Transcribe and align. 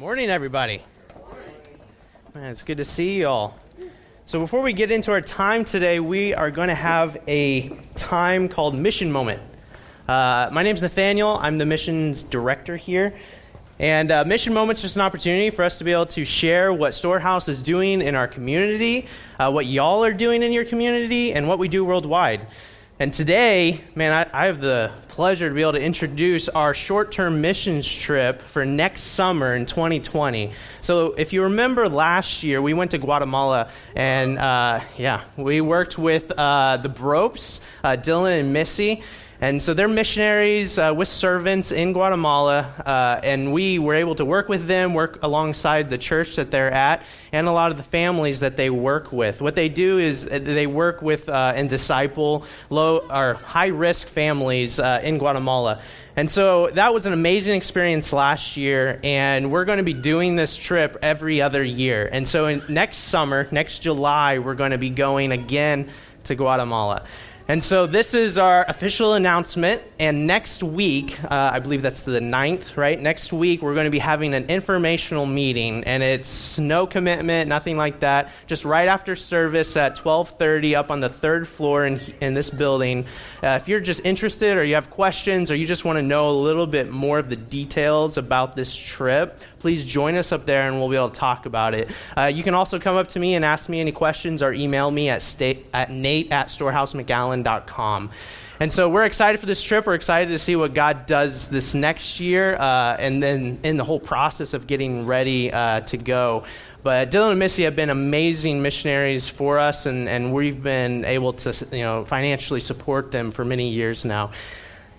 Morning, 0.00 0.30
everybody. 0.30 0.80
Man, 2.34 2.50
it's 2.50 2.62
good 2.62 2.78
to 2.78 2.86
see 2.86 3.18
you 3.18 3.26
all. 3.26 3.58
So, 4.24 4.40
before 4.40 4.62
we 4.62 4.72
get 4.72 4.90
into 4.90 5.10
our 5.10 5.20
time 5.20 5.62
today, 5.62 6.00
we 6.00 6.32
are 6.32 6.50
going 6.50 6.68
to 6.68 6.74
have 6.74 7.18
a 7.28 7.68
time 7.96 8.48
called 8.48 8.74
Mission 8.74 9.12
Moment. 9.12 9.42
Uh, 10.08 10.48
my 10.52 10.62
name 10.62 10.74
is 10.74 10.80
Nathaniel. 10.80 11.36
I'm 11.42 11.58
the 11.58 11.66
missions 11.66 12.22
director 12.22 12.78
here. 12.78 13.12
And 13.78 14.10
uh, 14.10 14.24
Mission 14.24 14.54
Moment's 14.54 14.80
just 14.80 14.96
an 14.96 15.02
opportunity 15.02 15.50
for 15.50 15.64
us 15.64 15.76
to 15.76 15.84
be 15.84 15.92
able 15.92 16.06
to 16.06 16.24
share 16.24 16.72
what 16.72 16.94
Storehouse 16.94 17.50
is 17.50 17.60
doing 17.60 18.00
in 18.00 18.14
our 18.14 18.26
community, 18.26 19.06
uh, 19.38 19.50
what 19.50 19.66
y'all 19.66 20.02
are 20.02 20.14
doing 20.14 20.42
in 20.42 20.50
your 20.50 20.64
community, 20.64 21.34
and 21.34 21.46
what 21.46 21.58
we 21.58 21.68
do 21.68 21.84
worldwide. 21.84 22.46
And 23.00 23.14
today, 23.14 23.80
man, 23.94 24.12
I, 24.12 24.42
I, 24.42 24.44
have 24.44 24.60
the 24.60 24.92
pleasure 25.08 25.48
to 25.48 25.54
be 25.54 25.62
able 25.62 25.72
to 25.72 25.80
introduce 25.80 26.50
our 26.50 26.74
short 26.74 27.10
term 27.10 27.40
missions 27.40 27.88
trip 27.88 28.42
for 28.42 28.66
next 28.66 29.00
summer 29.00 29.54
in 29.54 29.64
2020. 29.64 30.52
So, 30.82 31.14
if 31.14 31.32
you 31.32 31.44
remember 31.44 31.88
last 31.88 32.42
year, 32.42 32.60
we 32.60 32.74
went 32.74 32.90
to 32.90 32.98
Guatemala, 32.98 33.70
and 33.96 34.36
uh, 34.38 34.80
yeah, 34.98 35.22
we 35.38 35.62
worked 35.62 35.96
with 35.96 36.30
uh, 36.36 36.76
the 36.76 36.90
Bropes, 36.90 37.62
uh, 37.82 37.96
Dylan 37.96 38.40
and 38.40 38.52
Missy. 38.52 39.02
And 39.42 39.62
so 39.62 39.72
they're 39.72 39.88
missionaries 39.88 40.78
uh, 40.78 40.92
with 40.94 41.08
servants 41.08 41.72
in 41.72 41.94
Guatemala, 41.94 42.74
uh, 42.84 43.20
and 43.24 43.54
we 43.54 43.78
were 43.78 43.94
able 43.94 44.14
to 44.16 44.24
work 44.24 44.50
with 44.50 44.66
them, 44.66 44.92
work 44.92 45.18
alongside 45.22 45.88
the 45.88 45.96
church 45.96 46.36
that 46.36 46.50
they're 46.50 46.70
at, 46.70 47.02
and 47.32 47.48
a 47.48 47.52
lot 47.52 47.70
of 47.70 47.78
the 47.78 47.82
families 47.82 48.40
that 48.40 48.58
they 48.58 48.68
work 48.68 49.12
with. 49.12 49.40
What 49.40 49.54
they 49.54 49.70
do 49.70 49.98
is 49.98 50.24
uh, 50.26 50.40
they 50.42 50.66
work 50.66 51.00
with 51.00 51.30
uh, 51.30 51.54
and 51.56 51.70
disciple 51.70 52.44
low 52.68 52.98
or 52.98 53.34
high 53.34 53.68
risk 53.68 54.08
families 54.08 54.78
uh, 54.78 55.00
in 55.02 55.16
Guatemala. 55.16 55.80
And 56.16 56.30
so 56.30 56.68
that 56.74 56.92
was 56.92 57.06
an 57.06 57.14
amazing 57.14 57.56
experience 57.56 58.12
last 58.12 58.58
year, 58.58 59.00
and 59.02 59.50
we're 59.50 59.64
going 59.64 59.78
to 59.78 59.84
be 59.84 59.94
doing 59.94 60.36
this 60.36 60.54
trip 60.54 60.98
every 61.00 61.40
other 61.40 61.62
year. 61.62 62.06
And 62.12 62.28
so 62.28 62.44
in, 62.44 62.62
next 62.68 62.98
summer, 62.98 63.48
next 63.50 63.78
July, 63.78 64.38
we're 64.38 64.54
going 64.54 64.72
to 64.72 64.78
be 64.78 64.90
going 64.90 65.32
again 65.32 65.88
to 66.24 66.34
Guatemala. 66.34 67.04
And 67.50 67.64
so 67.64 67.88
this 67.88 68.14
is 68.14 68.38
our 68.38 68.64
official 68.68 69.14
announcement. 69.14 69.82
And 69.98 70.24
next 70.24 70.62
week, 70.62 71.18
uh, 71.24 71.50
I 71.52 71.58
believe 71.58 71.82
that's 71.82 72.02
the 72.02 72.20
9th, 72.20 72.76
right? 72.76 72.98
Next 72.98 73.32
week, 73.32 73.60
we're 73.60 73.74
going 73.74 73.86
to 73.86 73.90
be 73.90 73.98
having 73.98 74.34
an 74.34 74.44
informational 74.44 75.26
meeting. 75.26 75.82
And 75.82 76.00
it's 76.00 76.60
no 76.60 76.86
commitment, 76.86 77.48
nothing 77.48 77.76
like 77.76 77.98
that. 78.00 78.30
Just 78.46 78.64
right 78.64 78.86
after 78.86 79.16
service 79.16 79.76
at 79.76 79.98
1230 79.98 80.76
up 80.76 80.92
on 80.92 81.00
the 81.00 81.08
third 81.08 81.48
floor 81.48 81.86
in, 81.86 81.98
in 82.20 82.34
this 82.34 82.50
building. 82.50 83.04
Uh, 83.42 83.58
if 83.60 83.66
you're 83.66 83.80
just 83.80 84.06
interested 84.06 84.56
or 84.56 84.62
you 84.62 84.76
have 84.76 84.88
questions 84.88 85.50
or 85.50 85.56
you 85.56 85.66
just 85.66 85.84
want 85.84 85.96
to 85.96 86.02
know 86.02 86.30
a 86.30 86.38
little 86.38 86.68
bit 86.68 86.88
more 86.88 87.18
of 87.18 87.30
the 87.30 87.36
details 87.36 88.16
about 88.16 88.54
this 88.54 88.72
trip, 88.72 89.40
please 89.58 89.84
join 89.84 90.14
us 90.14 90.30
up 90.30 90.46
there 90.46 90.68
and 90.68 90.78
we'll 90.78 90.88
be 90.88 90.94
able 90.94 91.10
to 91.10 91.18
talk 91.18 91.46
about 91.46 91.74
it. 91.74 91.90
Uh, 92.16 92.26
you 92.26 92.44
can 92.44 92.54
also 92.54 92.78
come 92.78 92.96
up 92.96 93.08
to 93.08 93.18
me 93.18 93.34
and 93.34 93.44
ask 93.44 93.68
me 93.68 93.80
any 93.80 93.92
questions 93.92 94.40
or 94.40 94.52
email 94.52 94.90
me 94.90 95.08
at, 95.08 95.20
state, 95.20 95.66
at 95.74 95.90
nate 95.90 96.30
at 96.30 96.48
storehousemcallen.com. 97.44 98.10
And 98.60 98.70
so 98.70 98.90
we're 98.90 99.04
excited 99.04 99.40
for 99.40 99.46
this 99.46 99.62
trip. 99.62 99.86
We're 99.86 99.94
excited 99.94 100.30
to 100.30 100.38
see 100.38 100.54
what 100.54 100.74
God 100.74 101.06
does 101.06 101.48
this 101.48 101.74
next 101.74 102.20
year 102.20 102.56
uh, 102.56 102.96
and 102.98 103.22
then 103.22 103.58
in 103.62 103.78
the 103.78 103.84
whole 103.84 104.00
process 104.00 104.52
of 104.52 104.66
getting 104.66 105.06
ready 105.06 105.50
uh, 105.50 105.80
to 105.80 105.96
go. 105.96 106.44
But 106.82 107.10
Dylan 107.10 107.30
and 107.30 107.38
Missy 107.38 107.64
have 107.64 107.76
been 107.76 107.90
amazing 107.90 108.62
missionaries 108.62 109.28
for 109.28 109.58
us, 109.58 109.84
and, 109.84 110.08
and 110.08 110.32
we've 110.32 110.62
been 110.62 111.04
able 111.04 111.34
to 111.34 111.66
you 111.72 111.82
know, 111.82 112.04
financially 112.06 112.60
support 112.60 113.10
them 113.10 113.30
for 113.30 113.44
many 113.44 113.70
years 113.70 114.04
now. 114.04 114.30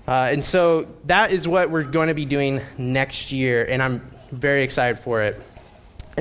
Uh, 0.07 0.29
and 0.31 0.43
so 0.43 0.87
that 1.05 1.31
is 1.31 1.47
what 1.47 1.69
we're 1.69 1.83
going 1.83 2.07
to 2.07 2.13
be 2.13 2.25
doing 2.25 2.61
next 2.77 3.31
year, 3.31 3.65
and 3.65 3.81
I'm 3.81 4.01
very 4.31 4.63
excited 4.63 4.99
for 4.99 5.21
it. 5.21 5.41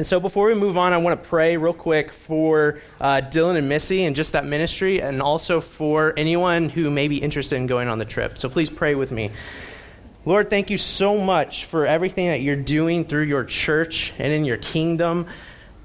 And 0.00 0.06
so 0.06 0.18
before 0.18 0.46
we 0.46 0.54
move 0.54 0.78
on, 0.78 0.94
I 0.94 0.96
want 0.96 1.22
to 1.22 1.28
pray 1.28 1.58
real 1.58 1.74
quick 1.74 2.10
for 2.10 2.80
uh, 3.02 3.20
Dylan 3.20 3.58
and 3.58 3.68
Missy 3.68 4.04
and 4.04 4.16
just 4.16 4.32
that 4.32 4.46
ministry, 4.46 5.02
and 5.02 5.20
also 5.20 5.60
for 5.60 6.14
anyone 6.16 6.70
who 6.70 6.90
may 6.90 7.06
be 7.06 7.18
interested 7.18 7.56
in 7.56 7.66
going 7.66 7.86
on 7.86 7.98
the 7.98 8.06
trip. 8.06 8.38
So 8.38 8.48
please 8.48 8.70
pray 8.70 8.94
with 8.94 9.12
me. 9.12 9.30
Lord, 10.24 10.48
thank 10.48 10.70
you 10.70 10.78
so 10.78 11.18
much 11.18 11.66
for 11.66 11.84
everything 11.84 12.28
that 12.28 12.40
you're 12.40 12.56
doing 12.56 13.04
through 13.04 13.24
your 13.24 13.44
church 13.44 14.14
and 14.16 14.32
in 14.32 14.46
your 14.46 14.56
kingdom 14.56 15.26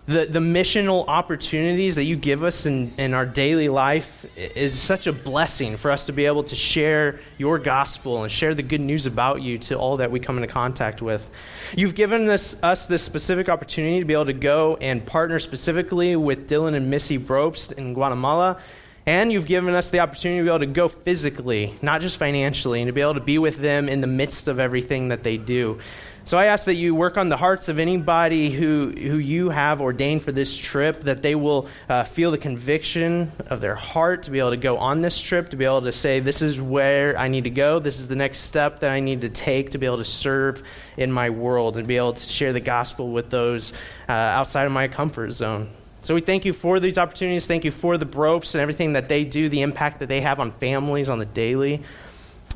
the, 0.07 0.27
the 0.27 0.39
missional 0.39 1.03
opportunities 1.07 1.95
that 1.95 2.03
you 2.03 2.15
give 2.15 2.43
us 2.43 2.67
in, 2.67 2.93
in 2.97 3.15
our 3.15 3.25
daily 3.25 3.69
life 3.69 4.25
is 4.37 4.79
such 4.79 5.07
a 5.07 5.13
blessing 5.13 5.77
for 5.77 5.89
us 5.89 6.05
to 6.05 6.11
be 6.11 6.25
able 6.25 6.43
to 6.43 6.55
share 6.55 7.19
your 7.39 7.57
gospel 7.57 8.21
and 8.21 8.31
share 8.31 8.53
the 8.53 8.61
good 8.61 8.81
news 8.81 9.07
about 9.07 9.41
you 9.41 9.57
to 9.57 9.75
all 9.75 9.97
that 9.97 10.11
we 10.11 10.19
come 10.19 10.37
into 10.37 10.47
contact 10.47 11.01
with. 11.01 11.27
You've 11.75 11.95
given 11.95 12.27
this, 12.27 12.61
us 12.61 12.85
this 12.85 13.01
specific 13.01 13.49
opportunity 13.49 13.99
to 13.99 14.05
be 14.05 14.13
able 14.13 14.25
to 14.25 14.33
go 14.33 14.77
and 14.79 15.03
partner 15.03 15.39
specifically 15.39 16.15
with 16.15 16.47
Dylan 16.47 16.75
and 16.75 16.91
Missy 16.91 17.17
Bropst 17.17 17.73
in 17.73 17.95
Guatemala. 17.95 18.59
And 19.07 19.31
you've 19.31 19.45
given 19.45 19.75
us 19.75 19.91
the 19.91 19.99
opportunity 19.99 20.39
to 20.39 20.43
be 20.43 20.49
able 20.49 20.59
to 20.59 20.65
go 20.65 20.87
physically, 20.87 21.73
not 21.81 22.01
just 22.01 22.17
financially, 22.17 22.81
and 22.81 22.87
to 22.87 22.93
be 22.93 23.01
able 23.01 23.13
to 23.15 23.19
be 23.19 23.37
with 23.37 23.57
them 23.57 23.87
in 23.87 24.01
the 24.01 24.07
midst 24.07 24.47
of 24.47 24.59
everything 24.59 25.09
that 25.09 25.23
they 25.23 25.37
do. 25.37 25.79
So 26.25 26.39
I 26.39 26.47
ask 26.47 26.65
that 26.65 26.73
you 26.73 26.95
work 26.95 27.17
on 27.17 27.29
the 27.29 27.37
hearts 27.37 27.69
of 27.69 27.77
anybody 27.77 28.49
who, 28.49 28.89
who 28.89 29.17
you 29.17 29.51
have 29.51 29.79
ordained 29.79 30.23
for 30.23 30.31
this 30.31 30.57
trip, 30.57 31.01
that 31.01 31.21
they 31.21 31.35
will 31.35 31.67
uh, 31.87 32.03
feel 32.03 32.31
the 32.31 32.39
conviction 32.39 33.31
of 33.45 33.61
their 33.61 33.75
heart 33.75 34.23
to 34.23 34.31
be 34.31 34.39
able 34.39 34.49
to 34.49 34.57
go 34.57 34.77
on 34.77 35.01
this 35.01 35.21
trip, 35.21 35.49
to 35.49 35.55
be 35.55 35.65
able 35.65 35.83
to 35.83 35.91
say, 35.91 36.21
This 36.21 36.41
is 36.41 36.59
where 36.59 37.15
I 37.15 37.27
need 37.27 37.43
to 37.43 37.51
go. 37.51 37.77
This 37.77 37.99
is 37.99 38.07
the 38.07 38.15
next 38.15 38.39
step 38.39 38.79
that 38.79 38.89
I 38.89 39.01
need 39.01 39.21
to 39.21 39.29
take 39.29 39.69
to 39.71 39.77
be 39.77 39.85
able 39.85 39.99
to 39.99 40.03
serve 40.03 40.63
in 40.97 41.11
my 41.11 41.29
world 41.29 41.77
and 41.77 41.87
be 41.87 41.97
able 41.97 42.13
to 42.13 42.25
share 42.25 42.53
the 42.53 42.59
gospel 42.59 43.11
with 43.11 43.29
those 43.29 43.71
uh, 44.09 44.13
outside 44.13 44.65
of 44.65 44.71
my 44.71 44.87
comfort 44.87 45.29
zone. 45.29 45.69
So 46.01 46.15
we 46.15 46.21
thank 46.21 46.43
you 46.43 46.53
for 46.53 46.79
these 46.79 46.97
opportunities. 46.97 47.45
Thank 47.45 47.65
you 47.65 47.71
for 47.71 47.99
the 47.99 48.05
Bropes 48.05 48.55
and 48.55 48.63
everything 48.63 48.93
that 48.93 49.09
they 49.09 49.25
do, 49.25 49.47
the 49.47 49.61
impact 49.61 49.99
that 49.99 50.07
they 50.07 50.21
have 50.21 50.39
on 50.39 50.53
families 50.53 51.11
on 51.11 51.19
the 51.19 51.25
daily. 51.25 51.83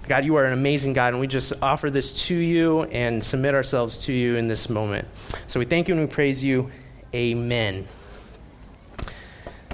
God, 0.09 0.25
you 0.25 0.37
are 0.37 0.43
an 0.43 0.53
amazing 0.53 0.93
God, 0.93 1.13
and 1.13 1.19
we 1.21 1.27
just 1.27 1.53
offer 1.61 1.91
this 1.91 2.11
to 2.25 2.33
you 2.33 2.81
and 2.85 3.23
submit 3.23 3.53
ourselves 3.53 3.99
to 4.05 4.11
you 4.11 4.37
in 4.37 4.47
this 4.47 4.67
moment. 4.67 5.07
So 5.45 5.59
we 5.59 5.67
thank 5.67 5.87
you 5.87 5.93
and 5.93 6.01
we 6.01 6.11
praise 6.11 6.43
you. 6.43 6.71
Amen. 7.13 7.87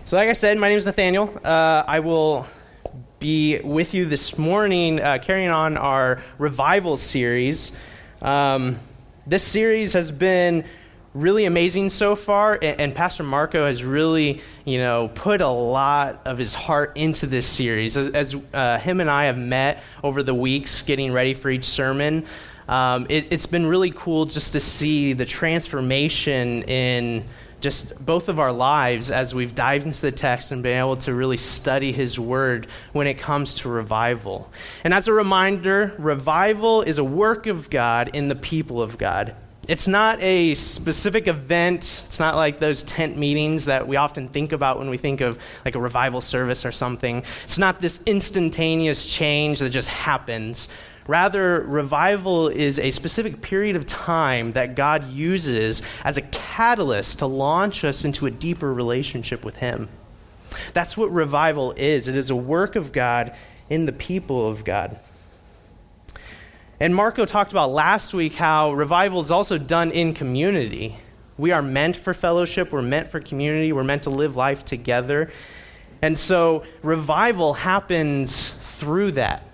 So, 0.03 0.17
like 0.17 0.27
I 0.27 0.33
said, 0.33 0.57
my 0.57 0.67
name 0.67 0.77
is 0.77 0.85
Nathaniel. 0.85 1.33
Uh, 1.41 1.85
I 1.87 2.01
will 2.01 2.47
be 3.19 3.61
with 3.61 3.93
you 3.93 4.07
this 4.07 4.37
morning 4.37 4.99
uh, 4.99 5.19
carrying 5.21 5.51
on 5.51 5.77
our 5.77 6.21
revival 6.37 6.97
series. 6.97 7.71
Um, 8.21 8.75
this 9.25 9.41
series 9.41 9.93
has 9.93 10.11
been 10.11 10.65
really 11.15 11.45
amazing 11.45 11.89
so 11.89 12.15
far, 12.15 12.59
and, 12.61 12.79
and, 12.79 12.95
Pastor 12.95 13.23
Marco 13.23 13.65
has 13.65 13.83
really, 13.83 14.41
you 14.65 14.77
know, 14.77 15.09
put 15.15 15.41
a 15.41 15.49
lot 15.49 16.21
of 16.25 16.37
his 16.37 16.53
heart 16.53 16.91
into 16.95 17.25
this 17.25 17.47
series. 17.47 17.97
As, 17.97 18.09
as 18.09 18.35
uh, 18.53 18.77
him 18.77 18.99
and 18.99 19.09
I 19.09 19.25
have 19.25 19.37
met 19.37 19.81
over 20.03 20.21
the 20.21 20.33
weeks, 20.33 20.81
getting 20.81 21.13
ready 21.13 21.33
for 21.33 21.49
each 21.49 21.65
sermon, 21.65 22.25
um, 22.67 23.07
it, 23.09 23.31
it's 23.31 23.45
been 23.45 23.65
really 23.65 23.91
cool 23.91 24.25
just 24.25 24.53
to 24.53 24.59
see 24.59 25.13
the 25.13 25.25
transformation 25.25 26.63
in 26.63 27.25
just 27.61 28.05
both 28.05 28.27
of 28.29 28.39
our 28.39 28.51
lives 28.51 29.09
as 29.09 29.33
we've 29.33 29.55
dived 29.55 29.85
into 29.85 30.01
the 30.01 30.11
text 30.11 30.51
and 30.51 30.61
been 30.61 30.77
able 30.77 30.97
to 30.97 31.13
really 31.13 31.37
study 31.37 31.91
his 31.91 32.19
word 32.19 32.67
when 32.91 33.07
it 33.07 33.17
comes 33.17 33.55
to 33.55 33.69
revival. 33.69 34.51
And 34.83 34.93
as 34.93 35.07
a 35.07 35.13
reminder, 35.13 35.95
revival 35.97 36.81
is 36.81 36.97
a 36.97 37.03
work 37.03 37.47
of 37.47 37.69
God 37.69 38.11
in 38.13 38.27
the 38.27 38.35
people 38.35 38.81
of 38.81 38.97
God. 38.97 39.35
It's 39.67 39.87
not 39.87 40.21
a 40.21 40.53
specific 40.53 41.27
event. 41.27 42.03
It's 42.05 42.19
not 42.19 42.35
like 42.35 42.59
those 42.59 42.83
tent 42.83 43.17
meetings 43.17 43.65
that 43.65 43.87
we 43.87 43.95
often 43.95 44.27
think 44.27 44.51
about 44.51 44.77
when 44.77 44.89
we 44.89 44.97
think 44.97 45.21
of 45.21 45.39
like 45.63 45.75
a 45.75 45.79
revival 45.79 46.21
service 46.21 46.65
or 46.65 46.71
something. 46.71 47.23
It's 47.43 47.57
not 47.57 47.81
this 47.81 47.99
instantaneous 48.05 49.07
change 49.07 49.59
that 49.59 49.71
just 49.71 49.89
happens. 49.89 50.67
Rather, 51.07 51.61
revival 51.61 52.47
is 52.47 52.79
a 52.79 52.91
specific 52.91 53.41
period 53.41 53.75
of 53.75 53.85
time 53.85 54.51
that 54.51 54.75
God 54.75 55.09
uses 55.11 55.81
as 56.03 56.17
a 56.17 56.21
catalyst 56.21 57.19
to 57.19 57.25
launch 57.25 57.83
us 57.83 58.05
into 58.05 58.25
a 58.25 58.31
deeper 58.31 58.71
relationship 58.71 59.45
with 59.45 59.57
Him. 59.57 59.89
That's 60.73 60.95
what 60.95 61.11
revival 61.11 61.73
is 61.77 62.07
it 62.07 62.15
is 62.15 62.29
a 62.29 62.35
work 62.35 62.75
of 62.75 62.91
God 62.91 63.35
in 63.69 63.85
the 63.85 63.93
people 63.93 64.47
of 64.47 64.63
God. 64.63 64.99
And 66.79 66.93
Marco 66.93 67.25
talked 67.25 67.51
about 67.51 67.71
last 67.71 68.13
week 68.13 68.33
how 68.33 68.73
revival 68.73 69.21
is 69.21 69.31
also 69.31 69.57
done 69.57 69.91
in 69.91 70.13
community. 70.13 70.97
We 71.37 71.51
are 71.51 71.61
meant 71.61 71.95
for 71.95 72.13
fellowship, 72.13 72.71
we're 72.71 72.81
meant 72.81 73.09
for 73.09 73.19
community, 73.21 73.71
we're 73.71 73.83
meant 73.83 74.03
to 74.03 74.09
live 74.09 74.35
life 74.35 74.65
together. 74.65 75.31
And 76.01 76.19
so 76.19 76.65
revival 76.83 77.53
happens 77.53 78.51
through 78.51 79.13
that, 79.13 79.47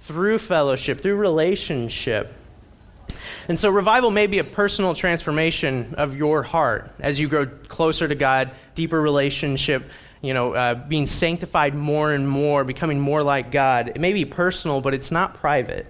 through 0.00 0.38
fellowship, 0.38 1.00
through 1.00 1.16
relationship. 1.16 2.34
And 3.48 3.58
so 3.58 3.70
revival 3.70 4.10
may 4.10 4.26
be 4.26 4.38
a 4.38 4.44
personal 4.44 4.94
transformation 4.94 5.94
of 5.94 6.14
your 6.14 6.42
heart 6.42 6.90
as 7.00 7.18
you 7.18 7.28
grow 7.28 7.46
closer 7.46 8.06
to 8.06 8.14
God, 8.14 8.50
deeper 8.74 9.00
relationship, 9.00 9.90
you 10.20 10.34
know, 10.34 10.52
uh, 10.52 10.74
being 10.74 11.06
sanctified 11.06 11.74
more 11.74 12.12
and 12.12 12.28
more, 12.28 12.62
becoming 12.64 13.00
more 13.00 13.22
like 13.22 13.50
God. 13.50 13.88
It 13.88 14.00
may 14.00 14.12
be 14.12 14.26
personal, 14.26 14.82
but 14.82 14.92
it's 14.92 15.10
not 15.10 15.34
private. 15.34 15.86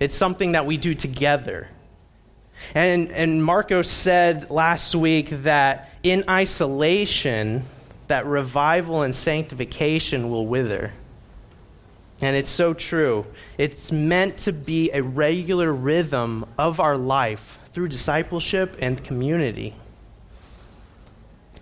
It's 0.00 0.14
something 0.14 0.52
that 0.52 0.66
we 0.66 0.76
do 0.76 0.94
together. 0.94 1.68
And, 2.74 3.10
and 3.12 3.44
Marco 3.44 3.82
said 3.82 4.50
last 4.50 4.94
week 4.94 5.30
that 5.42 5.90
in 6.02 6.24
isolation, 6.28 7.62
that 8.08 8.26
revival 8.26 9.02
and 9.02 9.14
sanctification 9.14 10.30
will 10.30 10.46
wither. 10.46 10.92
And 12.20 12.36
it's 12.36 12.48
so 12.48 12.74
true. 12.74 13.26
It's 13.58 13.92
meant 13.92 14.38
to 14.38 14.52
be 14.52 14.90
a 14.92 15.02
regular 15.02 15.72
rhythm 15.72 16.44
of 16.58 16.80
our 16.80 16.96
life 16.96 17.60
through 17.72 17.88
discipleship 17.88 18.76
and 18.80 19.02
community. 19.04 19.74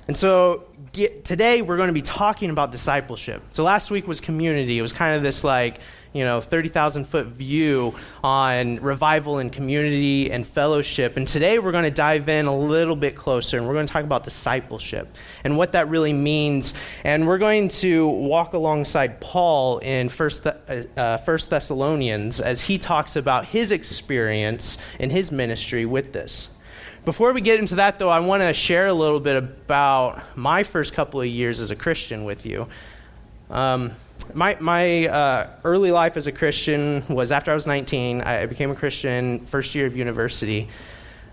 And 0.09 0.17
so 0.17 0.65
get, 0.93 1.25
today 1.25 1.61
we're 1.61 1.77
going 1.77 1.89
to 1.89 1.93
be 1.93 2.01
talking 2.01 2.49
about 2.49 2.73
discipleship. 2.73 3.43
So 3.53 3.65
last 3.65 3.91
week 3.91 4.07
was 4.07 4.21
community. 4.21 4.79
It 4.79 4.83
was 4.83 4.93
kind 4.93 5.15
of 5.15 5.23
this 5.23 5.45
like, 5.45 5.79
you 6.17 6.25
know, 6.25 6.41
30,000 6.41 7.05
foot 7.05 7.27
view 7.27 7.95
on 8.25 8.77
revival 8.77 9.37
and 9.39 9.53
community 9.53 10.31
and 10.31 10.47
fellowship. 10.47 11.19
And 11.19 11.29
today 11.29 11.59
we're 11.59 11.73
going 11.73 11.85
to 11.85 11.91
dive 11.91 12.31
in 12.31 12.47
a 12.47 12.57
little 12.57 12.97
bit 12.97 13.17
closer 13.17 13.59
and 13.59 13.69
we're 13.69 13.75
going 13.75 13.87
to 13.87 13.93
talk 13.93 14.03
about 14.03 14.25
discipleship 14.25 15.15
and 15.45 15.59
what 15.59 15.73
that 15.73 15.89
really 15.89 16.15
means. 16.15 16.73
And 17.05 17.27
we're 17.27 17.37
going 17.37 17.69
to 17.69 18.09
walk 18.09 18.55
alongside 18.55 19.21
Paul 19.21 19.79
in 19.79 20.09
First, 20.09 20.45
Th- 20.45 20.87
uh, 20.97 21.19
First 21.19 21.51
Thessalonians 21.51 22.41
as 22.41 22.63
he 22.63 22.79
talks 22.79 23.17
about 23.17 23.45
his 23.45 23.71
experience 23.71 24.79
in 24.99 25.11
his 25.11 25.31
ministry 25.31 25.85
with 25.85 26.15
this. 26.15 26.49
Before 27.05 27.33
we 27.33 27.43
get 27.43 27.61
into 27.61 27.77
that, 27.77 27.99
though, 27.99 28.09
I 28.09 28.21
want 28.21 28.43
to 28.43 28.55
share 28.55 28.87
a 28.87 28.95
little 28.95 29.21
bit 29.21 29.37
about 29.37 30.37
my 30.37 30.63
first 30.63 30.95
couple 30.95 31.21
of 31.21 31.27
years 31.27 31.61
as 31.61 31.71
a 31.71 31.77
Christian 31.77 32.25
with 32.25 32.47
you. 32.47 32.67
Um, 33.49 33.93
my 34.35 34.57
my 34.61 35.07
uh, 35.07 35.51
early 35.65 35.93
life 35.93 36.17
as 36.17 36.27
a 36.27 36.33
Christian 36.33 37.03
was 37.09 37.33
after 37.33 37.51
I 37.51 37.55
was 37.55 37.67
19. 37.67 38.21
I 38.21 38.47
became 38.47 38.71
a 38.71 38.75
Christian 38.75 39.41
first 39.47 39.75
year 39.75 39.87
of 39.87 39.97
university, 39.97 40.69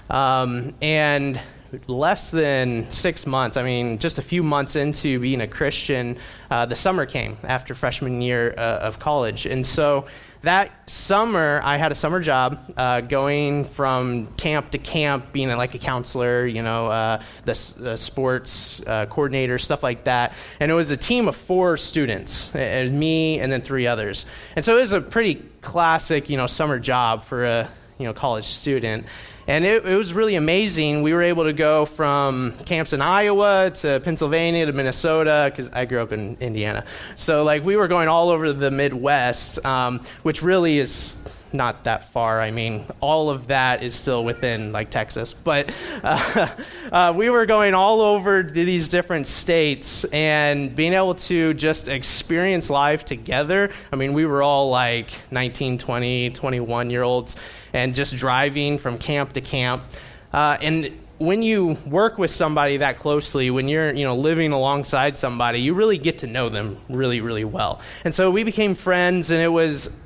um, 0.10 0.74
and 0.82 1.40
less 1.88 2.32
than 2.32 2.90
six 2.92 3.26
months. 3.26 3.58
I 3.58 3.64
mean, 3.64 3.98
just 3.98 4.20
a 4.20 4.22
few 4.22 4.44
months 4.44 4.76
into 4.76 5.20
being 5.20 5.42
a 5.42 5.48
Christian, 5.48 6.18
uh, 6.52 6.66
the 6.66 6.76
summer 6.76 7.06
came 7.06 7.38
after 7.44 7.74
freshman 7.74 8.22
year 8.22 8.54
uh, 8.58 8.80
of 8.82 9.00
college, 9.00 9.46
and 9.46 9.66
so 9.66 10.06
that 10.44 10.90
summer, 10.90 11.62
I 11.64 11.78
had 11.78 11.94
a 11.94 11.96
summer 11.96 12.20
job 12.20 12.60
uh, 12.76 13.00
going 13.00 13.64
from 13.64 14.28
camp 14.36 14.72
to 14.72 14.78
camp, 14.78 15.32
being 15.32 15.48
like 15.48 15.74
a 15.74 15.78
counselor, 15.78 16.46
you 16.46 16.62
know, 16.62 16.88
uh, 16.88 17.24
the, 17.46 17.96
sports 17.96 18.82
uh, 18.86 19.06
coordinator, 19.06 19.58
stuff 19.58 19.84
like 19.84 20.04
that. 20.04 20.34
And 20.60 20.70
it 20.70 20.74
was 20.74 20.92
a 20.92 20.98
team 20.98 21.30
of 21.30 21.38
four 21.38 21.78
students, 21.78 22.54
and 22.56 23.00
me 23.00 23.40
and 23.40 23.52
then 23.52 23.62
three 23.62 23.88
others. 23.88 24.26
And 24.58 24.66
so 24.66 24.76
it 24.78 24.82
was 24.82 24.92
a 24.92 25.00
pretty 25.00 25.36
classic, 25.62 26.30
you 26.30 26.36
know, 26.36 26.48
summer 26.48 26.78
job 26.78 27.24
for 27.24 27.46
a 27.46 27.70
you 27.98 28.06
know 28.06 28.14
college 28.14 28.46
student. 28.46 29.06
And 29.48 29.66
it, 29.66 29.86
it, 29.86 29.96
was 29.96 30.14
really 30.14 30.36
amazing. 30.36 31.02
We 31.02 31.14
were 31.14 31.22
able 31.22 31.44
to 31.44 31.54
go 31.54 31.86
from 31.86 32.54
camps 32.66 32.94
in 32.94 33.02
Iowa 33.02 33.72
to 33.76 34.00
Pennsylvania 34.00 34.66
to 34.66 34.72
Minnesota, 34.72 35.50
because 35.52 35.70
I 35.74 35.84
grew 35.86 36.02
up 36.02 36.14
in 36.14 36.38
Indiana. 36.40 36.86
So, 37.18 37.44
like, 37.44 37.66
we 37.66 37.76
were 37.76 37.90
going 37.90 38.08
all 38.08 38.30
over 38.30 38.54
the 38.54 38.72
Midwest, 38.72 39.66
um, 39.66 40.00
which 40.22 40.42
really 40.42 40.80
is 40.80 41.22
not 41.54 41.84
that 41.84 42.06
far. 42.06 42.42
I 42.42 42.52
mean, 42.52 42.84
all 43.00 43.30
of 43.30 43.48
that 43.48 43.84
is 43.84 43.96
still 43.96 44.24
within, 44.24 44.72
like, 44.72 44.90
Texas. 44.90 45.34
But 45.34 45.74
uh, 46.04 46.48
uh, 46.92 47.14
we 47.16 47.30
were 47.30 47.46
going 47.46 47.74
all 47.74 48.02
over 48.02 48.44
these 48.44 48.88
different 48.88 49.28
states 49.28 50.04
and 50.06 50.76
being 50.76 50.94
able 50.94 51.16
to 51.16 51.54
just 51.54 51.88
experience 51.88 52.70
life 52.70 53.06
together. 53.06 53.70
I 53.92 53.96
mean, 53.96 54.14
we 54.14 54.26
were 54.26 54.42
all 54.42 54.70
like 54.70 55.12
19, 55.32 55.78
20, 55.78 56.32
21 56.32 56.90
year 56.90 57.04
olds 57.04 57.36
and 57.74 57.96
just 57.96 58.16
driving 58.16 58.78
from 58.78 58.98
camp 58.98 59.34
to 59.34 59.42
camp. 59.42 59.84
Uh, 60.32 60.58
and 60.62 60.92
when 61.20 61.42
you 61.42 61.78
work 61.86 62.18
with 62.18 62.32
somebody 62.32 62.78
that 62.78 63.00
closely, 63.00 63.50
when 63.50 63.68
you're 63.68 63.94
you 63.94 64.04
know 64.04 64.16
living 64.16 64.52
alongside 64.52 65.18
somebody, 65.18 65.60
you 65.62 65.74
really 65.74 65.98
get 65.98 66.20
to 66.20 66.28
know 66.28 66.50
them 66.50 66.78
really 66.90 67.22
really 67.22 67.46
well. 67.46 67.82
And 68.04 68.14
so 68.14 68.30
we 68.32 68.44
became 68.44 68.76
friends, 68.76 69.32
and 69.32 69.42
it 69.42 69.50
was. 69.50 69.96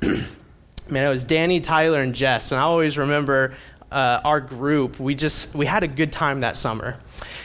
man, 0.90 1.06
it 1.06 1.10
was 1.10 1.24
Danny, 1.24 1.60
Tyler, 1.60 2.00
and 2.00 2.14
Jess, 2.14 2.52
and 2.52 2.60
I 2.60 2.64
always 2.64 2.98
remember 2.98 3.54
uh, 3.90 4.20
our 4.24 4.40
group. 4.40 4.98
We 5.00 5.14
just 5.14 5.54
we 5.54 5.66
had 5.66 5.82
a 5.82 5.88
good 5.88 6.12
time 6.12 6.40
that 6.40 6.56
summer, 6.56 6.98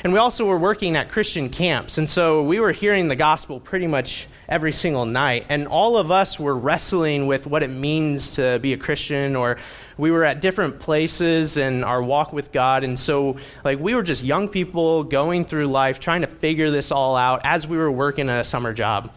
and 0.04 0.13
we 0.13 0.19
also 0.19 0.45
were 0.45 0.57
working 0.57 0.95
at 0.95 1.10
Christian 1.10 1.50
camps, 1.50 1.98
and 1.98 2.10
so 2.10 2.44
we 2.44 2.60
were 2.60 2.72
hearing 2.72 3.07
the 3.07 3.16
gospel 3.16 3.60
pretty 3.60 3.88
much 3.88 4.28
every 4.48 4.72
single 4.72 5.06
night, 5.06 5.45
and 5.50 5.68
all 5.68 5.98
of 5.98 6.12
us 6.12 6.40
were 6.40 6.56
wrestling 6.56 7.28
with 7.28 7.48
what 7.48 7.63
it 7.63 7.69
means 7.69 8.36
to 8.36 8.60
be 8.62 8.74
a 8.74 8.78
Christian 8.78 9.36
or 9.36 9.57
we 9.98 10.12
were 10.12 10.24
at 10.24 10.42
different 10.42 10.80
places 10.80 11.57
in 11.57 11.84
our 11.84 12.01
walk 12.01 12.34
with 12.34 12.51
God. 12.51 12.84
And 12.84 12.98
so, 12.98 13.38
like, 13.63 13.80
we 13.80 13.94
were 13.94 14.04
just 14.04 14.24
young 14.24 14.50
people 14.50 15.04
going 15.04 15.46
through 15.46 15.68
life, 15.68 16.00
trying 16.00 16.22
to 16.22 16.28
figure 16.28 16.72
this 16.72 16.92
all 16.92 17.16
out 17.16 17.42
as 17.44 17.68
we 17.68 17.78
were 17.78 17.92
working 17.92 18.30
a 18.30 18.44
summer 18.44 18.74
job. 18.74 19.13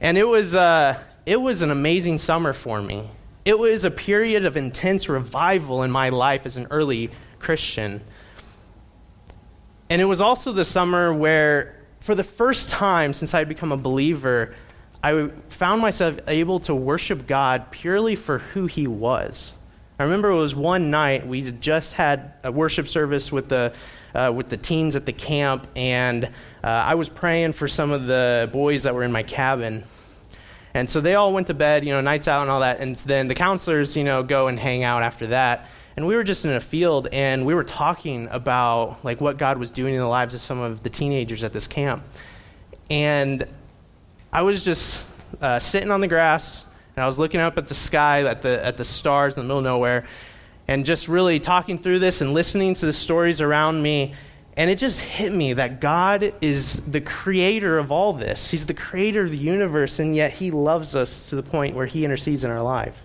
And 0.00 0.18
it 0.18 0.24
was, 0.24 0.54
uh, 0.54 0.98
it 1.26 1.40
was 1.40 1.62
an 1.62 1.70
amazing 1.70 2.18
summer 2.18 2.52
for 2.52 2.80
me. 2.80 3.08
It 3.44 3.58
was 3.58 3.84
a 3.84 3.90
period 3.90 4.44
of 4.44 4.56
intense 4.56 5.08
revival 5.08 5.82
in 5.82 5.90
my 5.90 6.10
life 6.10 6.44
as 6.44 6.56
an 6.56 6.66
early 6.70 7.10
Christian. 7.38 8.02
And 9.88 10.00
it 10.00 10.04
was 10.04 10.20
also 10.20 10.52
the 10.52 10.64
summer 10.64 11.12
where, 11.12 11.76
for 12.00 12.14
the 12.14 12.24
first 12.24 12.70
time 12.70 13.12
since 13.12 13.34
I 13.34 13.38
had 13.38 13.48
become 13.48 13.72
a 13.72 13.76
believer, 13.76 14.54
I 15.02 15.30
found 15.48 15.80
myself 15.80 16.18
able 16.26 16.60
to 16.60 16.74
worship 16.74 17.26
God 17.26 17.70
purely 17.70 18.14
for 18.14 18.38
who 18.38 18.66
He 18.66 18.86
was. 18.86 19.52
I 19.98 20.04
remember 20.04 20.30
it 20.30 20.36
was 20.36 20.54
one 20.54 20.90
night 20.90 21.26
we 21.26 21.42
had 21.42 21.60
just 21.60 21.94
had 21.94 22.34
a 22.44 22.52
worship 22.52 22.88
service 22.88 23.32
with 23.32 23.48
the 23.48 23.74
uh, 24.14 24.32
with 24.34 24.48
the 24.48 24.56
teens 24.56 24.96
at 24.96 25.06
the 25.06 25.12
camp, 25.12 25.68
and 25.76 26.24
uh, 26.24 26.28
I 26.66 26.96
was 26.96 27.08
praying 27.08 27.52
for 27.52 27.68
some 27.68 27.92
of 27.92 28.06
the 28.06 28.48
boys 28.52 28.82
that 28.82 28.94
were 28.94 29.04
in 29.04 29.12
my 29.12 29.22
cabin. 29.22 29.84
And 30.74 30.88
so 30.88 31.00
they 31.00 31.14
all 31.14 31.32
went 31.32 31.48
to 31.48 31.54
bed, 31.54 31.84
you 31.84 31.92
know, 31.92 32.00
nights 32.00 32.28
out 32.28 32.42
and 32.42 32.50
all 32.50 32.60
that. 32.60 32.80
And 32.80 32.96
then 32.96 33.28
the 33.28 33.34
counselors, 33.34 33.96
you 33.96 34.04
know, 34.04 34.22
go 34.22 34.46
and 34.46 34.58
hang 34.58 34.84
out 34.84 35.02
after 35.02 35.28
that. 35.28 35.66
And 35.96 36.06
we 36.06 36.14
were 36.14 36.24
just 36.24 36.44
in 36.44 36.52
a 36.52 36.60
field, 36.60 37.08
and 37.12 37.44
we 37.44 37.52
were 37.52 37.64
talking 37.64 38.28
about 38.30 39.04
like 39.04 39.20
what 39.20 39.36
God 39.36 39.58
was 39.58 39.70
doing 39.70 39.94
in 39.94 40.00
the 40.00 40.08
lives 40.08 40.34
of 40.34 40.40
some 40.40 40.60
of 40.60 40.82
the 40.82 40.88
teenagers 40.88 41.42
at 41.42 41.52
this 41.52 41.66
camp. 41.66 42.02
And 42.88 43.46
I 44.32 44.42
was 44.42 44.64
just 44.64 45.10
uh, 45.42 45.58
sitting 45.58 45.90
on 45.90 46.00
the 46.00 46.08
grass, 46.08 46.64
and 46.96 47.02
I 47.02 47.06
was 47.06 47.18
looking 47.18 47.40
up 47.40 47.58
at 47.58 47.66
the 47.66 47.74
sky, 47.74 48.24
at 48.24 48.42
the, 48.42 48.64
at 48.64 48.76
the 48.76 48.84
stars 48.84 49.36
in 49.36 49.42
the 49.42 49.44
middle 49.44 49.58
of 49.58 49.64
nowhere, 49.64 50.06
and 50.68 50.86
just 50.86 51.08
really 51.08 51.40
talking 51.40 51.78
through 51.78 51.98
this 51.98 52.20
and 52.20 52.32
listening 52.32 52.74
to 52.74 52.86
the 52.86 52.92
stories 52.92 53.40
around 53.40 53.82
me. 53.82 54.14
And 54.56 54.70
it 54.70 54.78
just 54.78 55.00
hit 55.00 55.32
me 55.32 55.52
that 55.54 55.80
God 55.80 56.34
is 56.40 56.80
the 56.80 57.00
creator 57.00 57.78
of 57.78 57.92
all 57.92 58.12
this. 58.12 58.50
He's 58.50 58.66
the 58.66 58.74
creator 58.74 59.22
of 59.22 59.30
the 59.30 59.38
universe, 59.38 59.98
and 59.98 60.14
yet 60.14 60.32
He 60.32 60.50
loves 60.50 60.94
us 60.94 61.30
to 61.30 61.36
the 61.36 61.42
point 61.42 61.76
where 61.76 61.86
He 61.86 62.04
intercedes 62.04 62.44
in 62.44 62.50
our 62.50 62.62
life. 62.62 63.02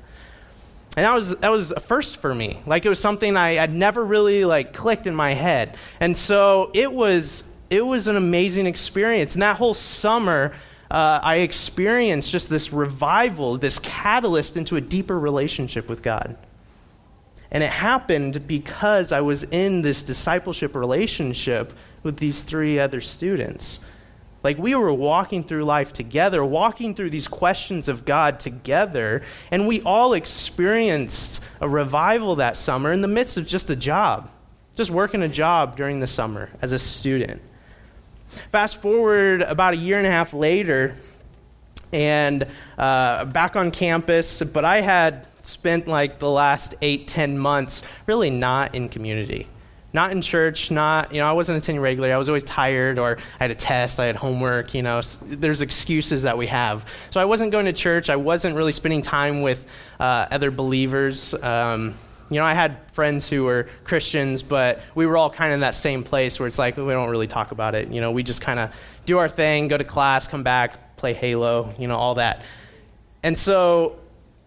And 0.97 1.05
that 1.05 1.13
was, 1.13 1.37
that 1.37 1.51
was 1.51 1.71
a 1.71 1.79
first 1.79 2.17
for 2.17 2.33
me. 2.33 2.59
Like 2.65 2.85
it 2.85 2.89
was 2.89 2.99
something 2.99 3.35
I 3.35 3.53
had 3.53 3.73
never 3.73 4.03
really 4.03 4.45
like 4.45 4.73
clicked 4.73 5.07
in 5.07 5.15
my 5.15 5.33
head. 5.33 5.77
And 5.99 6.15
so 6.15 6.71
it 6.73 6.91
was, 6.91 7.43
it 7.69 7.85
was 7.85 8.07
an 8.07 8.15
amazing 8.15 8.65
experience. 8.65 9.35
And 9.35 9.41
that 9.41 9.57
whole 9.57 9.73
summer, 9.73 10.55
uh, 10.89 11.19
I 11.21 11.37
experienced 11.37 12.31
just 12.31 12.49
this 12.49 12.71
revival, 12.71 13.57
this 13.57 13.77
catalyst 13.79 14.55
into 14.55 14.77
a 14.77 14.81
deeper 14.81 15.19
relationship 15.19 15.89
with 15.89 16.01
God. 16.01 16.37
And 17.55 17.63
it 17.63 17.69
happened 17.69 18.47
because 18.47 19.13
I 19.13 19.21
was 19.21 19.43
in 19.43 19.81
this 19.81 20.03
discipleship 20.03 20.75
relationship 20.75 21.71
with 22.03 22.17
these 22.17 22.43
three 22.43 22.79
other 22.79 22.99
students. 22.99 23.79
Like 24.43 24.57
we 24.57 24.75
were 24.75 24.91
walking 24.91 25.41
through 25.41 25.63
life 25.63 25.93
together, 25.93 26.43
walking 26.43 26.95
through 26.95 27.11
these 27.11 27.29
questions 27.29 27.87
of 27.87 28.03
God 28.03 28.41
together, 28.41 29.21
and 29.51 29.69
we 29.69 29.81
all 29.83 30.15
experienced 30.15 31.45
a 31.61 31.69
revival 31.69 32.35
that 32.35 32.57
summer 32.57 32.91
in 32.91 32.99
the 32.99 33.07
midst 33.07 33.37
of 33.37 33.47
just 33.47 33.69
a 33.69 33.75
job, 33.77 34.29
just 34.75 34.91
working 34.91 35.23
a 35.23 35.29
job 35.29 35.77
during 35.77 36.01
the 36.01 36.07
summer 36.07 36.49
as 36.61 36.73
a 36.73 36.77
student. 36.77 37.41
Fast 38.51 38.81
forward 38.81 39.43
about 39.43 39.75
a 39.75 39.77
year 39.77 39.97
and 39.97 40.05
a 40.05 40.11
half 40.11 40.33
later, 40.33 40.93
and 41.93 42.45
uh, 42.77 43.23
back 43.23 43.55
on 43.55 43.71
campus, 43.71 44.41
but 44.41 44.65
I 44.65 44.81
had 44.81 45.25
spent 45.45 45.87
like 45.87 46.19
the 46.19 46.29
last 46.29 46.75
eight, 46.81 47.07
ten 47.07 47.37
months 47.37 47.83
really 48.05 48.29
not 48.29 48.75
in 48.75 48.89
community. 48.89 49.47
Not 49.93 50.11
in 50.11 50.21
church, 50.21 50.71
not, 50.71 51.13
you 51.13 51.19
know, 51.19 51.25
I 51.25 51.31
wasn't 51.31 51.57
attending 51.57 51.81
regularly. 51.81 52.11
I 52.11 52.17
was 52.17 52.27
always 52.27 52.43
tired 52.43 52.99
or 52.99 53.17
I 53.17 53.43
had 53.43 53.51
a 53.51 53.55
test, 53.55 53.97
I 53.97 54.07
had 54.07 54.17
homework, 54.17 54.73
you 54.73 54.81
know. 54.81 55.01
There's 55.21 55.61
excuses 55.61 56.23
that 56.23 56.37
we 56.37 56.47
have. 56.47 56.85
So 57.11 57.21
I 57.21 57.25
wasn't 57.25 57.53
going 57.53 57.65
to 57.67 57.73
church. 57.73 58.09
I 58.09 58.17
wasn't 58.17 58.57
really 58.57 58.73
spending 58.73 59.01
time 59.01 59.41
with 59.41 59.65
uh, 59.97 60.27
other 60.29 60.51
believers. 60.51 61.33
Um, 61.33 61.93
you 62.29 62.39
know, 62.39 62.45
I 62.45 62.53
had 62.53 62.91
friends 62.91 63.29
who 63.29 63.45
were 63.45 63.69
Christians, 63.85 64.43
but 64.43 64.81
we 64.95 65.05
were 65.05 65.15
all 65.15 65.29
kind 65.29 65.51
of 65.51 65.55
in 65.55 65.59
that 65.61 65.75
same 65.75 66.03
place 66.03 66.39
where 66.39 66.47
it's 66.47 66.59
like 66.59 66.75
we 66.75 66.91
don't 66.91 67.09
really 67.09 67.27
talk 67.27 67.51
about 67.51 67.73
it. 67.73 67.89
You 67.89 68.01
know, 68.01 68.11
we 68.11 68.23
just 68.23 68.41
kind 68.41 68.59
of 68.59 68.71
do 69.05 69.19
our 69.19 69.29
thing, 69.29 69.69
go 69.69 69.77
to 69.77 69.83
class, 69.85 70.27
come 70.27 70.43
back, 70.43 70.97
play 70.97 71.13
Halo, 71.13 71.73
you 71.77 71.87
know, 71.87 71.95
all 71.95 72.15
that. 72.15 72.41
And 73.23 73.37
so 73.37 73.97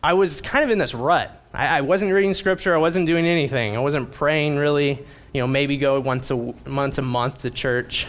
I 0.03 0.15
was 0.15 0.41
kind 0.41 0.65
of 0.65 0.71
in 0.71 0.79
this 0.79 0.95
rut. 0.95 1.31
I, 1.53 1.79
I 1.79 1.81
wasn't 1.81 2.13
reading 2.13 2.35
scripture. 2.35 2.75
I 2.75 2.79
wasn't 2.79 3.07
doing 3.07 3.27
anything. 3.27 3.77
I 3.77 3.81
wasn't 3.81 4.13
praying 4.13 4.57
really. 4.57 5.05
You 5.35 5.43
know, 5.43 5.47
maybe 5.47 5.77
go 5.77 6.01
once 6.01 6.31
a 6.31 6.37
once 6.37 6.99
a 6.99 7.03
month 7.03 7.39
to 7.43 7.51
church. 7.51 8.07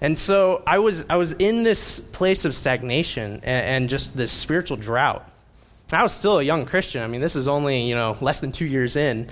And 0.00 0.18
so 0.18 0.62
I 0.66 0.78
was 0.78 1.06
I 1.08 1.16
was 1.16 1.32
in 1.32 1.62
this 1.62 2.00
place 2.00 2.44
of 2.44 2.54
stagnation 2.54 3.34
and, 3.34 3.44
and 3.44 3.88
just 3.88 4.16
this 4.16 4.30
spiritual 4.30 4.76
drought. 4.76 5.28
I 5.90 6.02
was 6.02 6.12
still 6.12 6.38
a 6.38 6.42
young 6.42 6.66
Christian. 6.66 7.02
I 7.02 7.06
mean, 7.06 7.20
this 7.20 7.36
is 7.36 7.48
only 7.48 7.82
you 7.82 7.94
know 7.94 8.16
less 8.20 8.40
than 8.40 8.52
two 8.52 8.66
years 8.66 8.96
in. 8.96 9.28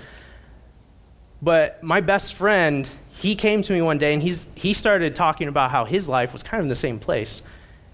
But 1.41 1.83
my 1.83 2.01
best 2.01 2.33
friend, 2.33 2.89
he 3.09 3.35
came 3.35 3.61
to 3.61 3.73
me 3.73 3.81
one 3.81 3.97
day 3.97 4.13
and 4.13 4.23
he's 4.23 4.47
he 4.55 4.73
started 4.73 5.15
talking 5.15 5.47
about 5.47 5.71
how 5.71 5.85
his 5.85 6.07
life 6.07 6.33
was 6.33 6.41
kind 6.41 6.59
of 6.59 6.65
in 6.65 6.69
the 6.69 6.75
same 6.75 6.99
place. 6.99 7.41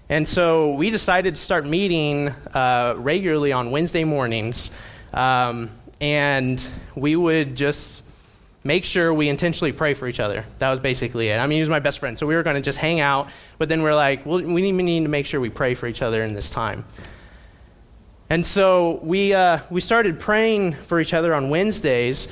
And 0.08 0.28
so 0.28 0.74
we 0.74 0.90
decided 0.90 1.34
to 1.34 1.40
start 1.40 1.64
meeting 1.64 2.28
uh, 2.52 2.94
regularly 2.98 3.52
on 3.52 3.70
Wednesday 3.70 4.04
mornings. 4.04 4.70
Um, 5.14 5.70
and 6.00 6.66
we 6.94 7.16
would 7.16 7.56
just 7.56 8.04
make 8.64 8.84
sure 8.84 9.14
we 9.14 9.28
intentionally 9.28 9.72
pray 9.72 9.94
for 9.94 10.06
each 10.06 10.20
other. 10.20 10.44
That 10.58 10.70
was 10.70 10.80
basically 10.80 11.28
it. 11.28 11.38
I 11.38 11.46
mean, 11.46 11.56
he 11.56 11.60
was 11.60 11.70
my 11.70 11.80
best 11.80 12.00
friend. 12.00 12.18
So 12.18 12.26
we 12.26 12.34
were 12.34 12.42
going 12.42 12.56
to 12.56 12.62
just 12.62 12.78
hang 12.78 13.00
out, 13.00 13.28
but 13.56 13.68
then 13.68 13.82
we're 13.82 13.94
like, 13.94 14.26
well, 14.26 14.42
we 14.42 14.72
need 14.72 15.02
to 15.04 15.08
make 15.08 15.24
sure 15.24 15.40
we 15.40 15.50
pray 15.50 15.74
for 15.74 15.86
each 15.86 16.02
other 16.02 16.22
in 16.22 16.34
this 16.34 16.50
time. 16.50 16.84
And 18.28 18.44
so 18.44 19.00
we, 19.02 19.32
uh, 19.32 19.60
we 19.70 19.80
started 19.80 20.20
praying 20.20 20.72
for 20.72 21.00
each 21.00 21.14
other 21.14 21.34
on 21.34 21.50
Wednesdays, 21.50 22.28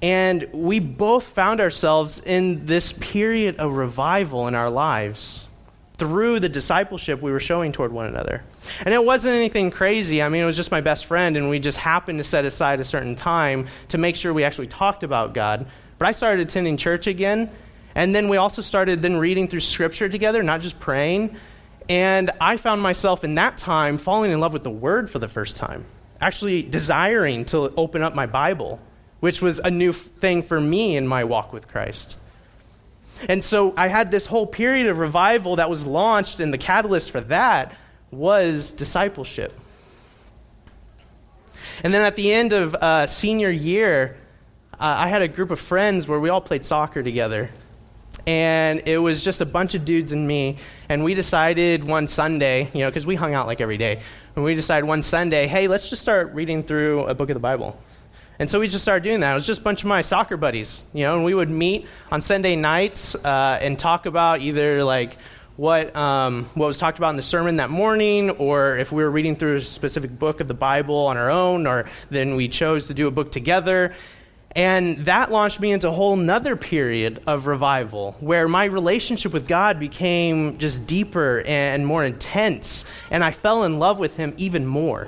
and 0.00 0.48
we 0.52 0.78
both 0.80 1.24
found 1.24 1.60
ourselves 1.60 2.20
in 2.20 2.66
this 2.66 2.92
period 2.92 3.56
of 3.56 3.76
revival 3.76 4.48
in 4.48 4.54
our 4.54 4.70
lives 4.70 5.46
through 6.02 6.40
the 6.40 6.48
discipleship 6.48 7.22
we 7.22 7.30
were 7.30 7.38
showing 7.38 7.70
toward 7.70 7.92
one 7.92 8.06
another. 8.06 8.42
And 8.84 8.92
it 8.92 9.04
wasn't 9.04 9.36
anything 9.36 9.70
crazy. 9.70 10.20
I 10.20 10.28
mean, 10.28 10.42
it 10.42 10.44
was 10.44 10.56
just 10.56 10.72
my 10.72 10.80
best 10.80 11.06
friend, 11.06 11.36
and 11.36 11.48
we 11.48 11.60
just 11.60 11.78
happened 11.78 12.18
to 12.18 12.24
set 12.24 12.44
aside 12.44 12.80
a 12.80 12.84
certain 12.84 13.14
time 13.14 13.68
to 13.90 13.98
make 13.98 14.16
sure 14.16 14.34
we 14.34 14.42
actually 14.42 14.66
talked 14.66 15.04
about 15.04 15.32
God. 15.32 15.64
But 15.98 16.08
I 16.08 16.10
started 16.10 16.44
attending 16.44 16.76
church 16.76 17.06
again, 17.06 17.52
and 17.94 18.12
then 18.12 18.28
we 18.28 18.36
also 18.36 18.62
started 18.62 19.00
then 19.00 19.16
reading 19.16 19.46
through 19.46 19.60
Scripture 19.60 20.08
together, 20.08 20.42
not 20.42 20.60
just 20.60 20.80
praying. 20.80 21.36
And 21.88 22.32
I 22.40 22.56
found 22.56 22.82
myself 22.82 23.22
in 23.22 23.36
that 23.36 23.56
time 23.56 23.96
falling 23.96 24.32
in 24.32 24.40
love 24.40 24.52
with 24.52 24.64
the 24.64 24.70
Word 24.70 25.08
for 25.08 25.20
the 25.20 25.28
first 25.28 25.54
time, 25.54 25.86
actually 26.20 26.64
desiring 26.64 27.44
to 27.44 27.72
open 27.76 28.02
up 28.02 28.16
my 28.16 28.26
Bible, 28.26 28.80
which 29.20 29.40
was 29.40 29.60
a 29.60 29.70
new 29.70 29.92
thing 29.92 30.42
for 30.42 30.60
me 30.60 30.96
in 30.96 31.06
my 31.06 31.22
walk 31.22 31.52
with 31.52 31.68
Christ. 31.68 32.18
And 33.28 33.42
so 33.42 33.72
I 33.76 33.88
had 33.88 34.10
this 34.10 34.26
whole 34.26 34.46
period 34.46 34.88
of 34.88 34.98
revival 34.98 35.56
that 35.56 35.70
was 35.70 35.86
launched, 35.86 36.40
and 36.40 36.52
the 36.52 36.58
catalyst 36.58 37.10
for 37.10 37.20
that 37.22 37.74
was 38.10 38.72
discipleship. 38.72 39.58
And 41.82 41.92
then 41.92 42.02
at 42.02 42.16
the 42.16 42.32
end 42.32 42.52
of 42.52 42.74
uh, 42.74 43.06
senior 43.06 43.50
year, 43.50 44.16
uh, 44.74 44.78
I 44.80 45.08
had 45.08 45.22
a 45.22 45.28
group 45.28 45.50
of 45.50 45.60
friends 45.60 46.06
where 46.06 46.20
we 46.20 46.28
all 46.28 46.40
played 46.40 46.64
soccer 46.64 47.02
together. 47.02 47.50
And 48.26 48.82
it 48.86 48.98
was 48.98 49.24
just 49.24 49.40
a 49.40 49.46
bunch 49.46 49.74
of 49.74 49.84
dudes 49.84 50.12
and 50.12 50.26
me. 50.26 50.58
And 50.88 51.02
we 51.02 51.14
decided 51.14 51.82
one 51.82 52.06
Sunday, 52.06 52.68
you 52.72 52.80
know, 52.80 52.88
because 52.88 53.06
we 53.06 53.16
hung 53.16 53.34
out 53.34 53.46
like 53.46 53.60
every 53.60 53.78
day, 53.78 54.00
and 54.36 54.44
we 54.44 54.54
decided 54.54 54.86
one 54.86 55.02
Sunday, 55.02 55.46
hey, 55.46 55.66
let's 55.68 55.88
just 55.88 56.02
start 56.02 56.32
reading 56.34 56.62
through 56.62 57.00
a 57.04 57.14
book 57.14 57.30
of 57.30 57.34
the 57.34 57.40
Bible. 57.40 57.78
And 58.42 58.50
so 58.50 58.58
we 58.58 58.66
just 58.66 58.82
started 58.82 59.04
doing 59.04 59.20
that. 59.20 59.30
It 59.30 59.34
was 59.34 59.46
just 59.46 59.60
a 59.60 59.62
bunch 59.62 59.84
of 59.84 59.88
my 59.88 60.00
soccer 60.00 60.36
buddies, 60.36 60.82
you 60.92 61.04
know, 61.04 61.14
and 61.14 61.24
we 61.24 61.32
would 61.32 61.48
meet 61.48 61.86
on 62.10 62.20
Sunday 62.20 62.56
nights 62.56 63.14
uh, 63.14 63.60
and 63.62 63.78
talk 63.78 64.04
about 64.04 64.40
either 64.40 64.82
like 64.82 65.16
what, 65.54 65.94
um, 65.94 66.46
what 66.54 66.66
was 66.66 66.76
talked 66.76 66.98
about 66.98 67.10
in 67.10 67.16
the 67.16 67.22
sermon 67.22 67.58
that 67.58 67.70
morning, 67.70 68.30
or 68.30 68.78
if 68.78 68.90
we 68.90 69.04
were 69.04 69.10
reading 69.12 69.36
through 69.36 69.54
a 69.54 69.60
specific 69.60 70.18
book 70.18 70.40
of 70.40 70.48
the 70.48 70.54
Bible 70.54 71.06
on 71.06 71.16
our 71.16 71.30
own, 71.30 71.68
or 71.68 71.84
then 72.10 72.34
we 72.34 72.48
chose 72.48 72.88
to 72.88 72.94
do 72.94 73.06
a 73.06 73.12
book 73.12 73.30
together. 73.30 73.94
And 74.56 74.98
that 75.04 75.30
launched 75.30 75.60
me 75.60 75.70
into 75.70 75.86
a 75.86 75.92
whole 75.92 76.16
nother 76.16 76.56
period 76.56 77.22
of 77.28 77.46
revival 77.46 78.16
where 78.18 78.48
my 78.48 78.64
relationship 78.64 79.32
with 79.32 79.46
God 79.46 79.78
became 79.78 80.58
just 80.58 80.88
deeper 80.88 81.44
and 81.46 81.86
more 81.86 82.04
intense, 82.04 82.86
and 83.08 83.22
I 83.22 83.30
fell 83.30 83.62
in 83.62 83.78
love 83.78 84.00
with 84.00 84.16
Him 84.16 84.34
even 84.36 84.66
more. 84.66 85.06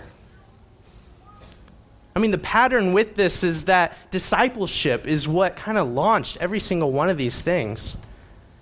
I 2.17 2.21
mean, 2.21 2.31
the 2.31 2.39
pattern 2.39 2.93
with 2.93 3.17
this 3.17 3.43
is 3.43 3.65
that 3.65 3.97
discipleship 4.11 5.07
is 5.07 5.27
what 5.27 5.57
kind 5.57 5.77
of 5.77 5.89
launched 5.89 6.37
every 6.41 6.61
single 6.61 6.93
one 6.93 7.09
of 7.11 7.17
these 7.17 7.43
things. 7.43 7.97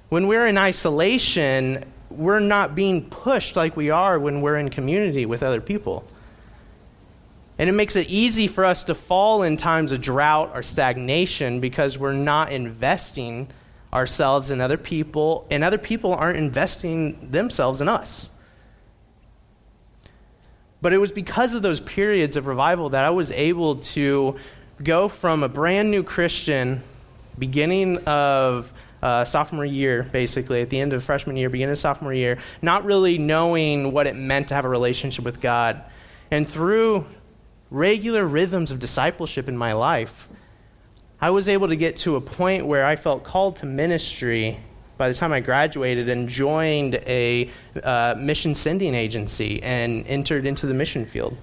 When 0.08 0.26
we're 0.26 0.46
in 0.46 0.56
isolation, 0.56 1.84
we're 2.10 2.40
not 2.40 2.74
being 2.74 3.08
pushed 3.08 3.56
like 3.56 3.76
we 3.76 3.90
are 3.90 4.18
when 4.18 4.40
we're 4.40 4.56
in 4.56 4.70
community 4.70 5.26
with 5.26 5.42
other 5.42 5.60
people. 5.60 6.04
And 7.58 7.68
it 7.68 7.72
makes 7.72 7.96
it 7.96 8.08
easy 8.08 8.48
for 8.48 8.64
us 8.64 8.84
to 8.84 8.94
fall 8.94 9.42
in 9.42 9.56
times 9.56 9.92
of 9.92 10.00
drought 10.00 10.52
or 10.54 10.62
stagnation 10.62 11.60
because 11.60 11.98
we're 11.98 12.12
not 12.12 12.52
investing 12.52 13.48
ourselves 13.92 14.50
in 14.50 14.60
other 14.60 14.78
people, 14.78 15.46
and 15.50 15.62
other 15.62 15.76
people 15.76 16.14
aren't 16.14 16.38
investing 16.38 17.30
themselves 17.30 17.82
in 17.82 17.88
us. 17.90 18.30
But 20.82 20.92
it 20.92 20.98
was 20.98 21.12
because 21.12 21.54
of 21.54 21.62
those 21.62 21.80
periods 21.80 22.36
of 22.36 22.48
revival 22.48 22.90
that 22.90 23.04
I 23.04 23.10
was 23.10 23.30
able 23.30 23.76
to 23.76 24.36
go 24.82 25.08
from 25.08 25.44
a 25.44 25.48
brand 25.48 25.92
new 25.92 26.02
Christian, 26.02 26.82
beginning 27.38 27.98
of 27.98 28.72
uh, 29.00 29.24
sophomore 29.24 29.64
year, 29.64 30.02
basically, 30.12 30.60
at 30.60 30.70
the 30.70 30.80
end 30.80 30.92
of 30.92 31.02
freshman 31.02 31.36
year, 31.36 31.48
beginning 31.48 31.72
of 31.72 31.78
sophomore 31.78 32.12
year, 32.12 32.38
not 32.60 32.84
really 32.84 33.16
knowing 33.16 33.92
what 33.92 34.08
it 34.08 34.16
meant 34.16 34.48
to 34.48 34.54
have 34.54 34.64
a 34.64 34.68
relationship 34.68 35.24
with 35.24 35.40
God. 35.40 35.82
And 36.32 36.48
through 36.48 37.06
regular 37.70 38.26
rhythms 38.26 38.72
of 38.72 38.80
discipleship 38.80 39.48
in 39.48 39.56
my 39.56 39.72
life, 39.72 40.28
I 41.20 41.30
was 41.30 41.48
able 41.48 41.68
to 41.68 41.76
get 41.76 41.96
to 41.98 42.16
a 42.16 42.20
point 42.20 42.66
where 42.66 42.84
I 42.84 42.96
felt 42.96 43.22
called 43.22 43.56
to 43.58 43.66
ministry 43.66 44.58
by 44.96 45.08
the 45.08 45.14
time 45.14 45.32
I 45.32 45.40
graduated 45.40 46.08
and 46.08 46.28
joined 46.28 46.96
a 47.06 47.50
uh, 47.82 48.14
mission 48.18 48.54
sending 48.54 48.94
agency 48.94 49.62
and 49.62 50.06
entered 50.06 50.46
into 50.46 50.66
the 50.66 50.74
mission 50.74 51.06
field. 51.06 51.36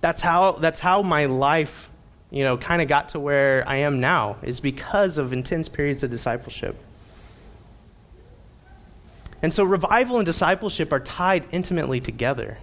That's 0.00 0.20
how, 0.20 0.52
that's 0.52 0.80
how 0.80 1.02
my 1.02 1.26
life, 1.26 1.88
you 2.30 2.44
know, 2.44 2.56
kind 2.56 2.82
of 2.82 2.88
got 2.88 3.10
to 3.10 3.20
where 3.20 3.64
I 3.66 3.76
am 3.76 4.00
now, 4.00 4.36
is 4.42 4.60
because 4.60 5.18
of 5.18 5.32
intense 5.32 5.68
periods 5.68 6.02
of 6.02 6.10
discipleship. 6.10 6.76
And 9.42 9.52
so 9.52 9.64
revival 9.64 10.16
and 10.16 10.24
discipleship 10.24 10.92
are 10.92 11.00
tied 11.00 11.46
intimately 11.52 12.00
together. 12.00 12.58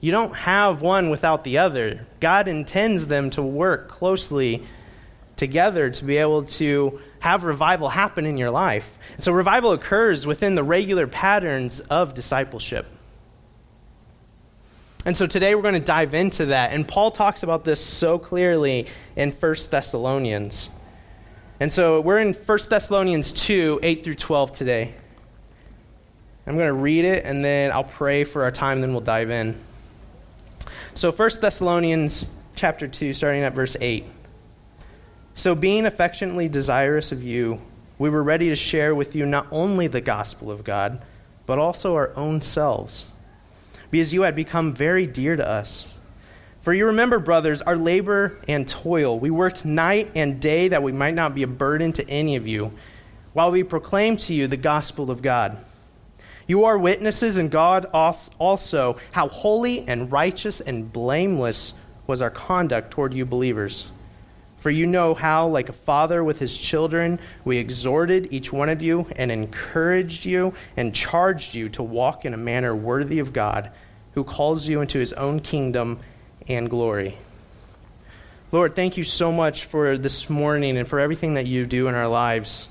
You 0.00 0.12
don't 0.12 0.34
have 0.34 0.82
one 0.82 1.08
without 1.08 1.44
the 1.44 1.56
other. 1.56 2.06
God 2.20 2.48
intends 2.48 3.06
them 3.06 3.30
to 3.30 3.42
work 3.42 3.88
closely 3.88 4.62
together 5.36 5.90
to 5.90 6.04
be 6.04 6.16
able 6.16 6.44
to 6.44 7.00
have 7.20 7.44
revival 7.44 7.88
happen 7.88 8.26
in 8.26 8.36
your 8.36 8.50
life. 8.50 8.98
So, 9.18 9.32
revival 9.32 9.72
occurs 9.72 10.26
within 10.26 10.54
the 10.54 10.64
regular 10.64 11.06
patterns 11.06 11.80
of 11.80 12.14
discipleship. 12.14 12.86
And 15.06 15.16
so 15.16 15.26
today 15.26 15.54
we're 15.54 15.62
going 15.62 15.74
to 15.74 15.80
dive 15.80 16.14
into 16.14 16.46
that. 16.46 16.72
And 16.72 16.88
Paul 16.88 17.10
talks 17.10 17.42
about 17.42 17.64
this 17.64 17.84
so 17.84 18.18
clearly 18.18 18.86
in 19.16 19.32
1 19.32 19.56
Thessalonians. 19.70 20.70
And 21.60 21.72
so 21.72 22.00
we're 22.00 22.18
in 22.18 22.32
1 22.32 22.58
Thessalonians 22.68 23.32
2 23.32 23.80
8 23.82 24.04
through 24.04 24.14
12 24.14 24.52
today. 24.54 24.94
I'm 26.46 26.56
going 26.56 26.68
to 26.68 26.74
read 26.74 27.04
it 27.04 27.24
and 27.24 27.44
then 27.44 27.70
I'll 27.72 27.84
pray 27.84 28.24
for 28.24 28.44
our 28.44 28.50
time, 28.50 28.80
then 28.80 28.92
we'll 28.92 29.00
dive 29.00 29.30
in. 29.30 29.60
So 30.94 31.12
1 31.12 31.30
Thessalonians 31.40 32.26
chapter 32.56 32.88
2, 32.88 33.12
starting 33.12 33.42
at 33.42 33.54
verse 33.54 33.76
8. 33.80 34.04
So, 35.36 35.56
being 35.56 35.84
affectionately 35.84 36.48
desirous 36.48 37.10
of 37.10 37.24
you, 37.24 37.60
we 37.98 38.08
were 38.08 38.22
ready 38.22 38.50
to 38.50 38.56
share 38.56 38.94
with 38.94 39.16
you 39.16 39.26
not 39.26 39.48
only 39.50 39.88
the 39.88 40.00
gospel 40.00 40.48
of 40.48 40.62
God, 40.62 41.02
but 41.44 41.58
also 41.58 41.94
our 41.94 42.16
own 42.16 42.40
selves, 42.40 43.06
because 43.90 44.12
you 44.12 44.22
had 44.22 44.36
become 44.36 44.72
very 44.72 45.08
dear 45.08 45.34
to 45.34 45.46
us. 45.46 45.86
For 46.62 46.72
you 46.72 46.86
remember, 46.86 47.18
brothers, 47.18 47.60
our 47.62 47.76
labor 47.76 48.38
and 48.48 48.66
toil. 48.66 49.18
We 49.18 49.30
worked 49.30 49.64
night 49.64 50.12
and 50.14 50.40
day 50.40 50.68
that 50.68 50.82
we 50.82 50.92
might 50.92 51.14
not 51.14 51.34
be 51.34 51.42
a 51.42 51.48
burden 51.48 51.92
to 51.94 52.08
any 52.08 52.36
of 52.36 52.46
you, 52.46 52.72
while 53.32 53.50
we 53.50 53.64
proclaim 53.64 54.16
to 54.18 54.34
you 54.34 54.46
the 54.46 54.56
gospel 54.56 55.10
of 55.10 55.20
God. 55.20 55.58
You 56.46 56.64
are 56.64 56.78
witnesses, 56.78 57.38
and 57.38 57.50
God 57.50 57.86
also, 57.92 58.96
how 59.10 59.28
holy 59.28 59.86
and 59.88 60.12
righteous 60.12 60.60
and 60.60 60.92
blameless 60.92 61.74
was 62.06 62.20
our 62.20 62.30
conduct 62.30 62.92
toward 62.92 63.12
you 63.14 63.26
believers. 63.26 63.86
For 64.64 64.70
you 64.70 64.86
know 64.86 65.12
how, 65.12 65.48
like 65.48 65.68
a 65.68 65.74
father 65.74 66.24
with 66.24 66.38
his 66.38 66.56
children, 66.56 67.20
we 67.44 67.58
exhorted 67.58 68.32
each 68.32 68.50
one 68.50 68.70
of 68.70 68.80
you 68.80 69.06
and 69.14 69.30
encouraged 69.30 70.24
you 70.24 70.54
and 70.74 70.94
charged 70.94 71.54
you 71.54 71.68
to 71.68 71.82
walk 71.82 72.24
in 72.24 72.32
a 72.32 72.38
manner 72.38 72.74
worthy 72.74 73.18
of 73.18 73.34
God, 73.34 73.70
who 74.14 74.24
calls 74.24 74.66
you 74.66 74.80
into 74.80 74.98
his 74.98 75.12
own 75.12 75.40
kingdom 75.40 76.00
and 76.48 76.70
glory. 76.70 77.18
Lord, 78.52 78.74
thank 78.74 78.96
you 78.96 79.04
so 79.04 79.30
much 79.30 79.66
for 79.66 79.98
this 79.98 80.30
morning 80.30 80.78
and 80.78 80.88
for 80.88 80.98
everything 80.98 81.34
that 81.34 81.46
you 81.46 81.66
do 81.66 81.86
in 81.88 81.94
our 81.94 82.08
lives. 82.08 82.70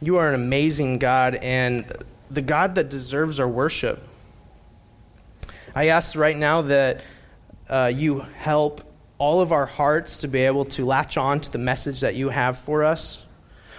You 0.00 0.16
are 0.16 0.28
an 0.30 0.34
amazing 0.34 1.00
God 1.00 1.34
and 1.34 1.84
the 2.30 2.40
God 2.40 2.76
that 2.76 2.88
deserves 2.88 3.38
our 3.38 3.46
worship. 3.46 4.02
I 5.74 5.88
ask 5.88 6.16
right 6.16 6.34
now 6.34 6.62
that 6.62 7.02
uh, 7.68 7.92
you 7.94 8.20
help 8.20 8.87
all 9.18 9.40
of 9.40 9.52
our 9.52 9.66
hearts 9.66 10.18
to 10.18 10.28
be 10.28 10.40
able 10.40 10.64
to 10.64 10.84
latch 10.84 11.16
on 11.16 11.40
to 11.40 11.50
the 11.50 11.58
message 11.58 12.00
that 12.00 12.14
you 12.14 12.28
have 12.28 12.58
for 12.58 12.84
us. 12.84 13.18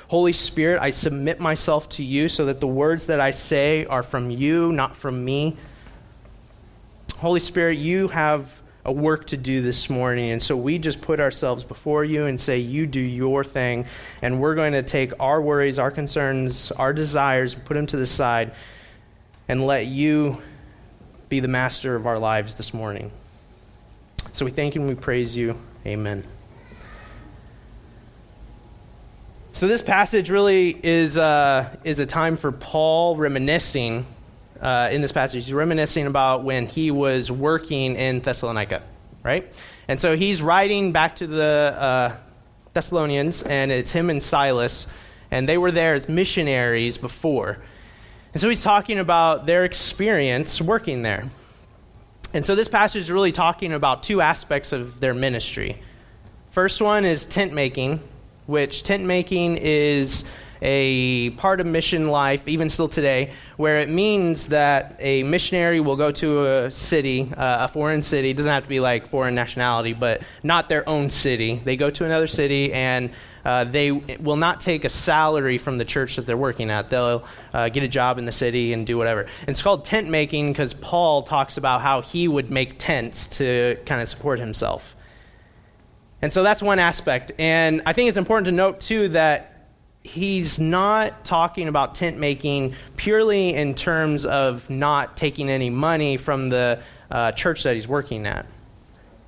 Holy 0.09 0.33
Spirit, 0.33 0.81
I 0.81 0.89
submit 0.89 1.39
myself 1.39 1.87
to 1.89 2.03
you 2.03 2.29
so 2.29 2.45
that 2.45 2.59
the 2.59 2.67
words 2.67 3.05
that 3.05 3.21
I 3.21 3.31
say 3.31 3.85
are 3.85 4.03
from 4.03 4.29
you, 4.29 4.71
not 4.71 4.97
from 4.97 5.23
me. 5.23 5.55
Holy 7.17 7.39
Spirit, 7.39 7.77
you 7.77 8.07
have 8.09 8.61
a 8.85 8.91
work 8.91 9.27
to 9.27 9.37
do 9.37 9.61
this 9.61 9.89
morning. 9.89 10.31
And 10.31 10.41
so 10.41 10.57
we 10.57 10.79
just 10.79 10.99
put 10.99 11.19
ourselves 11.19 11.63
before 11.63 12.03
you 12.03 12.25
and 12.25 12.39
say, 12.39 12.57
You 12.57 12.87
do 12.87 12.99
your 12.99 13.43
thing. 13.43 13.85
And 14.21 14.41
we're 14.41 14.55
going 14.55 14.73
to 14.73 14.83
take 14.83 15.13
our 15.19 15.41
worries, 15.41 15.77
our 15.77 15.91
concerns, 15.91 16.71
our 16.71 16.91
desires, 16.91 17.53
put 17.53 17.75
them 17.75 17.85
to 17.87 17.97
the 17.97 18.05
side 18.05 18.53
and 19.47 19.65
let 19.65 19.85
you 19.85 20.37
be 21.29 21.39
the 21.39 21.47
master 21.47 21.95
of 21.95 22.07
our 22.07 22.17
lives 22.17 22.55
this 22.55 22.73
morning. 22.73 23.11
So 24.31 24.45
we 24.45 24.51
thank 24.51 24.75
you 24.75 24.81
and 24.81 24.89
we 24.89 24.95
praise 24.95 25.35
you. 25.35 25.55
Amen. 25.85 26.23
So 29.53 29.67
this 29.67 29.81
passage 29.81 30.29
really 30.29 30.79
is, 30.83 31.17
uh, 31.17 31.75
is 31.83 31.99
a 31.99 32.05
time 32.05 32.37
for 32.37 32.51
Paul 32.51 33.17
reminiscing 33.17 34.05
uh, 34.61 34.89
in 34.91 35.01
this 35.01 35.11
passage. 35.11 35.45
He's 35.45 35.53
reminiscing 35.53 36.05
about 36.05 36.43
when 36.43 36.67
he 36.67 36.91
was 36.91 37.31
working 37.31 37.95
in 37.95 38.21
Thessalonica, 38.21 38.83
right? 39.23 39.51
And 39.87 39.99
so 39.99 40.15
he's 40.15 40.41
writing 40.41 40.91
back 40.91 41.17
to 41.17 41.27
the 41.27 41.75
uh, 41.77 42.15
Thessalonians, 42.73 43.43
and 43.43 43.71
it's 43.71 43.91
him 43.91 44.09
and 44.09 44.21
Silas, 44.21 44.87
and 45.31 45.49
they 45.49 45.57
were 45.57 45.71
there 45.71 45.93
as 45.93 46.07
missionaries 46.07 46.97
before. 46.97 47.57
And 48.33 48.39
so 48.39 48.47
he's 48.47 48.63
talking 48.63 48.99
about 48.99 49.45
their 49.45 49.65
experience 49.65 50.61
working 50.61 51.01
there. 51.01 51.25
And 52.33 52.45
so 52.45 52.53
this 52.53 52.67
passage 52.67 53.03
is 53.03 53.11
really 53.11 53.31
talking 53.31 53.73
about 53.73 54.03
two 54.03 54.21
aspects 54.21 54.71
of 54.71 54.99
their 54.99 55.13
ministry. 55.13 55.81
First 56.51 56.81
one 56.81 57.03
is 57.03 57.25
tent 57.25 57.53
making, 57.53 58.01
which 58.45 58.83
tent 58.83 59.03
making 59.03 59.57
is 59.57 60.25
a 60.61 61.31
part 61.31 61.61
of 61.61 61.65
mission 61.65 62.09
life, 62.09 62.47
even 62.47 62.69
still 62.69 62.87
today, 62.89 63.31
where 63.57 63.77
it 63.77 63.89
means 63.89 64.47
that 64.47 64.95
a 64.99 65.23
missionary 65.23 65.79
will 65.79 65.95
go 65.95 66.11
to 66.11 66.45
a 66.45 66.71
city, 66.71 67.31
uh, 67.35 67.65
a 67.65 67.67
foreign 67.67 68.01
city, 68.01 68.31
it 68.31 68.37
doesn't 68.37 68.51
have 68.51 68.63
to 68.63 68.69
be 68.69 68.79
like 68.79 69.07
foreign 69.07 69.33
nationality, 69.35 69.93
but 69.93 70.21
not 70.43 70.69
their 70.69 70.87
own 70.87 71.09
city. 71.09 71.61
They 71.63 71.77
go 71.77 71.89
to 71.89 72.05
another 72.05 72.27
city 72.27 72.73
and 72.73 73.09
uh, 73.45 73.63
they 73.63 73.91
will 73.91 74.35
not 74.35 74.61
take 74.61 74.85
a 74.85 74.89
salary 74.89 75.57
from 75.57 75.77
the 75.77 75.85
church 75.85 76.15
that 76.15 76.25
they're 76.25 76.37
working 76.37 76.69
at. 76.69 76.89
They'll 76.89 77.25
uh, 77.53 77.69
get 77.69 77.83
a 77.83 77.87
job 77.87 78.17
in 78.17 78.25
the 78.25 78.31
city 78.31 78.73
and 78.73 78.85
do 78.85 78.97
whatever. 78.97 79.27
It's 79.47 79.61
called 79.61 79.85
tent 79.85 80.09
making 80.09 80.51
because 80.51 80.73
Paul 80.73 81.23
talks 81.23 81.57
about 81.57 81.81
how 81.81 82.01
he 82.01 82.27
would 82.27 82.51
make 82.51 82.77
tents 82.77 83.27
to 83.37 83.77
kind 83.85 84.01
of 84.01 84.07
support 84.07 84.39
himself. 84.39 84.95
And 86.21 86.33
so 86.33 86.43
that's 86.43 86.61
one 86.61 86.79
aspect. 86.79 87.31
And 87.39 87.81
I 87.85 87.93
think 87.93 88.09
it's 88.09 88.17
important 88.17 88.45
to 88.45 88.51
note, 88.51 88.81
too, 88.81 89.09
that 89.09 89.67
he's 90.03 90.59
not 90.59 91.25
talking 91.25 91.67
about 91.67 91.95
tent 91.95 92.17
making 92.17 92.73
purely 92.95 93.53
in 93.53 93.75
terms 93.75 94.25
of 94.25 94.69
not 94.69 95.17
taking 95.17 95.49
any 95.49 95.69
money 95.69 96.17
from 96.17 96.49
the 96.49 96.81
uh, 97.11 97.31
church 97.33 97.63
that 97.63 97.75
he's 97.75 97.87
working 97.87 98.25
at. 98.25 98.45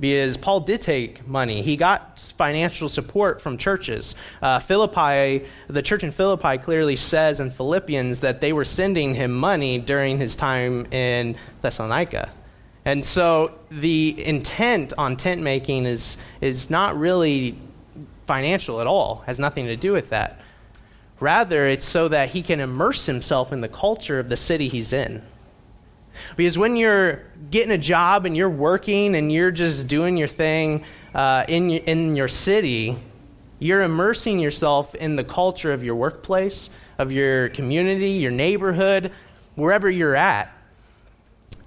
Because 0.01 0.35
Paul 0.35 0.61
did 0.61 0.81
take 0.81 1.27
money. 1.27 1.61
He 1.61 1.77
got 1.77 2.19
financial 2.19 2.89
support 2.89 3.39
from 3.39 3.57
churches. 3.57 4.15
Uh, 4.41 4.57
Philippi, 4.59 5.45
the 5.67 5.81
church 5.83 6.03
in 6.03 6.11
Philippi 6.11 6.57
clearly 6.57 6.95
says 6.95 7.39
in 7.39 7.51
Philippians 7.51 8.21
that 8.21 8.41
they 8.41 8.51
were 8.51 8.65
sending 8.65 9.13
him 9.13 9.31
money 9.31 9.79
during 9.79 10.17
his 10.17 10.35
time 10.35 10.87
in 10.91 11.37
Thessalonica. 11.61 12.31
And 12.83 13.05
so 13.05 13.53
the 13.69 14.25
intent 14.25 14.93
on 14.97 15.17
tent 15.17 15.41
making 15.41 15.85
is, 15.85 16.17
is 16.41 16.71
not 16.71 16.97
really 16.97 17.55
financial 18.25 18.81
at 18.81 18.87
all, 18.87 19.23
has 19.27 19.37
nothing 19.37 19.67
to 19.67 19.75
do 19.75 19.93
with 19.93 20.09
that. 20.09 20.41
Rather, 21.19 21.67
it's 21.67 21.85
so 21.85 22.07
that 22.07 22.29
he 22.29 22.41
can 22.41 22.59
immerse 22.59 23.05
himself 23.05 23.53
in 23.53 23.61
the 23.61 23.69
culture 23.69 24.17
of 24.17 24.29
the 24.29 24.37
city 24.37 24.67
he's 24.67 24.91
in. 24.91 25.23
Because 26.35 26.57
when 26.57 26.75
you're 26.75 27.23
getting 27.49 27.71
a 27.71 27.77
job 27.77 28.25
and 28.25 28.35
you're 28.35 28.49
working 28.49 29.15
and 29.15 29.31
you're 29.31 29.51
just 29.51 29.87
doing 29.87 30.17
your 30.17 30.27
thing 30.27 30.83
uh, 31.13 31.45
in, 31.47 31.69
in 31.69 32.15
your 32.15 32.27
city, 32.27 32.97
you're 33.59 33.81
immersing 33.81 34.39
yourself 34.39 34.95
in 34.95 35.15
the 35.15 35.23
culture 35.23 35.71
of 35.71 35.83
your 35.83 35.95
workplace, 35.95 36.69
of 36.97 37.11
your 37.11 37.49
community, 37.49 38.11
your 38.11 38.31
neighborhood, 38.31 39.11
wherever 39.55 39.89
you're 39.89 40.15
at. 40.15 40.51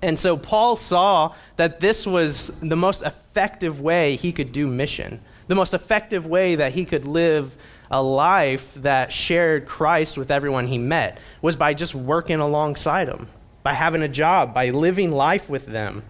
And 0.03 0.19
so 0.19 0.37
Paul 0.37 0.77
saw 0.77 1.35
that 1.57 1.81
this 1.81 2.07
was 2.07 2.49
the 2.61 2.77
most 2.77 3.03
effective 3.03 3.81
way 3.81 4.17
he 4.17 4.33
could 4.33 4.53
do 4.53 4.67
mission, 4.67 5.21
the 5.47 5.55
most 5.55 5.73
effective 5.73 6.27
way 6.27 6.57
that 6.57 6.73
he 6.73 6.85
could 6.85 7.07
live 7.07 7.57
a 7.91 8.03
life 8.03 8.75
that 8.75 9.13
shared 9.13 9.67
Christ 9.67 10.19
with 10.19 10.31
everyone 10.31 10.67
he 10.67 10.79
met 10.79 11.19
was 11.41 11.57
by 11.57 11.75
just 11.75 11.95
working 11.95 12.41
alongside 12.41 13.09
them, 13.09 13.29
by 13.65 13.73
having 13.73 14.03
a 14.03 14.09
job, 14.09 14.55
by 14.55 14.71
living 14.71 15.11
life 15.11 15.51
with 15.51 15.67
them. 15.67 16.05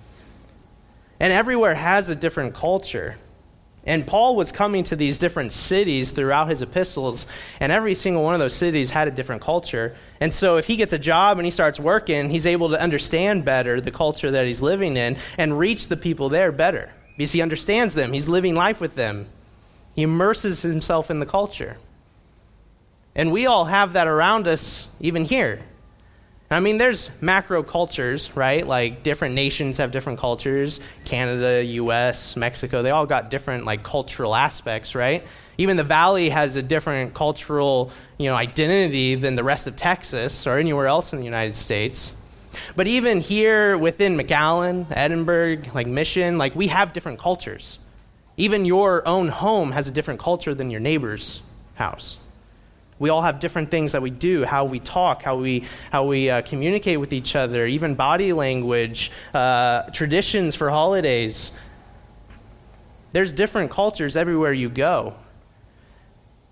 And 1.18 1.32
everywhere 1.32 1.74
has 1.74 2.10
a 2.10 2.16
different 2.16 2.54
culture. 2.54 3.16
And 3.86 4.06
Paul 4.06 4.34
was 4.34 4.50
coming 4.50 4.82
to 4.84 4.96
these 4.96 5.18
different 5.18 5.52
cities 5.52 6.10
throughout 6.10 6.48
his 6.48 6.62
epistles, 6.62 7.26
and 7.60 7.70
every 7.70 7.94
single 7.94 8.24
one 8.24 8.34
of 8.34 8.40
those 8.40 8.54
cities 8.54 8.90
had 8.90 9.08
a 9.08 9.10
different 9.10 9.42
culture. 9.42 9.94
And 10.20 10.32
so, 10.34 10.56
if 10.56 10.66
he 10.66 10.76
gets 10.76 10.94
a 10.94 10.98
job 10.98 11.38
and 11.38 11.44
he 11.44 11.50
starts 11.50 11.78
working, 11.78 12.30
he's 12.30 12.46
able 12.46 12.70
to 12.70 12.80
understand 12.80 13.44
better 13.44 13.80
the 13.80 13.90
culture 13.90 14.30
that 14.30 14.46
he's 14.46 14.62
living 14.62 14.96
in 14.96 15.16
and 15.36 15.58
reach 15.58 15.88
the 15.88 15.98
people 15.98 16.30
there 16.30 16.50
better 16.50 16.92
because 17.16 17.32
he 17.32 17.42
understands 17.42 17.94
them. 17.94 18.12
He's 18.14 18.26
living 18.26 18.54
life 18.54 18.80
with 18.80 18.94
them. 18.94 19.26
He 19.94 20.02
immerses 20.02 20.62
himself 20.62 21.10
in 21.10 21.20
the 21.20 21.26
culture. 21.26 21.76
And 23.14 23.30
we 23.30 23.46
all 23.46 23.66
have 23.66 23.92
that 23.92 24.08
around 24.08 24.48
us, 24.48 24.88
even 24.98 25.24
here. 25.26 25.60
I 26.50 26.60
mean, 26.60 26.78
there's 26.78 27.10
macro 27.20 27.62
cultures, 27.62 28.34
right? 28.36 28.66
Like 28.66 29.02
different 29.02 29.34
nations 29.34 29.78
have 29.78 29.90
different 29.90 30.18
cultures. 30.18 30.78
Canada, 31.04 31.64
US, 31.64 32.36
Mexico, 32.36 32.82
they 32.82 32.90
all 32.90 33.06
got 33.06 33.30
different 33.30 33.64
like 33.64 33.82
cultural 33.82 34.34
aspects, 34.34 34.94
right? 34.94 35.24
Even 35.56 35.76
the 35.76 35.84
valley 35.84 36.28
has 36.28 36.56
a 36.56 36.62
different 36.62 37.14
cultural, 37.14 37.90
you 38.18 38.28
know, 38.28 38.34
identity 38.34 39.14
than 39.14 39.36
the 39.36 39.44
rest 39.44 39.66
of 39.66 39.76
Texas 39.76 40.46
or 40.46 40.58
anywhere 40.58 40.86
else 40.86 41.12
in 41.12 41.18
the 41.18 41.24
United 41.24 41.54
States. 41.54 42.12
But 42.76 42.86
even 42.88 43.20
here 43.20 43.76
within 43.78 44.16
McAllen, 44.16 44.86
Edinburg, 44.90 45.74
like 45.74 45.86
Mission, 45.86 46.38
like 46.38 46.54
we 46.54 46.68
have 46.68 46.92
different 46.92 47.18
cultures. 47.18 47.78
Even 48.36 48.64
your 48.64 49.06
own 49.06 49.28
home 49.28 49.72
has 49.72 49.88
a 49.88 49.92
different 49.92 50.20
culture 50.20 50.54
than 50.54 50.70
your 50.70 50.80
neighbor's 50.80 51.40
house. 51.74 52.18
We 52.98 53.10
all 53.10 53.22
have 53.22 53.40
different 53.40 53.70
things 53.70 53.92
that 53.92 54.02
we 54.02 54.10
do, 54.10 54.44
how 54.44 54.64
we 54.64 54.78
talk, 54.78 55.22
how 55.22 55.36
we, 55.36 55.64
how 55.90 56.04
we 56.06 56.30
uh, 56.30 56.42
communicate 56.42 57.00
with 57.00 57.12
each 57.12 57.34
other, 57.34 57.66
even 57.66 57.94
body 57.94 58.32
language, 58.32 59.10
uh, 59.32 59.82
traditions 59.90 60.54
for 60.54 60.70
holidays. 60.70 61.52
There's 63.12 63.32
different 63.32 63.70
cultures 63.70 64.16
everywhere 64.16 64.52
you 64.52 64.68
go. 64.68 65.14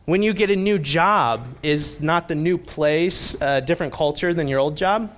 When 0.05 0.23
you 0.23 0.33
get 0.33 0.51
a 0.51 0.57
new 0.57 0.81
job, 0.81 1.47
is 1.63 2.01
not 2.01 2.27
the 2.27 2.35
new 2.35 2.59
place 2.59 3.41
a 3.41 3.61
different 3.61 3.93
culture 3.93 4.35
than 4.35 4.49
your 4.49 4.59
old 4.59 4.77
job? 4.77 5.13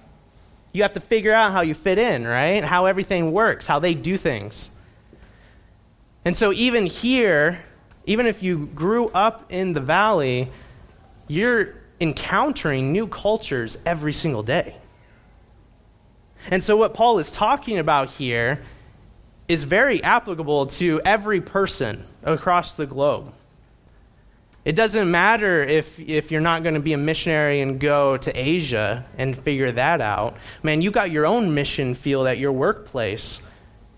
You 0.72 0.82
have 0.82 0.92
to 0.92 1.00
figure 1.00 1.32
out 1.32 1.52
how 1.52 1.62
you 1.62 1.72
fit 1.72 1.98
in, 1.98 2.26
right? 2.26 2.62
How 2.62 2.84
everything 2.84 3.32
works, 3.32 3.66
how 3.66 3.78
they 3.78 3.94
do 3.94 4.18
things. 4.18 4.70
And 6.26 6.36
so, 6.36 6.52
even 6.52 6.84
here, 6.84 7.60
even 8.06 8.26
if 8.26 8.42
you 8.42 8.66
grew 8.66 9.08
up 9.08 9.46
in 9.50 9.72
the 9.72 9.80
valley, 9.80 10.50
you're 11.28 11.74
encountering 12.00 12.92
new 12.92 13.06
cultures 13.06 13.78
every 13.86 14.12
single 14.12 14.42
day. 14.42 14.74
And 16.50 16.62
so, 16.62 16.76
what 16.76 16.94
Paul 16.94 17.18
is 17.18 17.30
talking 17.30 17.78
about 17.78 18.10
here 18.10 18.62
is 19.48 19.64
very 19.64 20.02
applicable 20.02 20.66
to 20.66 21.00
every 21.04 21.40
person 21.40 22.04
across 22.22 22.74
the 22.74 22.86
globe. 22.86 23.32
It 24.64 24.74
doesn't 24.74 25.10
matter 25.10 25.62
if, 25.62 26.00
if 26.00 26.30
you're 26.30 26.40
not 26.40 26.62
going 26.62 26.74
to 26.74 26.80
be 26.80 26.94
a 26.94 26.98
missionary 26.98 27.60
and 27.60 27.78
go 27.78 28.16
to 28.16 28.32
Asia 28.32 29.04
and 29.18 29.36
figure 29.36 29.70
that 29.72 30.00
out. 30.00 30.36
Man, 30.62 30.80
you 30.80 30.90
got 30.90 31.10
your 31.10 31.26
own 31.26 31.52
mission 31.52 31.94
field 31.94 32.26
at 32.26 32.38
your 32.38 32.52
workplace. 32.52 33.42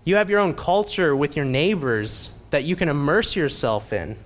You 0.03 0.17
have 0.17 0.29
your 0.29 0.39
own 0.39 0.53
culture 0.53 1.15
with 1.15 1.37
your 1.37 1.45
neighbors 1.45 2.29
that 2.49 2.65
you 2.65 2.75
can 2.75 2.89
immerse 2.89 3.35
yourself 3.35 3.93
in. 3.93 4.17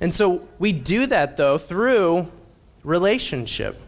And 0.00 0.12
so 0.12 0.46
we 0.58 0.72
do 0.72 1.06
that, 1.06 1.36
though, 1.36 1.58
through 1.58 2.30
relationship, 2.84 3.80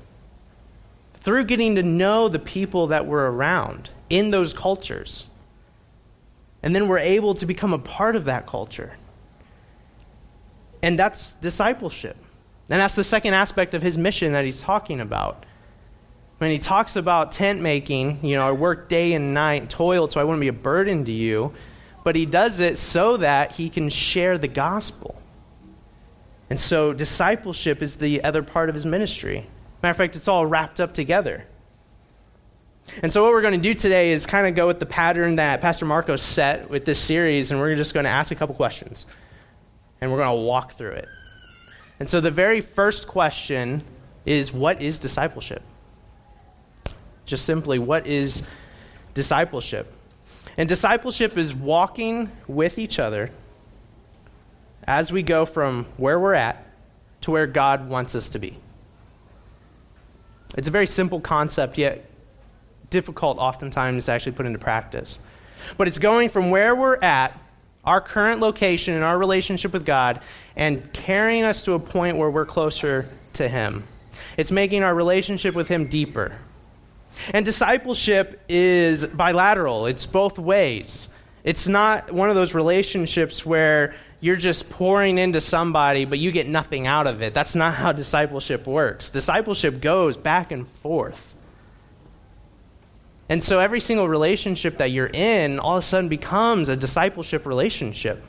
through 1.14 1.44
getting 1.44 1.74
to 1.76 1.82
know 1.82 2.28
the 2.28 2.38
people 2.38 2.88
that 2.88 3.06
we're 3.06 3.26
around 3.26 3.90
in 4.08 4.30
those 4.30 4.52
cultures. 4.52 5.24
And 6.62 6.74
then 6.74 6.88
we're 6.88 6.98
able 6.98 7.34
to 7.34 7.46
become 7.46 7.72
a 7.72 7.78
part 7.78 8.16
of 8.16 8.24
that 8.24 8.46
culture. 8.46 8.96
And 10.82 10.98
that's 10.98 11.34
discipleship. 11.34 12.16
And 12.70 12.80
that's 12.80 12.94
the 12.94 13.04
second 13.04 13.34
aspect 13.34 13.74
of 13.74 13.82
his 13.82 13.96
mission 13.96 14.32
that 14.32 14.44
he's 14.44 14.60
talking 14.60 15.00
about. 15.00 15.44
When 16.38 16.50
he 16.50 16.58
talks 16.58 16.96
about 16.96 17.32
tent 17.32 17.60
making, 17.60 18.24
you 18.24 18.36
know, 18.36 18.46
I 18.46 18.52
work 18.52 18.88
day 18.88 19.12
and 19.14 19.34
night, 19.34 19.70
toil, 19.70 20.08
so 20.08 20.20
I 20.20 20.24
wouldn't 20.24 20.40
be 20.40 20.48
a 20.48 20.52
burden 20.52 21.04
to 21.04 21.12
you. 21.12 21.52
But 22.04 22.14
he 22.14 22.26
does 22.26 22.60
it 22.60 22.78
so 22.78 23.16
that 23.18 23.52
he 23.52 23.68
can 23.70 23.88
share 23.88 24.38
the 24.38 24.48
gospel. 24.48 25.20
And 26.50 26.58
so 26.58 26.92
discipleship 26.92 27.82
is 27.82 27.96
the 27.96 28.24
other 28.24 28.42
part 28.42 28.68
of 28.68 28.74
his 28.74 28.86
ministry. 28.86 29.46
Matter 29.82 29.90
of 29.90 29.96
fact, 29.96 30.16
it's 30.16 30.28
all 30.28 30.46
wrapped 30.46 30.80
up 30.80 30.94
together. 30.94 31.46
And 33.02 33.12
so, 33.12 33.22
what 33.22 33.32
we're 33.32 33.42
going 33.42 33.54
to 33.54 33.60
do 33.60 33.74
today 33.74 34.12
is 34.12 34.26
kind 34.26 34.46
of 34.46 34.54
go 34.54 34.66
with 34.66 34.80
the 34.80 34.86
pattern 34.86 35.36
that 35.36 35.60
Pastor 35.60 35.84
Marco 35.84 36.16
set 36.16 36.70
with 36.70 36.84
this 36.84 36.98
series, 36.98 37.50
and 37.50 37.60
we're 37.60 37.76
just 37.76 37.92
going 37.92 38.04
to 38.04 38.10
ask 38.10 38.32
a 38.32 38.34
couple 38.34 38.54
questions. 38.54 39.04
And 40.00 40.10
we're 40.10 40.18
going 40.18 40.36
to 40.36 40.42
walk 40.42 40.72
through 40.72 40.92
it. 40.92 41.08
And 42.00 42.08
so, 42.08 42.20
the 42.20 42.30
very 42.30 42.60
first 42.60 43.06
question 43.06 43.84
is 44.24 44.52
what 44.52 44.80
is 44.80 44.98
discipleship? 44.98 45.62
Just 47.26 47.44
simply, 47.44 47.78
what 47.78 48.06
is 48.06 48.42
discipleship? 49.14 49.92
And 50.56 50.68
discipleship 50.68 51.36
is 51.36 51.54
walking 51.54 52.30
with 52.46 52.78
each 52.78 52.98
other 52.98 53.30
as 54.88 55.12
we 55.12 55.22
go 55.22 55.44
from 55.44 55.84
where 55.98 56.18
we're 56.18 56.32
at 56.32 56.66
to 57.20 57.30
where 57.30 57.46
God 57.46 57.90
wants 57.90 58.14
us 58.14 58.30
to 58.30 58.38
be. 58.38 58.56
It's 60.56 60.66
a 60.66 60.70
very 60.70 60.86
simple 60.86 61.20
concept, 61.20 61.76
yet 61.76 62.06
difficult 62.88 63.36
oftentimes 63.36 64.06
to 64.06 64.12
actually 64.12 64.32
put 64.32 64.46
into 64.46 64.58
practice. 64.58 65.18
But 65.76 65.88
it's 65.88 65.98
going 65.98 66.30
from 66.30 66.48
where 66.48 66.74
we're 66.74 66.96
at, 66.96 67.38
our 67.84 68.00
current 68.00 68.40
location 68.40 68.94
in 68.94 69.02
our 69.02 69.18
relationship 69.18 69.74
with 69.74 69.84
God, 69.84 70.22
and 70.56 70.90
carrying 70.94 71.44
us 71.44 71.64
to 71.64 71.74
a 71.74 71.78
point 71.78 72.16
where 72.16 72.30
we're 72.30 72.46
closer 72.46 73.10
to 73.34 73.46
Him. 73.46 73.84
It's 74.38 74.50
making 74.50 74.84
our 74.84 74.94
relationship 74.94 75.54
with 75.54 75.68
Him 75.68 75.88
deeper. 75.88 76.32
And 77.34 77.44
discipleship 77.44 78.40
is 78.48 79.04
bilateral, 79.04 79.84
it's 79.84 80.06
both 80.06 80.38
ways. 80.38 81.08
It's 81.44 81.68
not 81.68 82.10
one 82.10 82.30
of 82.30 82.36
those 82.36 82.54
relationships 82.54 83.44
where 83.44 83.94
you're 84.20 84.36
just 84.36 84.68
pouring 84.68 85.18
into 85.18 85.40
somebody, 85.40 86.04
but 86.04 86.18
you 86.18 86.32
get 86.32 86.48
nothing 86.48 86.86
out 86.86 87.06
of 87.06 87.22
it. 87.22 87.34
That's 87.34 87.54
not 87.54 87.74
how 87.74 87.92
discipleship 87.92 88.66
works. 88.66 89.10
Discipleship 89.10 89.80
goes 89.80 90.16
back 90.16 90.50
and 90.50 90.66
forth. 90.66 91.36
And 93.28 93.42
so 93.42 93.60
every 93.60 93.80
single 93.80 94.08
relationship 94.08 94.78
that 94.78 94.90
you're 94.90 95.10
in 95.12 95.60
all 95.60 95.76
of 95.76 95.84
a 95.84 95.86
sudden 95.86 96.08
becomes 96.08 96.68
a 96.68 96.76
discipleship 96.76 97.46
relationship. 97.46 98.24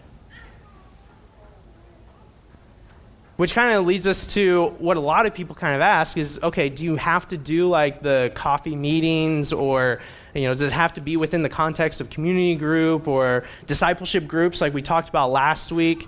Which 3.39 3.54
kind 3.54 3.73
of 3.73 3.86
leads 3.86 4.06
us 4.06 4.28
to 4.34 4.75
what 4.80 4.97
a 4.97 4.99
lot 4.99 5.25
of 5.25 5.34
people 5.34 5.56
kind 5.56 5.73
of 5.73 5.80
ask 5.80 6.17
is 6.17 6.41
okay, 6.43 6.67
do 6.67 6.84
you 6.84 6.97
have 6.97 7.25
to 7.30 7.38
do 7.38 7.69
like 7.69 8.02
the 8.02 8.34
coffee 8.36 8.75
meetings 8.75 9.54
or 9.54 10.02
you 10.34 10.43
know, 10.43 10.49
does 10.49 10.62
it 10.62 10.73
have 10.73 10.95
to 10.95 10.99
be 10.99 11.15
within 11.15 11.41
the 11.41 11.47
context 11.47 12.02
of 12.02 12.10
community 12.10 12.56
group 12.56 13.08
or 13.08 13.45
discipleship 13.65 14.28
groups 14.28 14.60
like 14.60 14.73
we 14.73 14.82
talked 14.82 15.08
about 15.08 15.32
last 15.32 15.71
week? 15.71 16.06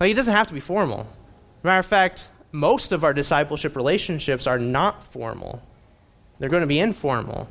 Like 0.00 0.10
it 0.10 0.14
doesn't 0.14 0.34
have 0.34 0.46
to 0.46 0.54
be 0.54 0.60
formal. 0.60 1.06
Matter 1.64 1.80
of 1.80 1.84
fact, 1.84 2.28
most 2.50 2.92
of 2.92 3.04
our 3.04 3.12
discipleship 3.12 3.76
relationships 3.76 4.46
are 4.46 4.58
not 4.58 5.04
formal. 5.04 5.62
They're 6.38 6.48
going 6.48 6.62
to 6.62 6.66
be 6.66 6.80
informal. 6.80 7.46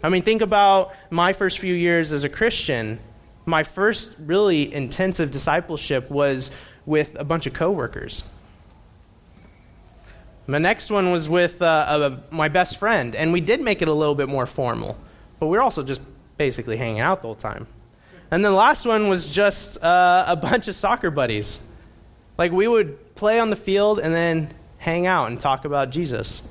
I 0.00 0.10
mean, 0.10 0.22
think 0.22 0.42
about 0.42 0.94
my 1.10 1.32
first 1.32 1.58
few 1.58 1.74
years 1.74 2.12
as 2.12 2.22
a 2.22 2.28
Christian. 2.28 3.00
My 3.46 3.64
first 3.64 4.14
really 4.20 4.72
intensive 4.72 5.32
discipleship 5.32 6.08
was 6.08 6.52
with 6.86 7.16
a 7.18 7.24
bunch 7.24 7.46
of 7.46 7.52
coworkers. 7.52 8.24
My 10.46 10.58
next 10.58 10.90
one 10.90 11.12
was 11.12 11.28
with 11.28 11.62
uh, 11.62 12.16
my 12.30 12.48
best 12.48 12.78
friend, 12.78 13.14
and 13.14 13.32
we 13.32 13.40
did 13.40 13.60
make 13.60 13.82
it 13.82 13.88
a 13.88 13.92
little 13.92 14.16
bit 14.16 14.28
more 14.28 14.46
formal, 14.46 14.96
but 15.38 15.46
we 15.46 15.56
were 15.56 15.62
also 15.62 15.82
just 15.82 16.00
basically 16.38 16.76
hanging 16.76 17.00
out 17.00 17.22
the 17.22 17.28
whole 17.28 17.34
time. 17.34 17.66
And 18.30 18.44
then 18.44 18.52
the 18.52 18.58
last 18.58 18.86
one 18.86 19.08
was 19.08 19.28
just 19.28 19.82
uh, 19.82 20.24
a 20.26 20.36
bunch 20.36 20.68
of 20.68 20.74
soccer 20.74 21.10
buddies. 21.10 21.60
Like 22.38 22.52
we 22.52 22.66
would 22.66 23.14
play 23.14 23.38
on 23.38 23.50
the 23.50 23.56
field 23.56 23.98
and 24.00 24.14
then 24.14 24.52
hang 24.78 25.06
out 25.06 25.30
and 25.30 25.38
talk 25.38 25.64
about 25.64 25.90
Jesus. 25.90 26.42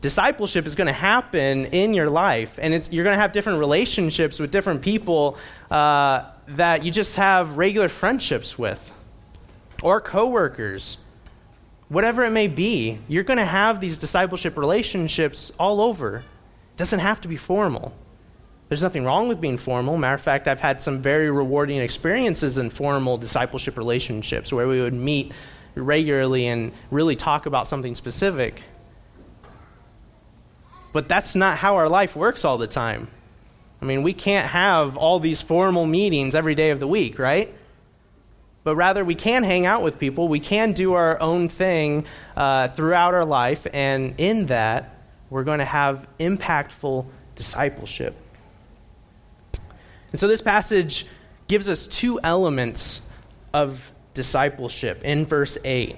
Discipleship 0.00 0.66
is 0.66 0.74
going 0.74 0.86
to 0.86 0.92
happen 0.92 1.66
in 1.66 1.94
your 1.94 2.10
life, 2.10 2.58
and 2.60 2.72
you're 2.92 3.04
going 3.04 3.16
to 3.16 3.20
have 3.20 3.32
different 3.32 3.60
relationships 3.60 4.38
with 4.38 4.50
different 4.50 4.82
people 4.82 5.36
uh, 5.70 6.24
that 6.56 6.84
you 6.84 6.90
just 6.90 7.16
have 7.16 7.58
regular 7.58 7.88
friendships 7.88 8.58
with 8.58 8.94
or 9.82 10.00
coworkers, 10.00 10.98
whatever 11.88 12.24
it 12.24 12.30
may 12.30 12.48
be, 12.48 12.98
you're 13.08 13.24
going 13.24 13.38
to 13.38 13.44
have 13.44 13.80
these 13.80 13.98
discipleship 13.98 14.56
relationships 14.56 15.52
all 15.58 15.80
over. 15.80 16.18
It 16.18 16.76
doesn't 16.76 17.00
have 17.00 17.20
to 17.22 17.28
be 17.28 17.36
formal. 17.36 17.94
There's 18.68 18.82
nothing 18.82 19.04
wrong 19.04 19.28
with 19.28 19.40
being 19.40 19.56
formal. 19.56 19.96
Matter 19.96 20.14
of 20.14 20.20
fact, 20.20 20.46
I've 20.46 20.60
had 20.60 20.82
some 20.82 21.00
very 21.00 21.30
rewarding 21.30 21.78
experiences 21.78 22.58
in 22.58 22.70
formal 22.70 23.16
discipleship 23.16 23.78
relationships 23.78 24.52
where 24.52 24.68
we 24.68 24.80
would 24.80 24.94
meet 24.94 25.32
regularly 25.74 26.46
and 26.46 26.72
really 26.90 27.16
talk 27.16 27.46
about 27.46 27.66
something 27.66 27.94
specific. 27.94 28.62
But 30.92 31.08
that's 31.08 31.34
not 31.34 31.58
how 31.58 31.76
our 31.76 31.88
life 31.88 32.16
works 32.16 32.44
all 32.44 32.58
the 32.58 32.66
time. 32.66 33.08
I 33.80 33.84
mean, 33.84 34.02
we 34.02 34.12
can't 34.12 34.48
have 34.48 34.96
all 34.96 35.20
these 35.20 35.40
formal 35.40 35.86
meetings 35.86 36.34
every 36.34 36.54
day 36.54 36.70
of 36.70 36.80
the 36.80 36.88
week, 36.88 37.18
right? 37.18 37.54
but 38.68 38.76
rather 38.76 39.02
we 39.02 39.14
can 39.14 39.44
hang 39.44 39.64
out 39.64 39.82
with 39.82 39.98
people. 39.98 40.28
We 40.28 40.40
can 40.40 40.72
do 40.72 40.92
our 40.92 41.18
own 41.22 41.48
thing 41.48 42.04
uh, 42.36 42.68
throughout 42.68 43.14
our 43.14 43.24
life, 43.24 43.66
and 43.72 44.14
in 44.18 44.44
that, 44.46 44.94
we're 45.30 45.44
going 45.44 45.60
to 45.60 45.64
have 45.64 46.06
impactful 46.18 47.06
discipleship. 47.34 48.14
And 50.12 50.20
so 50.20 50.28
this 50.28 50.42
passage 50.42 51.06
gives 51.46 51.70
us 51.70 51.86
two 51.86 52.20
elements 52.22 53.00
of 53.54 53.90
discipleship 54.12 55.02
in 55.02 55.24
verse 55.24 55.56
8. 55.64 55.96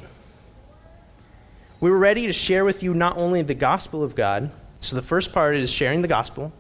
We 1.80 1.90
were 1.90 1.98
ready 1.98 2.26
to 2.26 2.32
share 2.32 2.64
with 2.64 2.84
you 2.84 2.94
not 2.94 3.16
only 3.16 3.42
the 3.42 3.54
gospel 3.54 4.04
of 4.04 4.14
God, 4.14 4.48
so 4.78 4.94
the 4.94 5.02
first 5.02 5.32
part 5.32 5.56
is 5.56 5.70
sharing 5.70 6.02
the 6.02 6.08
gospel, 6.08 6.52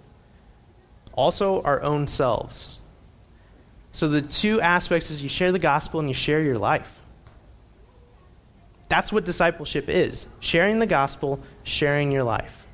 also 1.12 1.62
our 1.62 1.82
own 1.82 2.06
selves. 2.06 2.78
So 3.92 4.08
the 4.08 4.22
two 4.22 4.60
aspects 4.60 5.10
is 5.10 5.22
you 5.22 5.28
share 5.28 5.52
the 5.52 5.58
gospel 5.58 6.00
and 6.00 6.08
you 6.08 6.14
share 6.14 6.40
your 6.40 6.58
life. 6.58 7.00
That's 8.88 9.12
what 9.12 9.24
discipleship 9.24 9.88
is 9.88 10.26
sharing 10.40 10.78
the 10.80 10.86
gospel, 10.86 11.40
sharing 11.62 12.10
your 12.10 12.24
life. 12.24 12.66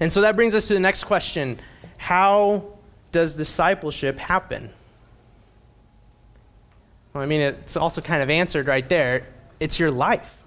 And 0.00 0.12
so 0.12 0.20
that 0.22 0.36
brings 0.36 0.54
us 0.54 0.68
to 0.68 0.74
the 0.74 0.80
next 0.80 1.04
question 1.04 1.60
How 1.96 2.64
does 3.12 3.36
discipleship 3.36 4.18
happen? 4.18 4.70
Well, 7.12 7.22
I 7.22 7.26
mean, 7.26 7.40
it's 7.40 7.76
also 7.76 8.00
kind 8.00 8.22
of 8.22 8.28
answered 8.28 8.66
right 8.66 8.86
there. 8.88 9.26
It's 9.58 9.78
your 9.78 9.90
life. 9.90 10.44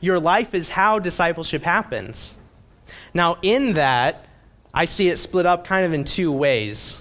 Your 0.00 0.20
life 0.20 0.54
is 0.54 0.68
how 0.68 0.98
discipleship 0.98 1.62
happens. 1.62 2.34
Now, 3.14 3.38
in 3.42 3.74
that, 3.74 4.26
I 4.72 4.84
see 4.84 5.08
it 5.08 5.16
split 5.16 5.46
up 5.46 5.66
kind 5.66 5.86
of 5.86 5.92
in 5.92 6.04
two 6.04 6.30
ways. 6.30 7.00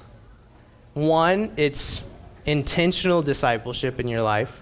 One, 0.94 1.52
it's 1.58 2.10
intentional 2.46 3.22
discipleship 3.22 4.00
in 4.00 4.08
your 4.08 4.22
life, 4.22 4.62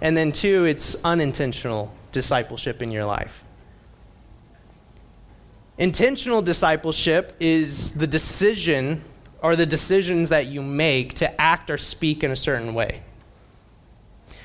and 0.00 0.16
then 0.16 0.32
two, 0.32 0.64
it's 0.64 0.96
unintentional 1.04 1.92
discipleship 2.12 2.82
in 2.82 2.92
your 2.92 3.04
life. 3.04 3.44
Intentional 5.78 6.42
discipleship 6.42 7.36
is 7.38 7.92
the 7.92 8.06
decision 8.06 9.02
or 9.42 9.54
the 9.54 9.66
decisions 9.66 10.30
that 10.30 10.46
you 10.46 10.62
make 10.62 11.14
to 11.14 11.40
act 11.40 11.70
or 11.70 11.78
speak 11.78 12.24
in 12.24 12.30
a 12.30 12.36
certain 12.36 12.74
way. 12.74 13.02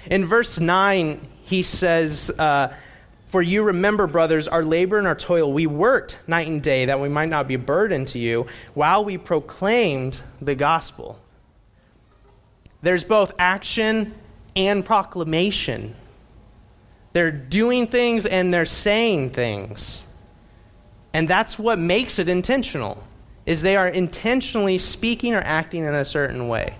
In 0.06 0.26
verse 0.26 0.60
9, 0.60 1.28
he 1.44 1.63
says, 1.63 2.32
uh, 2.38 2.74
for 3.34 3.41
you 3.41 3.63
remember, 3.63 4.06
brothers, 4.06 4.48
our 4.48 4.63
labor 4.63 5.00
and 5.00 5.08
our 5.08 5.15
toil. 5.15 5.52
We 5.52 5.65
worked 5.65 6.19
night 6.28 6.48
and 6.48 6.62
day 6.62 6.86
that 6.86 7.00
we 7.00 7.10
might 7.10 7.30
not 7.30 7.48
be 7.48 7.56
a 7.56 7.58
burden 7.58 8.06
to 8.06 8.19
you 8.19 8.46
while 8.76 9.04
we 9.04 9.17
proclaimed 9.17 10.22
the 10.39 10.54
gospel. 10.54 11.19
There's 12.84 13.04
both 13.04 13.32
action 13.39 14.13
and 14.56 14.86
proclamation. 14.86 15.96
They're 17.13 17.32
doing 17.32 17.88
things 17.88 18.28
and 18.28 18.54
they're 18.54 18.65
saying 18.65 19.32
things. 19.32 20.04
And 21.12 21.28
that's 21.28 21.58
what 21.58 21.80
makes 21.80 22.19
it 22.19 22.30
intentional. 22.30 23.04
Is 23.48 23.63
they 23.63 23.78
are 23.78 23.88
intentionally 23.88 24.78
speaking 24.78 25.34
or 25.34 25.41
acting 25.41 25.86
in 25.86 25.96
a 25.96 26.06
certain 26.06 26.50
way. 26.50 26.76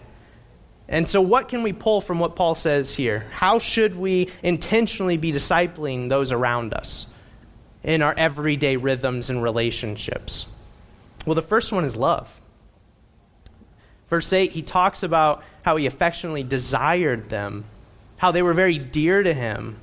And 0.94 1.10
so, 1.10 1.22
what 1.22 1.50
can 1.50 1.64
we 1.64 1.74
pull 1.74 2.02
from 2.02 2.20
what 2.20 2.36
Paul 2.36 2.54
says 2.54 2.94
here? 2.94 3.26
How 3.32 3.58
should 3.58 3.96
we 3.96 4.30
intentionally 4.44 5.18
be 5.18 5.32
discipling 5.32 6.08
those 6.08 6.32
around 6.32 6.72
us 6.72 7.08
in 7.82 8.04
our 8.04 8.14
everyday 8.16 8.78
rhythms 8.78 9.32
and 9.32 9.42
relationships? 9.42 10.46
Well, 11.26 11.34
the 11.34 11.42
first 11.42 11.72
one 11.72 11.84
is 11.84 11.96
love. 11.96 12.40
Verse 14.12 14.32
8, 14.32 14.52
he 14.52 14.62
talks 14.62 15.02
about 15.02 15.44
how 15.64 15.78
he 15.78 15.88
affectionately 15.88 16.44
desired 16.44 17.28
them, 17.28 17.66
how 18.20 18.30
they 18.30 18.44
were 18.44 18.54
very 18.54 18.78
dear 18.78 19.24
to 19.24 19.34
him. 19.34 19.78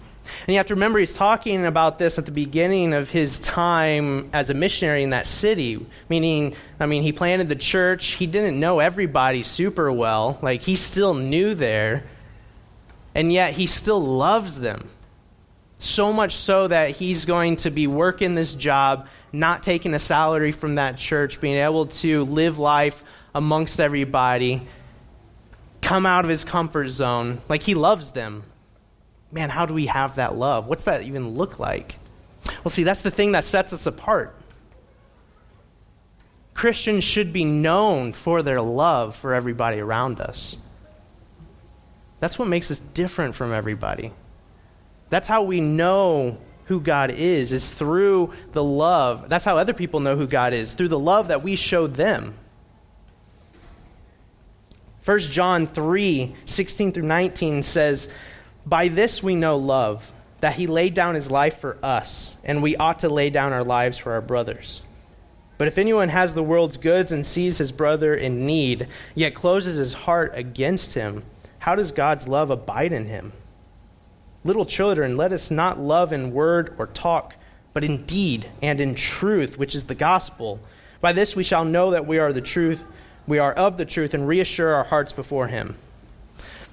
And 0.47 0.49
you 0.49 0.57
have 0.57 0.67
to 0.67 0.75
remember, 0.75 0.99
he's 0.99 1.15
talking 1.15 1.67
about 1.67 1.99
this 1.99 2.19
at 2.19 2.25
the 2.25 2.33
beginning 2.33 2.95
of 2.95 3.11
his 3.11 3.41
time 3.41 4.31
as 4.33 4.51
a 4.51 4.55
missionary 4.55 5.03
in 5.03 5.11
that 5.11 5.27
city. 5.27 5.87
Meaning, 6.09 6.55
I 6.79 6.87
mean, 6.87 7.03
he 7.03 7.13
planted 7.13 7.49
the 7.49 7.57
church. 7.57 8.13
He 8.13 8.27
didn't 8.27 8.59
know 8.59 8.81
everybody 8.81 9.43
super 9.43 9.91
well. 9.93 10.39
Like, 10.43 10.63
he 10.63 10.77
still 10.77 11.15
knew 11.15 11.55
there. 11.55 12.05
And 13.15 13.33
yet, 13.33 13.55
he 13.55 13.67
still 13.67 14.01
loves 14.01 14.61
them. 14.61 14.89
So 15.79 16.13
much 16.13 16.37
so 16.37 16.69
that 16.69 16.91
he's 16.91 17.25
going 17.25 17.57
to 17.57 17.71
be 17.71 17.87
working 17.87 18.35
this 18.35 18.55
job, 18.55 19.09
not 19.33 19.63
taking 19.63 19.95
a 19.95 19.99
salary 19.99 20.53
from 20.53 20.75
that 20.75 20.99
church, 20.99 21.41
being 21.41 21.57
able 21.57 21.87
to 21.87 22.25
live 22.25 22.59
life 22.59 23.03
amongst 23.35 23.81
everybody, 23.81 24.67
come 25.81 26.05
out 26.05 26.25
of 26.25 26.29
his 26.29 26.45
comfort 26.45 26.89
zone. 26.89 27.39
Like, 27.49 27.63
he 27.63 27.75
loves 27.75 28.11
them 28.13 28.45
man, 29.33 29.51
how 29.51 29.67
do 29.67 29.75
we 29.75 29.87
have 29.87 30.17
that 30.17 30.37
love? 30.37 30.67
What's 30.67 30.85
that 30.85 31.03
even 31.03 31.35
look 31.35 31.59
like? 31.59 31.97
Well, 32.65 32.71
see, 32.71 32.85
that's 32.85 33.03
the 33.03 33.11
thing 33.11 33.33
that 33.33 33.45
sets 33.45 33.73
us 33.73 33.87
apart. 33.87 34.35
Christians 36.55 37.05
should 37.05 37.33
be 37.33 37.45
known 37.45 38.13
for 38.13 38.43
their 38.43 38.61
love 38.61 39.17
for 39.17 39.35
everybody 39.35 39.81
around 39.81 40.21
us. 40.21 40.57
That's 42.19 42.39
what 42.39 42.49
makes 42.49 42.71
us 42.71 42.81
different 42.81 43.35
from 43.35 43.53
everybody. 43.53 44.13
That's 45.09 45.27
how 45.27 45.43
we 45.43 45.61
know 45.61 46.39
who 46.67 46.81
God 46.81 47.11
is, 47.11 47.53
is 47.53 47.73
through 47.73 48.33
the 48.53 48.63
love. 48.63 49.29
That's 49.29 49.45
how 49.45 49.59
other 49.59 49.73
people 49.73 50.01
know 50.01 50.17
who 50.17 50.27
God 50.27 50.53
is, 50.53 50.75
through 50.75 50.89
the 50.89 50.99
love 50.99 51.29
that 51.29 51.43
we 51.43 51.57
show 51.57 51.87
them. 51.87 52.35
1 55.05 55.19
John 55.21 55.67
3 55.67 56.35
16 56.45 56.93
through 56.93 57.03
19 57.05 57.63
says, 57.63 58.09
by 58.71 58.89
this 58.89 59.23
we 59.23 59.35
know 59.35 59.57
love, 59.59 60.13
that 60.41 60.55
he 60.55 60.67
laid 60.67 60.95
down 60.95 61.17
his 61.17 61.31
life 61.31 61.59
for 61.59 61.77
us, 61.83 62.35
and 62.45 62.63
we 62.63 62.77
ought 62.77 63.01
to 63.01 63.09
lay 63.09 63.29
down 63.29 63.53
our 63.53 63.65
lives 63.65 63.99
for 63.99 64.13
our 64.13 64.21
brothers. 64.21 64.81
But 65.59 65.69
if 65.69 65.77
anyone 65.77 66.09
has 66.09 66.33
the 66.33 66.43
world's 66.43 66.79
goods 66.79 67.13
and 67.13 67.27
sees 67.27 67.59
his 67.59 67.73
brother 67.73 68.15
in 68.15 68.47
need, 68.47 68.89
yet 69.15 69.35
closes 69.35 69.77
his 69.77 69.93
heart 69.93 70.33
against 70.35 70.95
him, 70.95 71.25
how 71.59 71.75
does 71.75 71.93
God's 71.93 72.27
love 72.27 72.49
abide 72.49 72.93
in 72.93 73.07
him? 73.07 73.33
Little 74.45 74.65
children, 74.65 75.19
let 75.19 75.33
us 75.33 75.51
not 75.51 75.79
love 75.79 76.15
in 76.15 76.33
word 76.33 76.75
or 76.79 76.87
talk, 76.87 77.35
but 77.75 77.85
in 77.85 78.07
deed 78.07 78.47
and 78.63 78.81
in 78.81 78.95
truth, 78.95 79.59
which 79.59 79.75
is 79.75 79.85
the 79.85 79.95
gospel. 79.95 80.61
By 81.01 81.13
this 81.13 81.37
we 81.37 81.43
shall 81.43 81.65
know 81.65 81.91
that 81.91 82.07
we 82.07 82.19
are 82.19 82.33
the 82.33 82.41
truth, 82.41 82.85
we 83.27 83.39
are 83.39 83.53
of 83.53 83.77
the 83.77 83.85
truth, 83.85 84.15
and 84.15 84.27
reassure 84.27 84.73
our 84.73 84.85
hearts 84.85 85.13
before 85.13 85.49
him. 85.49 85.77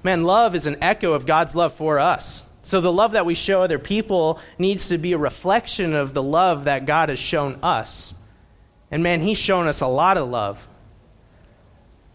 Man, 0.02 0.22
love 0.22 0.54
is 0.54 0.66
an 0.66 0.76
echo 0.82 1.12
of 1.12 1.26
God's 1.26 1.54
love 1.54 1.72
for 1.74 1.98
us. 1.98 2.48
So 2.62 2.80
the 2.80 2.92
love 2.92 3.12
that 3.12 3.26
we 3.26 3.34
show 3.34 3.62
other 3.62 3.78
people 3.78 4.40
needs 4.58 4.90
to 4.90 4.98
be 4.98 5.12
a 5.12 5.18
reflection 5.18 5.94
of 5.94 6.12
the 6.12 6.22
love 6.22 6.64
that 6.64 6.86
God 6.86 7.08
has 7.08 7.18
shown 7.18 7.58
us. 7.62 8.14
And 8.90 9.02
man, 9.02 9.20
He's 9.20 9.38
shown 9.38 9.66
us 9.66 9.80
a 9.80 9.86
lot 9.86 10.18
of 10.18 10.28
love. 10.28 10.68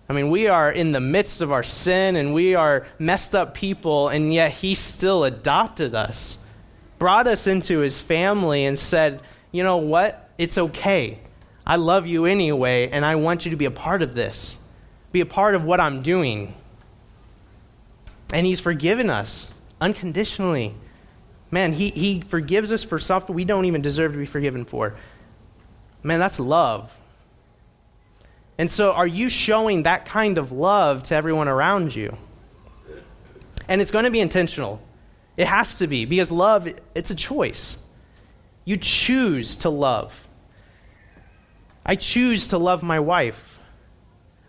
I 0.07 0.13
mean, 0.13 0.29
we 0.29 0.47
are 0.47 0.71
in 0.71 0.91
the 0.91 0.99
midst 0.99 1.41
of 1.41 1.51
our 1.51 1.63
sin 1.63 2.15
and 2.15 2.33
we 2.33 2.55
are 2.55 2.85
messed 2.99 3.33
up 3.33 3.53
people, 3.53 4.09
and 4.09 4.33
yet 4.33 4.51
He 4.51 4.75
still 4.75 5.23
adopted 5.23 5.95
us, 5.95 6.37
brought 6.99 7.25
us 7.25 7.47
into 7.47 7.79
His 7.79 7.99
family, 7.99 8.65
and 8.65 8.77
said, 8.77 9.21
you 9.51 9.63
know 9.63 9.77
what? 9.77 10.29
It's 10.37 10.57
okay. 10.57 11.19
I 11.65 11.77
love 11.77 12.05
you 12.05 12.25
anyway, 12.25 12.89
and 12.89 13.05
I 13.05 13.15
want 13.15 13.45
you 13.45 13.51
to 13.51 13.57
be 13.57 13.65
a 13.65 13.71
part 13.71 14.01
of 14.01 14.13
this, 14.13 14.57
be 15.11 15.21
a 15.21 15.25
part 15.25 15.55
of 15.55 15.63
what 15.63 15.79
I'm 15.79 16.01
doing. 16.01 16.53
And 18.33 18.45
He's 18.45 18.59
forgiven 18.59 19.09
us 19.09 19.49
unconditionally. 19.79 20.75
Man, 21.51 21.71
he, 21.71 21.89
he 21.89 22.21
forgives 22.21 22.71
us 22.71 22.83
for 22.83 22.97
something 22.97 23.35
we 23.35 23.45
don't 23.45 23.65
even 23.65 23.83
deserve 23.83 24.13
to 24.13 24.17
be 24.17 24.25
forgiven 24.25 24.65
for. 24.65 24.95
Man, 26.01 26.19
that's 26.19 26.39
love. 26.39 26.97
And 28.57 28.71
so, 28.71 28.91
are 28.93 29.05
you 29.05 29.29
showing 29.29 29.83
that 29.83 30.05
kind 30.05 30.37
of 30.37 30.51
love 30.51 31.03
to 31.03 31.15
everyone 31.15 31.47
around 31.47 31.95
you? 31.95 32.17
And 33.67 33.81
it's 33.81 33.91
going 33.91 34.05
to 34.05 34.11
be 34.11 34.19
intentional. 34.19 34.81
It 35.37 35.47
has 35.47 35.77
to 35.79 35.87
be, 35.87 36.05
because 36.05 36.31
love, 36.31 36.67
it's 36.95 37.11
a 37.11 37.15
choice. 37.15 37.77
You 38.65 38.77
choose 38.77 39.57
to 39.57 39.69
love. 39.69 40.27
I 41.85 41.95
choose 41.95 42.47
to 42.47 42.57
love 42.57 42.83
my 42.83 42.99
wife. 42.99 43.52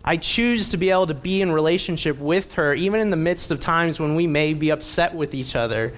I 0.07 0.17
choose 0.17 0.69
to 0.69 0.77
be 0.77 0.91
able 0.91 1.07
to 1.07 1.15
be 1.15 1.41
in 1.41 1.51
relationship 1.51 2.19
with 2.19 2.53
her, 2.53 2.75
even 2.75 2.99
in 2.99 3.09
the 3.09 3.17
midst 3.17 3.49
of 3.49 3.59
times 3.59 3.99
when 3.99 4.13
we 4.13 4.27
may 4.27 4.53
be 4.53 4.69
upset 4.69 5.15
with 5.15 5.33
each 5.33 5.55
other, 5.55 5.95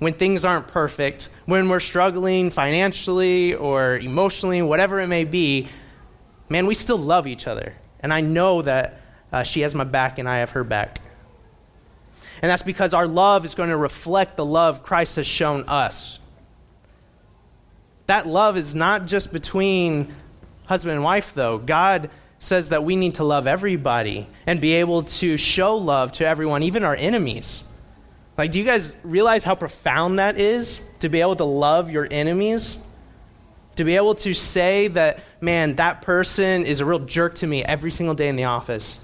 when 0.00 0.12
things 0.12 0.44
aren't 0.44 0.66
perfect, 0.66 1.28
when 1.46 1.68
we're 1.68 1.78
struggling 1.78 2.50
financially 2.50 3.54
or 3.54 3.96
emotionally, 3.96 4.60
whatever 4.60 5.00
it 5.00 5.06
may 5.06 5.22
be. 5.22 5.68
Man, 6.48 6.66
we 6.66 6.74
still 6.74 6.98
love 6.98 7.28
each 7.28 7.46
other. 7.46 7.74
And 8.00 8.12
I 8.12 8.22
know 8.22 8.60
that 8.62 9.00
uh, 9.32 9.44
she 9.44 9.60
has 9.60 9.72
my 9.72 9.84
back 9.84 10.18
and 10.18 10.28
I 10.28 10.38
have 10.38 10.50
her 10.50 10.64
back. 10.64 11.00
And 12.42 12.50
that's 12.50 12.62
because 12.62 12.92
our 12.92 13.06
love 13.06 13.44
is 13.44 13.54
going 13.54 13.70
to 13.70 13.76
reflect 13.76 14.36
the 14.36 14.44
love 14.44 14.82
Christ 14.82 15.14
has 15.14 15.28
shown 15.28 15.68
us. 15.68 16.18
That 18.08 18.26
love 18.26 18.56
is 18.56 18.74
not 18.74 19.06
just 19.06 19.32
between 19.32 20.12
husband 20.66 20.96
and 20.96 21.04
wife, 21.04 21.34
though. 21.34 21.56
God 21.56 22.10
says 22.44 22.68
that 22.68 22.84
we 22.84 22.94
need 22.94 23.16
to 23.16 23.24
love 23.24 23.46
everybody 23.46 24.26
and 24.46 24.60
be 24.60 24.74
able 24.74 25.04
to 25.04 25.36
show 25.36 25.76
love 25.76 26.12
to 26.12 26.26
everyone, 26.26 26.62
even 26.62 26.84
our 26.84 26.94
enemies. 26.94 27.66
Like, 28.36 28.50
do 28.50 28.58
you 28.58 28.64
guys 28.64 28.96
realize 29.02 29.44
how 29.44 29.54
profound 29.54 30.18
that 30.18 30.38
is 30.38 30.80
to 31.00 31.08
be 31.08 31.20
able 31.20 31.36
to 31.36 31.44
love 31.44 31.90
your 31.90 32.06
enemies? 32.10 32.78
To 33.76 33.84
be 33.84 33.96
able 33.96 34.16
to 34.16 34.34
say 34.34 34.88
that, 34.88 35.20
man, 35.40 35.76
that 35.76 36.02
person 36.02 36.66
is 36.66 36.80
a 36.80 36.84
real 36.84 37.00
jerk 37.00 37.36
to 37.36 37.46
me 37.46 37.64
every 37.64 37.90
single 37.90 38.14
day 38.14 38.28
in 38.28 38.36
the 38.36 38.44
office. 38.44 39.00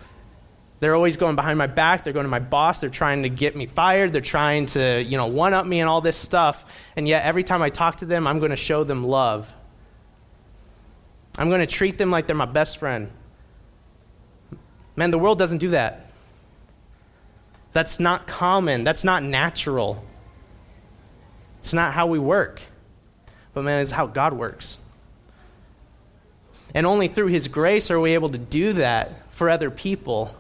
They're 0.81 0.95
always 0.95 1.17
going 1.17 1.37
behind 1.37 1.59
my 1.59 1.67
back. 1.67 2.05
They're 2.05 2.13
going 2.13 2.25
to 2.25 2.31
my 2.31 2.41
boss. 2.41 2.81
They're 2.81 2.91
trying 2.91 3.23
to 3.23 3.29
get 3.29 3.57
me 3.57 3.67
fired. 3.67 4.13
They're 4.13 4.21
trying 4.21 4.67
to, 4.67 5.03
you 5.03 5.17
know, 5.17 5.27
one 5.27 5.55
up 5.55 5.67
me 5.67 5.81
and 5.81 5.89
all 5.89 6.01
this 6.01 6.17
stuff. 6.17 6.65
And 6.97 7.07
yet, 7.07 7.25
every 7.25 7.45
time 7.45 7.63
I 7.63 7.69
talk 7.69 7.99
to 7.99 8.07
them, 8.07 8.27
I'm 8.27 8.39
going 8.39 8.51
to 8.51 8.57
show 8.57 8.85
them 8.85 9.05
love. 9.05 9.53
I'm 11.37 11.49
going 11.49 11.61
to 11.61 11.67
treat 11.67 11.99
them 11.99 12.11
like 12.11 12.27
they're 12.27 12.37
my 12.37 12.47
best 12.47 12.79
friend. 12.79 13.11
Man, 14.97 15.11
the 15.11 15.19
world 15.19 15.39
doesn't 15.39 15.59
do 15.59 15.71
that. 15.71 16.07
That's 17.73 18.01
not 18.01 18.27
common. 18.27 18.85
That's 18.85 19.05
not 19.05 19.23
natural. 19.23 20.05
It's 21.61 21.73
not 21.73 21.93
how 21.93 22.07
we 22.07 22.19
work. 22.19 22.61
But 23.55 23.63
man, 23.63 23.81
it's 23.81 23.91
how 23.91 24.07
God 24.07 24.33
works. 24.33 24.79
And 26.75 26.87
only 26.87 27.09
through 27.09 27.29
His 27.29 27.49
grace 27.49 27.91
are 27.91 28.01
we 28.01 28.15
able 28.15 28.31
to 28.31 28.39
do 28.39 28.75
that 28.75 29.31
for 29.31 29.51
other 29.51 29.71
people. 29.71 30.35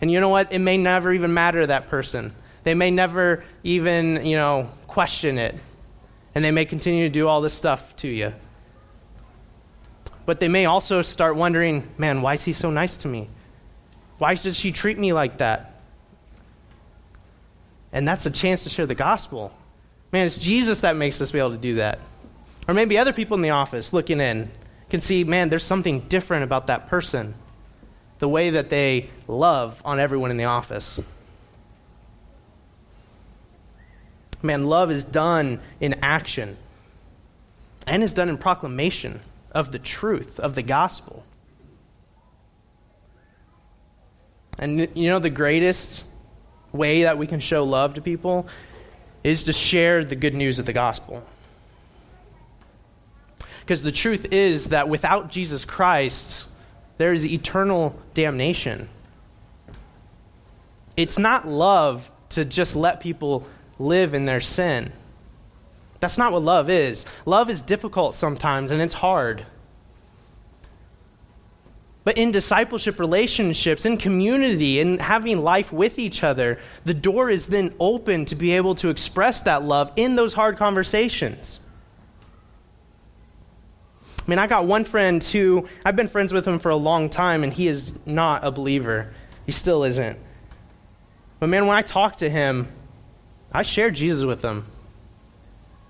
And 0.00 0.10
you 0.10 0.20
know 0.20 0.28
what? 0.28 0.52
It 0.52 0.58
may 0.58 0.76
never 0.76 1.12
even 1.12 1.34
matter 1.34 1.62
to 1.62 1.66
that 1.68 1.88
person. 1.88 2.34
They 2.64 2.74
may 2.74 2.90
never 2.90 3.44
even, 3.62 4.24
you 4.24 4.36
know, 4.36 4.68
question 4.86 5.38
it. 5.38 5.54
And 6.34 6.44
they 6.44 6.50
may 6.50 6.64
continue 6.64 7.04
to 7.04 7.12
do 7.12 7.28
all 7.28 7.42
this 7.42 7.54
stuff 7.54 7.94
to 7.96 8.08
you. 8.08 8.32
But 10.26 10.40
they 10.40 10.48
may 10.48 10.64
also 10.64 11.02
start 11.02 11.36
wondering, 11.36 11.88
man, 11.98 12.22
why 12.22 12.34
is 12.34 12.44
he 12.44 12.52
so 12.52 12.70
nice 12.70 12.96
to 12.98 13.08
me? 13.08 13.28
Why 14.18 14.34
does 14.34 14.56
she 14.56 14.72
treat 14.72 14.98
me 14.98 15.12
like 15.12 15.38
that? 15.38 15.82
And 17.92 18.08
that's 18.08 18.26
a 18.26 18.30
chance 18.30 18.64
to 18.64 18.70
share 18.70 18.86
the 18.86 18.94
gospel. 18.94 19.52
Man, 20.12 20.26
it's 20.26 20.38
Jesus 20.38 20.80
that 20.80 20.96
makes 20.96 21.20
us 21.20 21.30
be 21.30 21.38
able 21.38 21.50
to 21.50 21.56
do 21.56 21.74
that. 21.76 21.98
Or 22.66 22.74
maybe 22.74 22.96
other 22.96 23.12
people 23.12 23.34
in 23.34 23.42
the 23.42 23.50
office 23.50 23.92
looking 23.92 24.20
in 24.20 24.50
can 24.88 25.00
see, 25.00 25.24
man, 25.24 25.50
there's 25.50 25.64
something 25.64 26.00
different 26.00 26.44
about 26.44 26.68
that 26.68 26.88
person. 26.88 27.34
The 28.20 28.28
way 28.28 28.50
that 28.50 28.70
they 28.70 29.10
love 29.28 29.82
on 29.84 30.00
everyone 30.00 30.30
in 30.30 30.36
the 30.36 30.44
office. 30.44 31.00
Man, 34.42 34.64
love 34.66 34.90
is 34.90 35.04
done 35.04 35.60
in 35.80 35.94
action 36.02 36.56
and 37.86 38.02
is 38.02 38.14
done 38.14 38.28
in 38.28 38.38
proclamation 38.38 39.20
of 39.54 39.72
the 39.72 39.78
truth 39.78 40.40
of 40.40 40.54
the 40.54 40.62
gospel. 40.62 41.24
And 44.58 44.88
you 44.94 45.08
know, 45.08 45.18
the 45.18 45.30
greatest 45.30 46.04
way 46.72 47.02
that 47.04 47.18
we 47.18 47.26
can 47.26 47.40
show 47.40 47.64
love 47.64 47.94
to 47.94 48.00
people 48.00 48.46
is 49.22 49.44
to 49.44 49.52
share 49.52 50.04
the 50.04 50.16
good 50.16 50.34
news 50.34 50.58
of 50.58 50.66
the 50.66 50.72
gospel. 50.72 51.24
Because 53.60 53.82
the 53.82 53.92
truth 53.92 54.32
is 54.32 54.68
that 54.68 54.88
without 54.88 55.30
Jesus 55.30 55.64
Christ, 55.64 56.44
there 56.98 57.12
is 57.12 57.26
eternal 57.26 57.98
damnation. 58.12 58.88
It's 60.96 61.18
not 61.18 61.48
love 61.48 62.10
to 62.30 62.44
just 62.44 62.76
let 62.76 63.00
people 63.00 63.46
live 63.78 64.14
in 64.14 64.26
their 64.26 64.40
sin. 64.40 64.92
That's 66.04 66.18
not 66.18 66.34
what 66.34 66.42
love 66.42 66.68
is. 66.68 67.06
Love 67.24 67.48
is 67.48 67.62
difficult 67.62 68.14
sometimes 68.14 68.72
and 68.72 68.82
it's 68.82 68.92
hard. 68.92 69.46
But 72.04 72.18
in 72.18 72.30
discipleship 72.30 73.00
relationships, 73.00 73.86
in 73.86 73.96
community, 73.96 74.80
in 74.80 74.98
having 74.98 75.42
life 75.42 75.72
with 75.72 75.98
each 75.98 76.22
other, 76.22 76.58
the 76.84 76.92
door 76.92 77.30
is 77.30 77.46
then 77.46 77.72
open 77.80 78.26
to 78.26 78.34
be 78.34 78.52
able 78.52 78.74
to 78.74 78.90
express 78.90 79.40
that 79.40 79.62
love 79.62 79.94
in 79.96 80.14
those 80.14 80.34
hard 80.34 80.58
conversations. 80.58 81.58
I 84.20 84.28
mean, 84.28 84.38
I 84.38 84.46
got 84.46 84.66
one 84.66 84.84
friend 84.84 85.24
who 85.24 85.66
I've 85.86 85.96
been 85.96 86.08
friends 86.08 86.34
with 86.34 86.46
him 86.46 86.58
for 86.58 86.68
a 86.68 86.76
long 86.76 87.08
time, 87.08 87.44
and 87.44 87.50
he 87.50 87.66
is 87.66 87.94
not 88.04 88.44
a 88.44 88.50
believer. 88.50 89.14
He 89.46 89.52
still 89.52 89.84
isn't. 89.84 90.18
But 91.40 91.48
man, 91.48 91.66
when 91.66 91.78
I 91.78 91.80
talk 91.80 92.16
to 92.16 92.28
him, 92.28 92.68
I 93.50 93.62
share 93.62 93.90
Jesus 93.90 94.26
with 94.26 94.42
him 94.42 94.66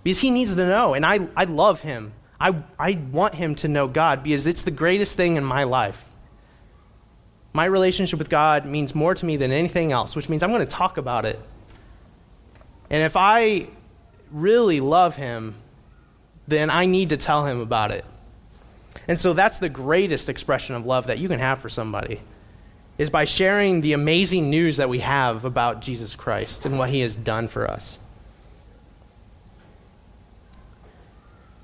because 0.05 0.21
he 0.21 0.31
needs 0.31 0.55
to 0.55 0.67
know, 0.67 0.95
and 0.95 1.05
I, 1.05 1.27
I 1.35 1.45
love 1.45 1.81
him. 1.81 2.13
I, 2.39 2.55
I 2.79 2.99
want 3.11 3.35
him 3.35 3.55
to 3.57 3.69
know 3.69 3.89
God 3.89 4.23
because 4.23 4.47
it's 4.47 4.63
the 4.63 4.71
greatest 4.71 5.17
thing 5.17 5.37
in 5.37 5.45
my 5.45 5.65
life. 5.65 6.07
My 7.53 7.65
relationship 7.65 8.19
with 8.19 8.29
God 8.29 8.67
means 8.67 8.95
more 8.95 9.15
to 9.15 9.25
me 9.25 9.37
than 9.37 9.51
anything 9.51 9.93
else, 9.93 10.15
which 10.15 10.29
means 10.29 10.43
I'm 10.43 10.51
going 10.51 10.61
to 10.61 10.67
talk 10.67 10.99
about 10.99 11.25
it. 11.25 11.41
And 12.91 13.03
if 13.03 13.17
I 13.17 13.69
really 14.31 14.81
love 14.81 15.17
him, 15.17 15.55
then 16.47 16.69
I 16.69 16.87
need 16.87 17.11
to 17.11 17.17
tell 17.17 17.47
him 17.47 17.61
about 17.61 17.91
it. 17.91 18.05
And 19.09 19.19
so 19.19 19.33
that's 19.33 19.59
the 19.59 19.69
greatest 19.69 20.29
expression 20.29 20.75
of 20.75 20.85
love 20.85 21.07
that 21.07 21.19
you 21.19 21.29
can 21.29 21.39
have 21.39 21.61
for 21.61 21.69
somebody 21.69 22.21
is 22.99 23.11
by 23.11 23.25
sharing 23.25 23.81
the 23.81 23.93
amazing 23.93 24.51
news 24.51 24.77
that 24.77 24.89
we 24.89 25.01
have 25.01 25.45
about 25.45 25.81
Jesus 25.81 26.15
Christ 26.15 26.65
and 26.65 26.79
what 26.79 26.91
he 26.91 27.01
has 27.01 27.17
done 27.17 27.49
for 27.49 27.69
us. 27.69 27.99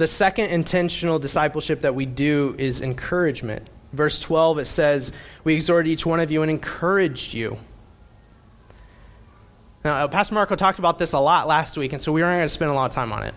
The 0.01 0.07
second 0.07 0.47
intentional 0.47 1.19
discipleship 1.19 1.83
that 1.83 1.95
we 1.95 2.07
do 2.07 2.55
is 2.57 2.81
encouragement. 2.81 3.69
Verse 3.93 4.19
12, 4.19 4.61
it 4.61 4.65
says, 4.65 5.13
We 5.45 5.53
exhort 5.53 5.87
each 5.87 6.07
one 6.07 6.21
of 6.21 6.31
you 6.31 6.41
and 6.41 6.51
encouraged 6.51 7.35
you. 7.35 7.59
Now, 9.85 10.07
uh, 10.07 10.09
Pastor 10.09 10.37
Marco 10.37 10.57
talked 10.57 10.79
about 10.79 10.97
this 10.97 11.13
a 11.13 11.19
lot 11.19 11.47
last 11.47 11.77
week, 11.77 11.93
and 11.93 12.01
so 12.01 12.13
we 12.13 12.23
aren't 12.23 12.39
going 12.39 12.47
to 12.47 12.49
spend 12.49 12.71
a 12.71 12.75
lot 12.75 12.87
of 12.87 12.95
time 12.95 13.13
on 13.13 13.25
it. 13.25 13.35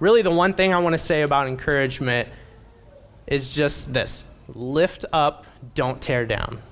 Really, 0.00 0.22
the 0.22 0.30
one 0.30 0.54
thing 0.54 0.72
I 0.72 0.78
want 0.78 0.94
to 0.94 0.98
say 0.98 1.20
about 1.20 1.46
encouragement 1.46 2.30
is 3.26 3.50
just 3.50 3.92
this 3.92 4.24
lift 4.54 5.04
up, 5.12 5.44
don't 5.74 6.00
tear 6.00 6.24
down. 6.24 6.62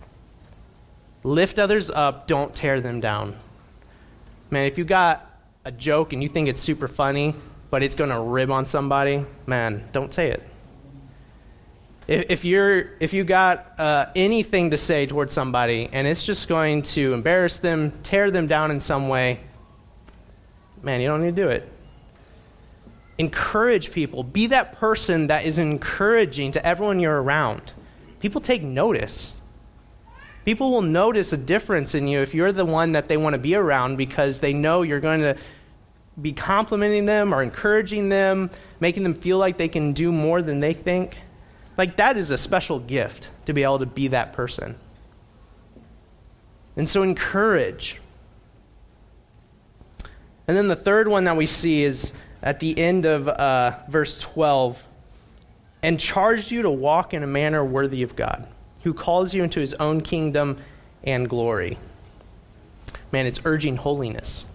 Lift 1.24 1.58
others 1.58 1.90
up, 1.90 2.26
don't 2.26 2.54
tear 2.54 2.80
them 2.80 3.00
down. 3.00 3.36
Man, 4.48 4.64
if 4.64 4.78
you 4.78 4.86
got 4.86 5.30
a 5.66 5.72
joke 5.72 6.14
and 6.14 6.22
you 6.22 6.28
think 6.30 6.48
it's 6.48 6.62
super 6.62 6.88
funny, 6.88 7.34
but 7.70 7.82
it's 7.82 7.94
going 7.94 8.10
to 8.10 8.20
rib 8.20 8.50
on 8.50 8.66
somebody, 8.66 9.24
man, 9.46 9.84
don't 9.92 10.12
say 10.12 10.30
it. 10.30 10.42
If, 12.08 12.44
you're 12.44 12.90
if 13.00 13.12
you 13.12 13.24
got 13.24 13.72
uh, 13.78 14.06
anything 14.14 14.70
to 14.70 14.76
say 14.76 15.06
towards 15.06 15.34
somebody 15.34 15.88
and 15.92 16.06
it's 16.06 16.24
just 16.24 16.46
going 16.46 16.82
to 16.82 17.12
embarrass 17.12 17.58
them, 17.58 17.92
tear 18.04 18.30
them 18.30 18.46
down 18.46 18.70
in 18.70 18.78
some 18.78 19.08
way, 19.08 19.40
man, 20.82 21.00
you 21.00 21.08
don't 21.08 21.20
need 21.20 21.34
to 21.34 21.42
do 21.42 21.48
it. 21.48 21.68
Encourage 23.18 23.90
people. 23.90 24.22
Be 24.22 24.48
that 24.48 24.74
person 24.74 25.28
that 25.28 25.46
is 25.46 25.58
encouraging 25.58 26.52
to 26.52 26.64
everyone 26.64 27.00
you're 27.00 27.20
around. 27.20 27.72
People 28.20 28.40
take 28.40 28.62
notice. 28.62 29.32
People 30.44 30.70
will 30.70 30.82
notice 30.82 31.32
a 31.32 31.36
difference 31.36 31.96
in 31.96 32.06
you 32.06 32.20
if 32.20 32.34
you're 32.34 32.52
the 32.52 32.64
one 32.64 32.92
that 32.92 33.08
they 33.08 33.16
want 33.16 33.34
to 33.34 33.40
be 33.40 33.56
around 33.56 33.96
because 33.96 34.38
they 34.38 34.52
know 34.52 34.82
you're 34.82 35.00
going 35.00 35.22
to 35.22 35.36
be 36.20 36.32
complimenting 36.32 37.04
them 37.04 37.34
or 37.34 37.42
encouraging 37.42 38.08
them, 38.08 38.50
making 38.80 39.02
them 39.02 39.14
feel 39.14 39.38
like 39.38 39.58
they 39.58 39.68
can 39.68 39.92
do 39.92 40.10
more 40.10 40.42
than 40.42 40.60
they 40.60 40.72
think. 40.72 41.18
Like, 41.76 41.96
that 41.96 42.16
is 42.16 42.30
a 42.30 42.38
special 42.38 42.78
gift 42.78 43.30
to 43.44 43.52
be 43.52 43.62
able 43.62 43.80
to 43.80 43.86
be 43.86 44.08
that 44.08 44.32
person. 44.32 44.76
And 46.76 46.88
so, 46.88 47.02
encourage. 47.02 48.00
And 50.48 50.56
then 50.56 50.68
the 50.68 50.76
third 50.76 51.08
one 51.08 51.24
that 51.24 51.36
we 51.36 51.46
see 51.46 51.84
is 51.84 52.14
at 52.42 52.60
the 52.60 52.78
end 52.78 53.04
of 53.04 53.28
uh, 53.28 53.78
verse 53.88 54.16
12 54.18 54.86
and 55.82 56.00
charged 56.00 56.50
you 56.50 56.62
to 56.62 56.70
walk 56.70 57.12
in 57.12 57.22
a 57.22 57.26
manner 57.26 57.64
worthy 57.64 58.02
of 58.02 58.16
God, 58.16 58.46
who 58.82 58.94
calls 58.94 59.34
you 59.34 59.44
into 59.44 59.60
his 59.60 59.74
own 59.74 60.00
kingdom 60.00 60.58
and 61.04 61.28
glory. 61.28 61.76
Man, 63.12 63.26
it's 63.26 63.40
urging 63.44 63.76
holiness. 63.76 64.46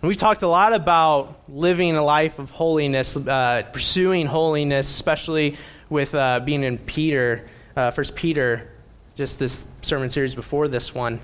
And 0.00 0.08
we've 0.08 0.18
talked 0.18 0.42
a 0.42 0.48
lot 0.48 0.72
about 0.72 1.40
living 1.48 1.96
a 1.96 2.04
life 2.04 2.38
of 2.38 2.50
holiness, 2.50 3.16
uh, 3.16 3.64
pursuing 3.72 4.26
holiness, 4.26 4.92
especially 4.92 5.56
with 5.90 6.14
uh, 6.14 6.38
being 6.38 6.62
in 6.62 6.78
Peter, 6.78 7.44
uh, 7.74 7.90
First 7.90 8.14
Peter, 8.14 8.70
just 9.16 9.40
this 9.40 9.66
sermon 9.82 10.08
series 10.08 10.36
before 10.36 10.68
this 10.68 10.94
one, 10.94 11.20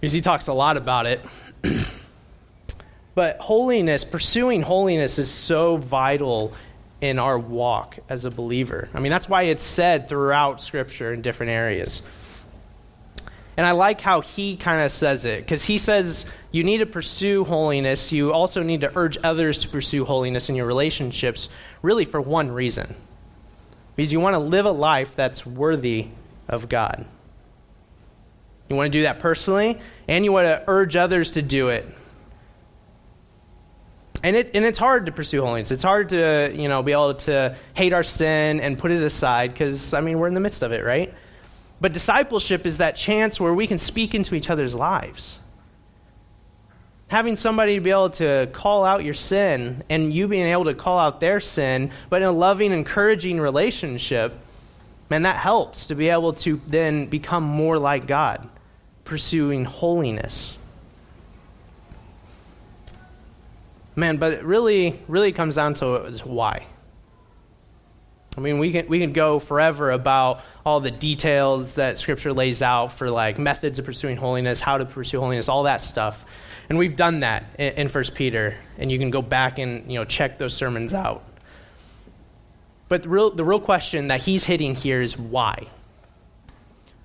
because 0.00 0.12
he 0.12 0.20
talks 0.20 0.48
a 0.48 0.52
lot 0.52 0.76
about 0.76 1.06
it. 1.06 1.24
but 3.14 3.38
holiness, 3.38 4.04
pursuing 4.04 4.62
holiness, 4.62 5.20
is 5.20 5.30
so 5.30 5.76
vital 5.76 6.52
in 7.00 7.20
our 7.20 7.38
walk 7.38 7.96
as 8.08 8.24
a 8.24 8.30
believer. 8.30 8.88
I 8.92 8.98
mean, 8.98 9.10
that's 9.10 9.28
why 9.28 9.44
it's 9.44 9.62
said 9.62 10.08
throughout 10.08 10.60
Scripture 10.60 11.12
in 11.12 11.22
different 11.22 11.50
areas. 11.50 12.02
And 13.56 13.64
I 13.64 13.70
like 13.70 14.02
how 14.02 14.20
he 14.20 14.56
kind 14.56 14.82
of 14.82 14.92
says 14.92 15.24
it, 15.24 15.40
because 15.40 15.64
he 15.64 15.78
says 15.78 16.26
you 16.50 16.62
need 16.62 16.78
to 16.78 16.86
pursue 16.86 17.44
holiness. 17.44 18.12
You 18.12 18.32
also 18.32 18.62
need 18.62 18.82
to 18.82 18.92
urge 18.96 19.16
others 19.24 19.58
to 19.58 19.68
pursue 19.68 20.04
holiness 20.04 20.48
in 20.48 20.56
your 20.56 20.66
relationships, 20.66 21.48
really 21.80 22.04
for 22.04 22.20
one 22.20 22.50
reason. 22.50 22.94
Because 23.94 24.12
you 24.12 24.20
want 24.20 24.34
to 24.34 24.40
live 24.40 24.66
a 24.66 24.70
life 24.70 25.14
that's 25.14 25.46
worthy 25.46 26.08
of 26.48 26.68
God. 26.68 27.06
You 28.68 28.76
want 28.76 28.92
to 28.92 28.98
do 28.98 29.02
that 29.02 29.20
personally, 29.20 29.80
and 30.06 30.24
you 30.24 30.32
want 30.32 30.44
to 30.46 30.62
urge 30.66 30.96
others 30.96 31.30
to 31.32 31.42
do 31.42 31.68
it. 31.68 31.86
And, 34.22 34.34
it, 34.34 34.50
and 34.54 34.64
it's 34.64 34.78
hard 34.78 35.06
to 35.06 35.12
pursue 35.12 35.40
holiness. 35.40 35.70
It's 35.70 35.84
hard 35.84 36.08
to, 36.08 36.50
you 36.52 36.68
know, 36.68 36.82
be 36.82 36.92
able 36.92 37.14
to 37.14 37.56
hate 37.74 37.92
our 37.92 38.02
sin 38.02 38.60
and 38.60 38.76
put 38.76 38.90
it 38.90 39.00
aside 39.02 39.52
because, 39.52 39.94
I 39.94 40.00
mean, 40.00 40.18
we're 40.18 40.26
in 40.26 40.34
the 40.34 40.40
midst 40.40 40.62
of 40.62 40.72
it, 40.72 40.84
right? 40.84 41.14
But 41.80 41.92
discipleship 41.92 42.66
is 42.66 42.78
that 42.78 42.96
chance 42.96 43.38
where 43.38 43.52
we 43.52 43.66
can 43.66 43.78
speak 43.78 44.14
into 44.14 44.34
each 44.34 44.48
other's 44.48 44.74
lives. 44.74 45.38
Having 47.08 47.36
somebody 47.36 47.76
to 47.76 47.80
be 47.80 47.90
able 47.90 48.10
to 48.10 48.48
call 48.52 48.84
out 48.84 49.04
your 49.04 49.14
sin 49.14 49.84
and 49.88 50.12
you 50.12 50.26
being 50.26 50.46
able 50.46 50.64
to 50.64 50.74
call 50.74 50.98
out 50.98 51.20
their 51.20 51.38
sin, 51.38 51.90
but 52.10 52.22
in 52.22 52.28
a 52.28 52.32
loving, 52.32 52.72
encouraging 52.72 53.38
relationship, 53.38 54.34
man, 55.08 55.22
that 55.22 55.36
helps 55.36 55.86
to 55.86 55.94
be 55.94 56.08
able 56.08 56.32
to 56.32 56.60
then 56.66 57.06
become 57.06 57.44
more 57.44 57.78
like 57.78 58.06
God, 58.06 58.48
pursuing 59.04 59.64
holiness. 59.64 60.56
Man, 63.94 64.16
but 64.16 64.32
it 64.32 64.44
really, 64.44 64.98
really 65.08 65.32
comes 65.32 65.56
down 65.56 65.74
to 65.74 66.20
why. 66.24 66.66
I 68.36 68.40
mean, 68.40 68.58
we 68.58 68.72
can, 68.72 68.88
we 68.88 68.98
can 68.98 69.12
go 69.12 69.38
forever 69.38 69.90
about 69.90 70.42
all 70.66 70.80
the 70.80 70.90
details 70.90 71.74
that 71.74 71.96
Scripture 71.96 72.32
lays 72.32 72.60
out 72.60 72.88
for 72.88 73.08
like 73.08 73.38
methods 73.38 73.78
of 73.78 73.84
pursuing 73.84 74.16
holiness, 74.16 74.60
how 74.60 74.76
to 74.76 74.84
pursue 74.84 75.20
holiness, 75.20 75.48
all 75.48 75.62
that 75.62 75.80
stuff. 75.80 76.26
And 76.68 76.76
we've 76.76 76.96
done 76.96 77.20
that 77.20 77.44
in, 77.56 77.74
in 77.74 77.88
1 77.88 78.04
Peter, 78.14 78.56
and 78.76 78.90
you 78.90 78.98
can 78.98 79.10
go 79.10 79.22
back 79.22 79.60
and 79.60 79.88
you 79.90 79.96
know, 79.96 80.04
check 80.04 80.38
those 80.38 80.54
sermons 80.54 80.92
out. 80.92 81.22
But 82.88 83.04
the 83.04 83.08
real, 83.08 83.30
the 83.30 83.44
real 83.44 83.60
question 83.60 84.08
that 84.08 84.22
he's 84.22 84.42
hitting 84.42 84.74
here 84.74 85.00
is 85.00 85.16
why? 85.16 85.68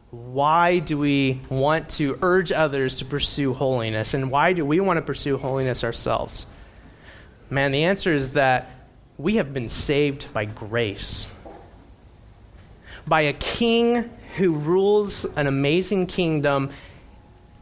Why 0.09 0.79
do 0.79 0.97
we 0.97 1.39
want 1.47 1.89
to 1.91 2.17
urge 2.23 2.51
others 2.51 2.95
to 2.95 3.05
pursue 3.05 3.53
holiness? 3.53 4.15
And 4.15 4.31
why 4.31 4.53
do 4.53 4.65
we 4.65 4.79
want 4.79 4.97
to 4.97 5.03
pursue 5.03 5.37
holiness 5.37 5.83
ourselves? 5.83 6.47
Man, 7.51 7.71
the 7.71 7.83
answer 7.83 8.11
is 8.11 8.31
that 8.31 8.71
we 9.19 9.35
have 9.35 9.53
been 9.53 9.69
saved 9.69 10.33
by 10.33 10.45
grace. 10.45 11.27
By 13.07 13.21
a 13.21 13.33
king 13.33 14.09
who 14.37 14.53
rules 14.53 15.25
an 15.35 15.47
amazing 15.47 16.07
kingdom 16.07 16.71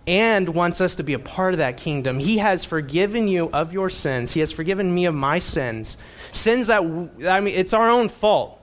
and 0.09 0.49
wants 0.49 0.81
us 0.81 0.95
to 0.95 1.03
be 1.03 1.13
a 1.13 1.19
part 1.19 1.53
of 1.53 1.59
that 1.59 1.77
kingdom. 1.77 2.17
He 2.17 2.39
has 2.39 2.65
forgiven 2.65 3.27
you 3.27 3.49
of 3.51 3.73
your 3.73 3.89
sins. 3.89 4.31
He 4.31 4.39
has 4.39 4.51
forgiven 4.51 4.93
me 4.93 5.05
of 5.05 5.13
my 5.13 5.37
sins. 5.39 5.97
Sins 6.31 6.67
that, 6.67 6.81
I 6.81 7.39
mean, 7.39 7.53
it's 7.53 7.73
our 7.73 7.89
own 7.89 8.09
fault. 8.09 8.59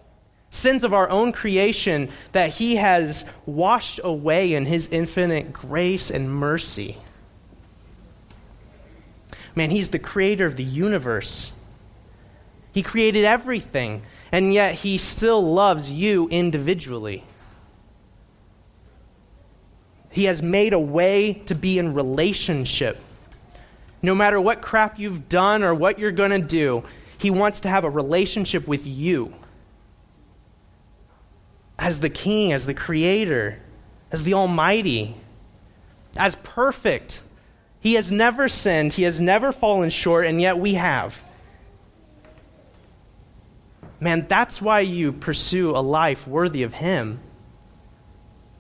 Sins 0.51 0.85
of 0.85 0.95
our 0.95 1.09
own 1.09 1.33
creation 1.33 2.09
that 2.33 2.51
He 2.51 2.77
has 2.77 3.29
washed 3.45 4.01
away 4.03 4.55
in 4.55 4.65
His 4.65 4.89
infinite 4.89 5.53
grace 5.53 6.11
and 6.11 6.31
mercy. 6.31 6.97
Man, 9.55 9.71
He's 9.71 9.91
the 9.91 9.99
creator 9.99 10.47
of 10.47 10.57
the 10.57 10.65
universe. 10.65 11.53
He 12.73 12.83
created 12.83 13.25
everything, 13.25 14.03
and 14.37 14.53
yet 14.53 14.75
He 14.75 14.99
still 14.99 15.43
loves 15.43 15.91
you 15.91 16.29
individually. 16.29 17.25
He 20.11 20.25
has 20.25 20.43
made 20.43 20.75
a 20.75 20.79
way 20.79 21.33
to 21.47 21.55
be 21.55 21.79
in 21.79 21.95
relationship. 21.95 23.01
No 24.03 24.15
matter 24.15 24.39
what 24.39 24.61
crap 24.61 24.99
you've 24.99 25.31
done 25.31 25.63
or 25.63 25.75
what 25.75 25.99
you're 25.99 26.13
going 26.13 26.33
to 26.33 26.39
do, 26.39 26.83
He 27.17 27.31
wants 27.31 27.61
to 27.61 27.71
have 27.71 27.85
a 27.85 27.89
relationship 27.89 28.69
with 28.69 28.87
you. 28.87 29.33
as 31.79 32.01
the 32.01 32.11
King, 32.11 32.53
as 32.53 32.67
the 32.67 32.75
Creator, 32.75 33.59
as 34.13 34.25
the 34.25 34.35
Almighty, 34.35 35.17
as 36.19 36.35
perfect. 36.35 37.23
He 37.81 37.95
has 37.95 38.13
never 38.13 38.51
sinned, 38.51 38.93
He 38.93 39.05
has 39.05 39.19
never 39.19 39.51
fallen 39.51 39.89
short, 39.89 40.27
and 40.27 40.43
yet 40.43 40.59
we 40.59 40.75
have. 40.75 41.23
Man, 44.01 44.27
that's 44.29 44.61
why 44.61 44.81
you 44.81 45.13
pursue 45.13 45.71
a 45.71 45.81
life 45.81 46.27
worthy 46.27 46.63
of 46.63 46.75
Him. 46.75 47.21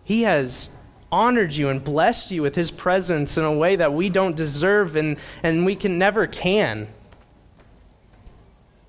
He 0.04 0.22
has 0.22 0.70
honored 1.12 1.54
you 1.54 1.68
and 1.68 1.82
blessed 1.82 2.30
you 2.30 2.42
with 2.42 2.54
His 2.54 2.70
presence 2.70 3.36
in 3.36 3.44
a 3.44 3.52
way 3.52 3.76
that 3.76 3.92
we 3.92 4.08
don't 4.08 4.36
deserve 4.36 4.96
and, 4.96 5.18
and 5.42 5.66
we 5.66 5.76
can 5.76 5.98
never 5.98 6.26
can. 6.26 6.88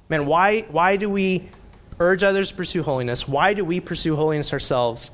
Man, 0.10 0.26
why, 0.26 0.62
why 0.62 0.96
do 0.96 1.10
we 1.10 1.50
urge 2.00 2.24
others 2.24 2.50
to 2.50 2.56
pursue 2.56 2.84
holiness? 2.84 3.28
Why 3.28 3.54
do 3.54 3.66
we 3.66 3.80
pursue 3.80 4.16
holiness 4.16 4.54
ourselves? 4.54 5.12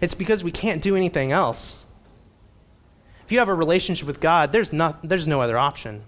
It's 0.00 0.14
because 0.14 0.44
we 0.44 0.52
can't 0.52 0.82
do 0.82 0.94
anything 0.94 1.32
else. 1.32 1.82
If 3.24 3.32
you 3.32 3.38
have 3.38 3.48
a 3.48 3.54
relationship 3.54 4.06
with 4.06 4.20
God, 4.20 4.52
there's, 4.52 4.72
not, 4.72 5.02
there's 5.02 5.26
no 5.26 5.40
other 5.40 5.58
option. 5.58 6.04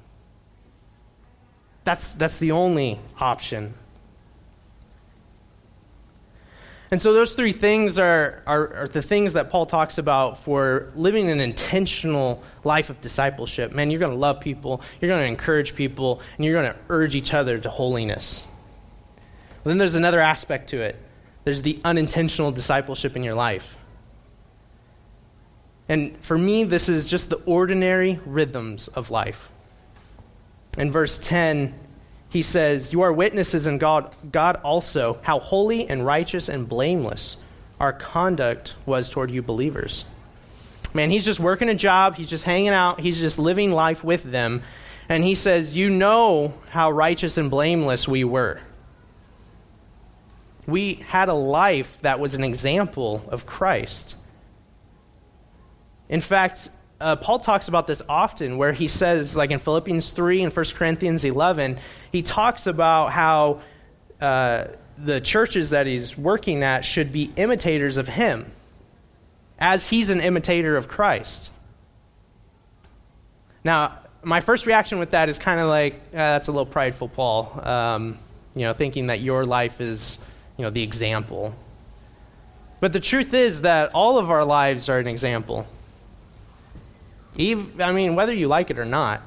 That's, 1.84 2.12
that's 2.12 2.38
the 2.38 2.52
only 2.52 2.98
option. 3.20 3.74
And 6.90 7.02
so, 7.02 7.12
those 7.12 7.34
three 7.34 7.52
things 7.52 7.98
are, 7.98 8.42
are, 8.46 8.74
are, 8.74 8.88
the 8.88 9.02
things 9.02 9.32
that 9.32 9.50
Paul 9.50 9.66
talks 9.66 9.98
about 9.98 10.38
for 10.38 10.92
living 10.94 11.28
an 11.28 11.40
intentional 11.40 12.42
life 12.62 12.88
of 12.88 13.00
discipleship. 13.00 13.72
Man, 13.72 13.90
you're 13.90 13.98
going 13.98 14.12
to 14.12 14.18
love 14.18 14.40
people, 14.40 14.80
you're 15.00 15.08
going 15.08 15.22
to 15.22 15.28
encourage 15.28 15.74
people, 15.74 16.20
and 16.36 16.44
you're 16.44 16.54
going 16.54 16.72
to 16.72 16.78
urge 16.90 17.16
each 17.16 17.34
other 17.34 17.58
to 17.58 17.68
holiness. 17.68 18.46
But 19.62 19.70
then 19.70 19.78
there's 19.78 19.94
another 19.94 20.20
aspect 20.20 20.70
to 20.70 20.80
it 20.80 20.96
there's 21.44 21.62
the 21.62 21.78
unintentional 21.84 22.52
discipleship 22.52 23.16
in 23.16 23.22
your 23.22 23.34
life. 23.34 23.76
And 25.88 26.16
for 26.20 26.38
me, 26.38 26.64
this 26.64 26.88
is 26.88 27.08
just 27.08 27.28
the 27.28 27.36
ordinary 27.44 28.18
rhythms 28.24 28.88
of 28.88 29.10
life. 29.10 29.50
In 30.76 30.90
verse 30.90 31.18
10, 31.18 31.74
he 32.28 32.42
says, 32.42 32.92
You 32.92 33.02
are 33.02 33.12
witnesses 33.12 33.66
in 33.66 33.78
God, 33.78 34.14
God 34.32 34.56
also, 34.64 35.18
how 35.22 35.38
holy 35.38 35.88
and 35.88 36.04
righteous 36.04 36.48
and 36.48 36.68
blameless 36.68 37.36
our 37.78 37.92
conduct 37.92 38.74
was 38.86 39.08
toward 39.08 39.30
you 39.30 39.42
believers. 39.42 40.04
Man, 40.92 41.10
he's 41.10 41.24
just 41.24 41.40
working 41.40 41.68
a 41.68 41.74
job, 41.74 42.16
he's 42.16 42.30
just 42.30 42.44
hanging 42.44 42.68
out, 42.68 43.00
he's 43.00 43.18
just 43.18 43.38
living 43.38 43.70
life 43.70 44.04
with 44.04 44.22
them. 44.22 44.62
And 45.08 45.22
he 45.22 45.34
says, 45.34 45.76
You 45.76 45.90
know 45.90 46.54
how 46.70 46.90
righteous 46.90 47.36
and 47.36 47.50
blameless 47.50 48.08
we 48.08 48.24
were. 48.24 48.60
We 50.66 50.94
had 50.94 51.28
a 51.28 51.34
life 51.34 52.00
that 52.02 52.20
was 52.20 52.34
an 52.34 52.42
example 52.42 53.22
of 53.28 53.44
Christ. 53.44 54.16
In 56.08 56.20
fact, 56.20 56.70
uh, 57.00 57.16
Paul 57.16 57.38
talks 57.38 57.68
about 57.68 57.86
this 57.86 58.02
often, 58.08 58.56
where 58.56 58.72
he 58.72 58.88
says, 58.88 59.36
like 59.36 59.50
in 59.50 59.58
Philippians 59.58 60.10
3 60.10 60.42
and 60.42 60.56
1 60.56 60.64
Corinthians 60.74 61.24
11, 61.24 61.78
he 62.12 62.22
talks 62.22 62.66
about 62.66 63.10
how 63.10 63.60
uh, 64.20 64.68
the 64.96 65.20
churches 65.20 65.70
that 65.70 65.86
he's 65.86 66.16
working 66.16 66.62
at 66.62 66.84
should 66.84 67.12
be 67.12 67.32
imitators 67.36 67.96
of 67.96 68.08
him, 68.08 68.50
as 69.58 69.88
he's 69.88 70.10
an 70.10 70.20
imitator 70.20 70.76
of 70.76 70.88
Christ. 70.88 71.52
Now, 73.64 73.98
my 74.22 74.40
first 74.40 74.66
reaction 74.66 74.98
with 74.98 75.10
that 75.10 75.28
is 75.28 75.38
kind 75.38 75.60
of 75.60 75.68
like, 75.68 75.94
uh, 75.94 76.16
that's 76.16 76.48
a 76.48 76.52
little 76.52 76.66
prideful, 76.66 77.08
Paul. 77.08 77.60
Um, 77.62 78.18
you 78.54 78.62
know, 78.62 78.72
thinking 78.72 79.08
that 79.08 79.20
your 79.20 79.44
life 79.44 79.80
is, 79.80 80.18
you 80.56 80.62
know, 80.62 80.70
the 80.70 80.82
example. 80.82 81.54
But 82.80 82.92
the 82.92 83.00
truth 83.00 83.34
is 83.34 83.62
that 83.62 83.94
all 83.94 84.18
of 84.18 84.30
our 84.30 84.44
lives 84.44 84.88
are 84.88 84.98
an 84.98 85.08
example. 85.08 85.66
Even, 87.36 87.80
I 87.80 87.92
mean, 87.92 88.14
whether 88.14 88.32
you 88.32 88.48
like 88.48 88.70
it 88.70 88.78
or 88.78 88.84
not, 88.84 89.22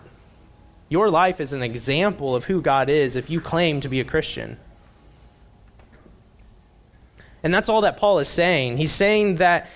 your 0.89 1.09
life 1.09 1.41
is 1.41 1.53
an 1.53 1.61
example 1.61 2.35
of 2.35 2.45
who 2.45 2.61
God 2.61 2.89
is 2.89 3.15
if 3.15 3.29
you 3.29 3.41
claim 3.41 3.81
to 3.81 3.89
be 3.89 3.99
a 3.99 4.05
Christian. 4.05 4.57
And 7.43 7.53
that's 7.53 7.69
all 7.69 7.81
that 7.81 7.97
Paul 7.97 8.19
is 8.19 8.27
saying. 8.27 8.77
He's 8.77 8.91
saying 8.91 9.35
that 9.35 9.69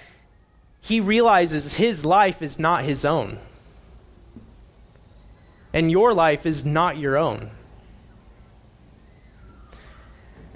he 0.79 0.99
realizes 0.99 1.75
his 1.75 2.05
life 2.05 2.41
is 2.41 2.57
not 2.57 2.83
his 2.83 3.05
own. 3.05 3.37
And 5.73 5.91
your 5.91 6.13
life 6.13 6.45
is 6.45 6.65
not 6.65 6.97
your 6.97 7.17
own. 7.17 7.51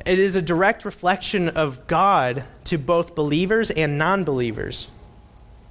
It 0.05 0.19
is 0.19 0.36
a 0.36 0.41
direct 0.41 0.86
reflection 0.86 1.49
of 1.49 1.88
God 1.88 2.43
to 2.65 2.78
both 2.78 3.15
believers 3.15 3.71
and 3.71 3.97
non 3.97 4.23
believers 4.23 4.88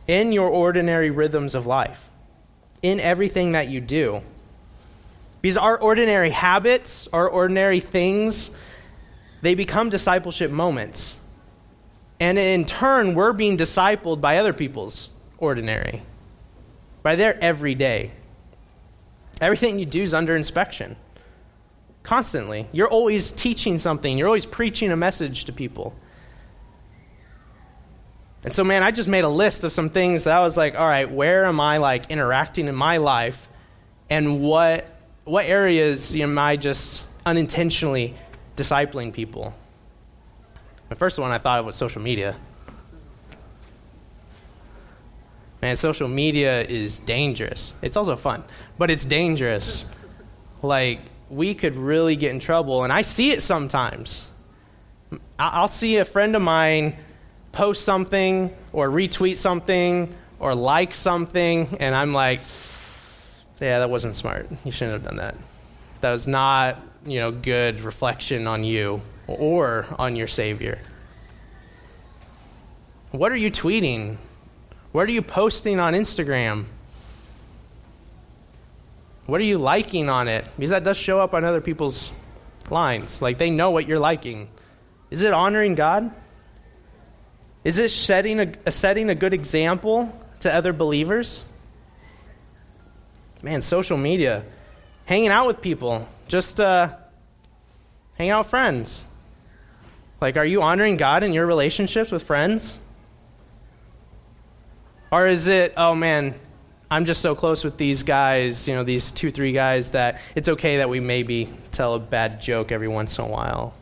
in 0.07 0.33
your 0.33 0.49
ordinary 0.49 1.11
rhythms 1.11 1.55
of 1.55 1.67
life, 1.67 2.11
in 2.83 3.01
everything 3.01 3.53
that 3.53 3.69
you 3.69 3.81
do. 3.81 4.21
Because 5.41 5.57
our 5.57 5.79
ordinary 5.79 6.31
habits, 6.31 7.09
our 7.13 7.29
ordinary 7.29 7.81
things, 7.81 8.51
they 9.43 9.55
become 9.55 9.91
discipleship 9.91 10.51
moments. 10.51 11.15
And 12.21 12.39
in 12.39 12.65
turn, 12.65 13.15
we're 13.15 13.33
being 13.33 13.59
discipled 13.59 14.21
by 14.21 14.39
other 14.39 14.53
people's 14.53 15.11
ordinary, 15.39 16.03
by 17.03 17.17
their 17.17 17.39
everyday. 17.43 18.11
Everything 19.41 19.79
you 19.79 19.87
do 19.87 20.03
is 20.03 20.15
under 20.15 20.35
inspection. 20.35 20.97
Constantly. 22.03 22.69
You're 22.73 22.89
always 22.89 23.33
teaching 23.33 23.79
something, 23.79 24.17
you're 24.17 24.29
always 24.29 24.47
preaching 24.47 24.93
a 24.93 24.97
message 24.97 25.47
to 25.47 25.53
people. 25.53 25.95
And 28.45 28.53
so, 28.53 28.63
man, 28.63 28.83
I 28.83 28.91
just 28.91 29.09
made 29.09 29.25
a 29.25 29.29
list 29.29 29.65
of 29.65 29.73
some 29.73 29.89
things 29.89 30.25
that 30.25 30.37
I 30.37 30.41
was 30.41 30.57
like, 30.57 30.79
all 30.79 30.87
right, 30.87 31.11
where 31.11 31.47
am 31.47 31.61
I 31.61 31.79
like 31.79 32.11
interacting 32.11 32.69
in 32.69 32.75
my 32.75 32.99
life, 32.99 33.49
and 34.11 34.43
what 34.43 34.87
what 35.25 35.47
areas 35.47 36.15
am 36.15 36.39
I 36.39 36.57
just 36.59 37.03
unintentionally 37.25 38.15
discipling 38.57 39.13
people? 39.13 39.55
The 40.91 40.97
first 40.97 41.19
one 41.19 41.31
I 41.31 41.39
thought 41.39 41.61
of 41.61 41.67
was 41.67 41.77
social 41.77 42.03
media. 42.03 42.37
Man, 45.63 45.77
social 45.77 46.09
media 46.09 46.63
is 46.63 46.99
dangerous. 46.99 47.73
It's 47.81 47.97
also 47.97 48.17
fun, 48.17 48.45
but 48.77 48.91
it's 48.91 49.07
dangerous. 49.07 49.89
Like, 50.61 51.01
we 51.31 51.55
could 51.55 51.77
really 51.77 52.17
get 52.17 52.33
in 52.33 52.39
trouble, 52.39 52.85
and 52.85 52.93
I 52.93 53.01
see 53.01 53.31
it 53.31 53.41
sometimes. 53.41 54.29
I'll 55.39 55.69
see 55.69 55.97
a 55.97 56.05
friend 56.05 56.37
of 56.37 56.43
mine 56.43 56.97
post 57.55 57.85
something 57.85 58.55
or 58.73 58.91
retweet 58.91 59.37
something 59.37 60.15
or 60.39 60.55
like 60.55 60.95
something, 60.95 61.77
and 61.81 61.95
I'm 61.95 62.13
like, 62.13 62.43
yeah, 63.61 63.79
that 63.79 63.89
wasn't 63.89 64.17
smart. 64.17 64.49
You 64.65 64.73
shouldn't 64.73 65.03
have 65.03 65.05
done 65.05 65.17
that. 65.17 65.37
That 66.01 66.13
was 66.13 66.27
not, 66.27 66.81
you 67.07 67.19
know, 67.19 67.31
good 67.31 67.81
reflection 67.81 68.47
on 68.47 68.65
you 68.65 69.01
or 69.27 69.87
on 69.99 70.17
your 70.17 70.27
Savior. 70.27 70.79
What 73.11 73.33
are 73.33 73.37
you 73.37 73.51
tweeting? 73.51 74.17
What 74.93 75.09
are 75.09 75.13
you 75.13 75.23
posting 75.23 75.81
on 75.81 75.95
Instagram? 75.95 76.65
What 79.27 79.41
are 79.41 79.45
you 79.45 79.57
liking 79.57 80.09
on 80.09 80.29
it? 80.29 80.47
Because 80.57 80.71
that 80.71 80.85
does 80.85 80.97
show 80.97 81.21
up 81.21 81.33
on 81.33 81.45
other 81.45 81.61
people's 81.61 82.13
lines. 82.71 83.23
Like 83.23 83.39
they 83.39 83.51
know 83.51 83.71
what 83.71 83.87
you're 83.87 83.99
liking. 83.99 84.49
Is 85.11 85.23
it 85.23 85.33
honoring 85.33 85.75
God? 85.75 86.13
Is 87.65 87.79
it 87.79 87.91
setting 87.91 88.41
a, 88.41 88.71
setting 88.71 89.09
a 89.09 89.15
good 89.15 89.33
example 89.33 90.13
to 90.41 90.53
other 90.53 90.75
believers? 90.75 91.43
Man, 93.43 93.63
social 93.63 93.97
media, 93.97 94.45
hanging 95.07 95.29
out 95.29 95.47
with 95.47 95.63
people, 95.63 96.07
just 96.29 96.61
uh, 96.61 96.95
hang 98.17 98.31
out 98.31 98.45
with 98.45 98.51
friends. 98.51 99.05
Like, 100.21 100.37
are 100.37 100.45
you 100.45 100.63
honoring 100.63 100.99
God 100.99 101.25
in 101.25 101.33
your 101.33 101.47
relationships 101.47 102.13
with 102.13 102.23
friends? 102.23 102.79
Or 105.11 105.27
is 105.27 105.49
it, 105.49 105.75
oh 105.77 105.95
man, 105.95 106.35
I'm 106.91 107.05
just 107.05 107.23
so 107.23 107.35
close 107.35 107.65
with 107.65 107.77
these 107.77 108.03
guys, 108.03 108.69
you 108.69 108.75
know, 108.75 108.85
these 108.85 109.13
two, 109.13 109.31
three 109.31 109.53
guys, 109.53 109.93
that 109.93 110.21
it's 110.35 110.49
okay 110.49 110.79
that 110.79 110.89
we 110.89 111.01
maybe 111.01 111.49
tell 111.73 111.95
a 111.95 111.99
bad 111.99 112.43
joke 112.43 112.73
every 112.73 112.89
once 112.89 113.19
in 113.19 113.25
a 113.25 113.29
while? 113.29 113.75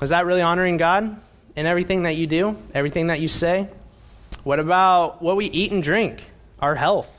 Is 0.00 0.10
that 0.10 0.26
really 0.26 0.42
honoring 0.42 0.76
God 0.76 1.20
in 1.56 1.66
everything 1.66 2.04
that 2.04 2.16
you 2.16 2.26
do, 2.26 2.56
everything 2.72 3.08
that 3.08 3.20
you 3.20 3.28
say? 3.28 3.68
What 4.44 4.60
about 4.60 5.20
what 5.20 5.36
we 5.36 5.46
eat 5.46 5.72
and 5.72 5.82
drink, 5.82 6.30
our 6.60 6.74
health? 6.74 7.14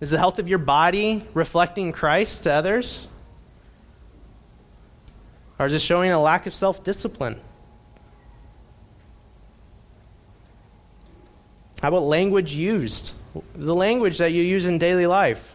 Is 0.00 0.10
the 0.10 0.18
health 0.18 0.38
of 0.38 0.48
your 0.48 0.58
body 0.58 1.24
reflecting 1.32 1.92
Christ 1.92 2.44
to 2.44 2.52
others? 2.52 3.06
Or 5.58 5.64
is 5.64 5.72
it 5.72 5.80
showing 5.80 6.10
a 6.10 6.20
lack 6.20 6.46
of 6.46 6.54
self 6.54 6.84
discipline? 6.84 7.40
How 11.80 11.88
about 11.88 12.02
language 12.02 12.54
used? 12.54 13.12
The 13.54 13.74
language 13.74 14.18
that 14.18 14.32
you 14.32 14.42
use 14.42 14.66
in 14.66 14.78
daily 14.78 15.06
life. 15.06 15.54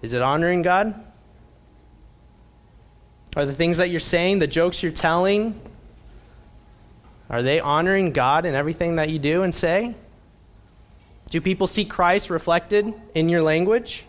Is 0.00 0.14
it 0.14 0.22
honoring 0.22 0.62
God? 0.62 0.94
Are 3.36 3.46
the 3.46 3.54
things 3.54 3.76
that 3.78 3.90
you're 3.90 4.00
saying, 4.00 4.40
the 4.40 4.46
jokes 4.46 4.82
you're 4.82 4.92
telling, 4.92 5.60
are 7.28 7.42
they 7.42 7.60
honoring 7.60 8.12
God 8.12 8.44
in 8.44 8.54
everything 8.54 8.96
that 8.96 9.08
you 9.08 9.20
do 9.20 9.42
and 9.42 9.54
say? 9.54 9.94
Do 11.30 11.40
people 11.40 11.68
see 11.68 11.84
Christ 11.84 12.28
reflected 12.28 12.92
in 13.14 13.28
your 13.28 13.40
language? 13.42 14.04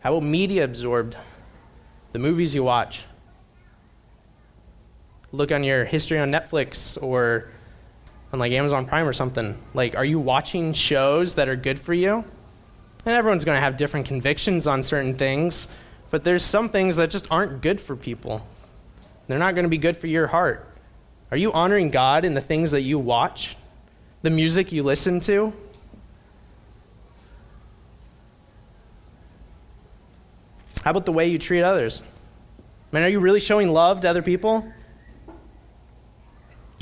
How 0.00 0.16
about 0.16 0.26
media 0.26 0.64
absorbed? 0.64 1.16
The 2.12 2.18
movies 2.18 2.54
you 2.54 2.62
watch? 2.62 3.04
Look 5.32 5.50
on 5.50 5.64
your 5.64 5.86
history 5.86 6.18
on 6.18 6.30
Netflix 6.30 7.02
or 7.02 7.48
on 8.34 8.38
like 8.38 8.52
Amazon 8.52 8.84
Prime 8.84 9.08
or 9.08 9.14
something. 9.14 9.58
Like, 9.72 9.96
are 9.96 10.04
you 10.04 10.18
watching 10.18 10.74
shows 10.74 11.36
that 11.36 11.48
are 11.48 11.56
good 11.56 11.80
for 11.80 11.94
you? 11.94 12.22
And 13.06 13.14
everyone's 13.14 13.44
going 13.44 13.56
to 13.56 13.62
have 13.62 13.78
different 13.78 14.06
convictions 14.06 14.66
on 14.66 14.82
certain 14.82 15.14
things, 15.14 15.68
but 16.10 16.24
there's 16.24 16.44
some 16.44 16.68
things 16.68 16.96
that 16.96 17.10
just 17.10 17.26
aren't 17.30 17.60
good 17.60 17.80
for 17.80 17.96
people. 17.96 18.46
They're 19.26 19.38
not 19.38 19.54
going 19.54 19.64
to 19.64 19.70
be 19.70 19.78
good 19.78 19.96
for 19.96 20.06
your 20.06 20.26
heart. 20.26 20.66
Are 21.30 21.36
you 21.36 21.52
honoring 21.52 21.90
God 21.90 22.24
in 22.24 22.34
the 22.34 22.40
things 22.40 22.70
that 22.70 22.80
you 22.80 22.98
watch, 22.98 23.56
the 24.22 24.30
music 24.30 24.72
you 24.72 24.82
listen 24.82 25.20
to? 25.20 25.52
How 30.82 30.92
about 30.92 31.04
the 31.04 31.12
way 31.12 31.28
you 31.28 31.38
treat 31.38 31.62
others? 31.62 32.00
Man, 32.92 33.02
are 33.02 33.08
you 33.08 33.20
really 33.20 33.40
showing 33.40 33.68
love 33.68 34.00
to 34.00 34.08
other 34.08 34.22
people? 34.22 34.66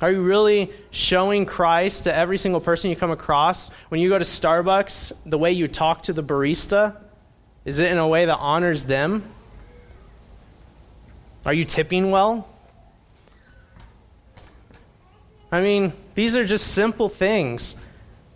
Are 0.01 0.13
you 0.13 0.23
really 0.23 0.71
showing 0.91 1.47
Christ 1.47 2.05
to 2.05 2.15
every 2.15 2.39
single 2.39 2.61
person 2.61 2.91
you 2.91 2.97
come 2.97 3.11
across? 3.11 3.71
When 3.89 4.01
you 4.01 4.09
go 4.09 4.19
to 4.19 4.25
Starbucks, 4.25 5.13
the 5.25 5.39
way 5.39 5.53
you 5.53 5.67
talk 5.67 6.05
to 6.05 6.13
the 6.13 6.23
barista, 6.23 6.97
is 7.67 7.81
it 7.81 7.91
in 7.91 7.99
a 7.99 8.09
way 8.09 8.25
that 8.25 8.37
honors 8.37 8.87
them? 8.87 9.25
Are 11.45 11.53
you 11.53 11.65
tipping 11.65 12.11
well? 12.11 12.49
I 15.51 15.61
mean, 15.61 15.93
these 16.15 16.37
are 16.37 16.45
just 16.45 16.69
simple 16.69 17.09
things, 17.09 17.75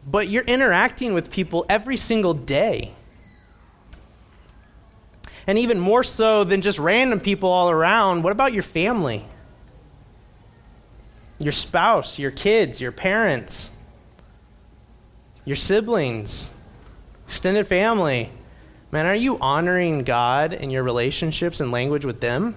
but 0.07 0.28
you're 0.28 0.45
interacting 0.45 1.14
with 1.14 1.31
people 1.31 1.64
every 1.68 1.97
single 1.97 2.35
day. 2.35 2.93
And 5.47 5.59
even 5.59 5.78
more 5.78 6.05
so 6.05 6.45
than 6.45 6.61
just 6.61 6.78
random 6.78 7.20
people 7.20 7.51
all 7.51 7.70
around, 7.70 8.22
what 8.22 8.33
about 8.33 8.53
your 8.53 8.62
family? 8.62 9.24
Your 11.39 11.53
spouse, 11.53 12.18
your 12.18 12.31
kids, 12.31 12.81
your 12.81 12.93
parents, 12.93 13.70
your 15.45 15.57
siblings, 15.57 16.53
extended 17.26 17.66
family. 17.66 18.31
Man, 18.93 19.07
are 19.07 19.14
you 19.14 19.38
honoring 19.38 20.03
God 20.05 20.53
in 20.53 20.70
your 20.70 20.82
relationships 20.82 21.61
and 21.61 21.70
language 21.70 22.05
with 22.05 22.20
them? 22.20 22.55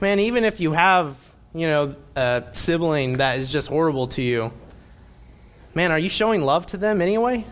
man, 0.00 0.18
even 0.18 0.44
if 0.44 0.60
you 0.60 0.72
have, 0.72 1.16
you 1.54 1.66
know, 1.66 1.94
a 2.16 2.44
sibling 2.52 3.18
that 3.18 3.38
is 3.38 3.52
just 3.52 3.68
horrible 3.68 4.08
to 4.08 4.22
you, 4.22 4.52
man, 5.74 5.92
are 5.92 5.98
you 5.98 6.08
showing 6.08 6.42
love 6.42 6.66
to 6.66 6.76
them 6.76 7.00
anyway? 7.00 7.44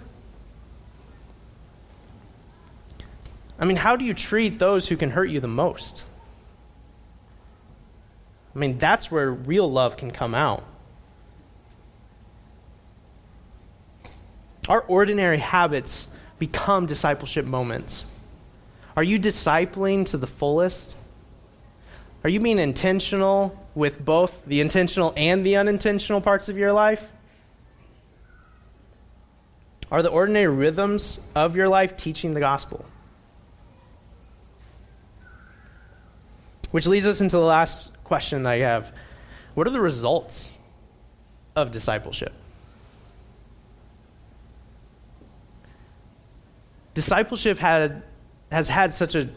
I 3.59 3.65
mean, 3.65 3.77
how 3.77 3.97
do 3.97 4.05
you 4.05 4.15
treat 4.15 4.59
those 4.59 4.89
who 4.89 4.97
can 4.97 5.11
hurt 5.11 5.31
you 5.31 5.41
the 5.41 5.49
most? 5.49 6.05
I 8.55 8.59
mean, 8.59 8.79
that's 8.79 9.11
where 9.11 9.31
real 9.31 9.71
love 9.71 9.97
can 9.97 10.11
come 10.11 10.35
out. 10.35 10.65
Our 14.69 14.83
ordinary 14.83 15.39
habits 15.39 16.09
become 16.39 16.87
discipleship 16.87 17.47
moments. 17.47 18.05
Are 18.97 19.03
you 19.03 19.19
discipling 19.19 20.07
to 20.07 20.19
the 20.19 20.27
fullest? 20.27 20.97
Are 22.23 22.31
you 22.31 22.41
being 22.41 22.59
intentional 22.59 23.59
with 23.75 24.05
both 24.05 24.45
the 24.45 24.61
intentional 24.61 25.15
and 25.17 25.47
the 25.47 25.57
unintentional 25.57 26.21
parts 26.21 26.49
of 26.49 26.59
your 26.59 26.73
life? 26.73 27.13
Are 29.91 30.03
the 30.03 30.11
ordinary 30.11 30.49
rhythms 30.49 31.19
of 31.35 31.57
your 31.57 31.69
life 31.69 31.97
teaching 31.97 32.35
the 32.35 32.41
gospel? 32.41 32.85
Which 36.71 36.87
leads 36.87 37.07
us 37.07 37.23
into 37.23 37.37
the 37.37 37.43
last 37.43 37.91
question 38.05 38.43
that 38.43 38.51
I 38.51 38.59
have 38.59 38.93
What 39.55 39.67
are 39.67 39.71
the 39.71 39.81
results 39.81 40.53
of 41.57 41.73
discipleship? 41.73 42.35
Discipleship 46.99 47.59
had, 47.59 48.03
has 48.51 48.69
had 48.69 48.93
such 48.93 49.15
a 49.15 49.29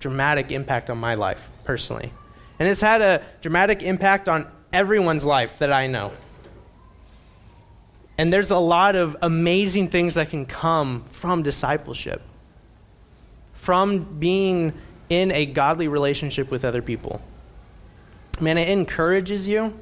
dramatic 0.00 0.50
impact 0.50 0.88
on 0.88 0.96
my 0.96 1.16
life 1.16 1.50
personally. 1.64 2.10
And 2.58 2.66
it's 2.66 2.80
had 2.80 3.02
a 3.02 3.22
dramatic 3.42 3.82
impact 3.82 4.26
on 4.26 4.50
everyone's 4.72 5.22
life 5.22 5.58
that 5.58 5.70
I 5.70 5.86
know. 5.86 6.12
And 8.16 8.32
there's 8.32 8.50
a 8.50 8.58
lot 8.58 8.96
of 8.96 9.18
amazing 9.20 9.88
things 9.88 10.14
that 10.14 10.30
can 10.30 10.46
come 10.46 11.04
from 11.10 11.42
discipleship, 11.42 12.22
from 13.52 14.18
being 14.18 14.72
in 15.10 15.30
a 15.30 15.44
godly 15.44 15.88
relationship 15.88 16.50
with 16.50 16.64
other 16.64 16.80
people. 16.80 17.20
Man, 18.40 18.56
it 18.56 18.70
encourages 18.70 19.46
you. 19.46 19.78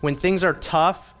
When 0.00 0.16
things 0.16 0.42
are 0.42 0.54
tough, 0.54 1.12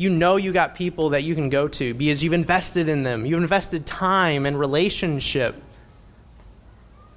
you 0.00 0.08
know 0.08 0.36
you 0.36 0.50
got 0.50 0.74
people 0.74 1.10
that 1.10 1.24
you 1.24 1.34
can 1.34 1.50
go 1.50 1.68
to 1.68 1.92
because 1.92 2.24
you've 2.24 2.32
invested 2.32 2.88
in 2.88 3.02
them. 3.02 3.26
You've 3.26 3.42
invested 3.42 3.84
time 3.84 4.46
and 4.46 4.58
relationship. 4.58 5.62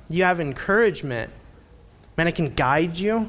You 0.10 0.26
have 0.26 0.42
encouragement. 0.42 1.32
Man, 2.18 2.28
it 2.28 2.36
can 2.36 2.50
guide 2.54 2.98
you. 2.98 3.26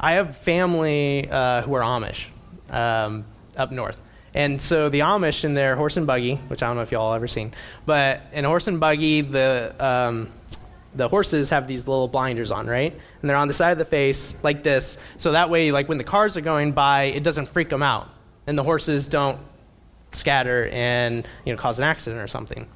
I 0.00 0.14
have 0.14 0.36
family 0.38 1.28
uh, 1.30 1.62
who 1.62 1.74
are 1.74 1.82
Amish 1.82 2.26
um, 2.68 3.24
up 3.56 3.70
north. 3.70 4.00
And 4.34 4.60
so 4.60 4.88
the 4.88 5.00
Amish 5.00 5.44
in 5.44 5.54
their 5.54 5.76
horse 5.76 5.96
and 5.96 6.04
buggy, 6.04 6.34
which 6.48 6.64
I 6.64 6.66
don't 6.66 6.74
know 6.74 6.82
if 6.82 6.90
y'all 6.90 7.14
ever 7.14 7.28
seen, 7.28 7.52
but 7.86 8.22
in 8.32 8.44
horse 8.44 8.66
and 8.66 8.80
buggy, 8.80 9.20
the, 9.20 9.72
um, 9.78 10.30
the 10.96 11.06
horses 11.06 11.50
have 11.50 11.68
these 11.68 11.86
little 11.86 12.08
blinders 12.08 12.50
on, 12.50 12.66
right? 12.66 12.92
And 13.20 13.30
they're 13.30 13.36
on 13.36 13.48
the 13.48 13.54
side 13.54 13.72
of 13.72 13.78
the 13.78 13.84
face 13.84 14.42
like 14.44 14.62
this. 14.62 14.98
So 15.16 15.32
that 15.32 15.50
way, 15.50 15.72
like 15.72 15.88
when 15.88 15.98
the 15.98 16.04
cars 16.04 16.36
are 16.36 16.42
going 16.42 16.72
by, 16.72 17.04
it 17.04 17.22
doesn't 17.22 17.48
freak 17.48 17.70
them 17.70 17.82
out. 17.82 18.08
And 18.46 18.56
the 18.56 18.62
horses 18.62 19.08
don't 19.08 19.40
scatter 20.12 20.68
and 20.72 21.26
you 21.44 21.52
know, 21.52 21.58
cause 21.58 21.78
an 21.78 21.84
accident 21.84 22.22
or 22.22 22.28
something. 22.28 22.66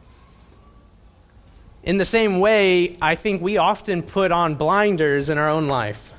In 1.82 1.96
the 1.96 2.04
same 2.04 2.40
way, 2.40 2.96
I 3.00 3.14
think 3.14 3.40
we 3.40 3.56
often 3.56 4.02
put 4.02 4.32
on 4.32 4.56
blinders 4.56 5.30
in 5.30 5.38
our 5.38 5.48
own 5.48 5.66
life, 5.66 6.12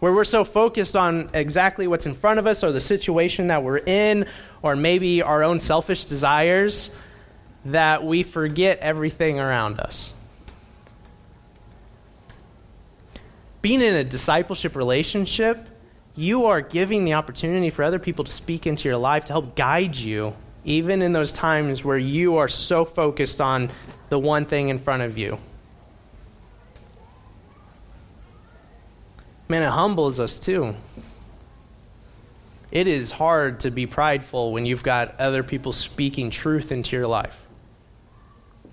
where 0.00 0.12
we're 0.12 0.24
so 0.24 0.42
focused 0.44 0.96
on 0.96 1.30
exactly 1.34 1.86
what's 1.86 2.06
in 2.06 2.14
front 2.14 2.38
of 2.38 2.46
us 2.46 2.64
or 2.64 2.72
the 2.72 2.80
situation 2.80 3.48
that 3.48 3.62
we're 3.62 3.78
in, 3.78 4.26
or 4.62 4.74
maybe 4.74 5.20
our 5.20 5.42
own 5.42 5.58
selfish 5.58 6.06
desires, 6.06 6.94
that 7.66 8.04
we 8.04 8.22
forget 8.22 8.78
everything 8.78 9.38
around 9.38 9.80
us. 9.80 10.14
Being 13.64 13.80
in 13.80 13.94
a 13.94 14.04
discipleship 14.04 14.76
relationship, 14.76 15.70
you 16.14 16.44
are 16.44 16.60
giving 16.60 17.06
the 17.06 17.14
opportunity 17.14 17.70
for 17.70 17.82
other 17.82 17.98
people 17.98 18.22
to 18.26 18.30
speak 18.30 18.66
into 18.66 18.90
your 18.90 18.98
life 18.98 19.24
to 19.24 19.32
help 19.32 19.56
guide 19.56 19.96
you, 19.96 20.34
even 20.66 21.00
in 21.00 21.14
those 21.14 21.32
times 21.32 21.82
where 21.82 21.96
you 21.96 22.36
are 22.36 22.46
so 22.46 22.84
focused 22.84 23.40
on 23.40 23.70
the 24.10 24.18
one 24.18 24.44
thing 24.44 24.68
in 24.68 24.78
front 24.78 25.02
of 25.02 25.16
you. 25.16 25.38
Man, 29.48 29.62
it 29.62 29.70
humbles 29.70 30.20
us 30.20 30.38
too. 30.38 30.74
It 32.70 32.86
is 32.86 33.12
hard 33.12 33.60
to 33.60 33.70
be 33.70 33.86
prideful 33.86 34.52
when 34.52 34.66
you've 34.66 34.82
got 34.82 35.18
other 35.18 35.42
people 35.42 35.72
speaking 35.72 36.28
truth 36.28 36.70
into 36.70 36.96
your 36.96 37.06
life. 37.06 37.46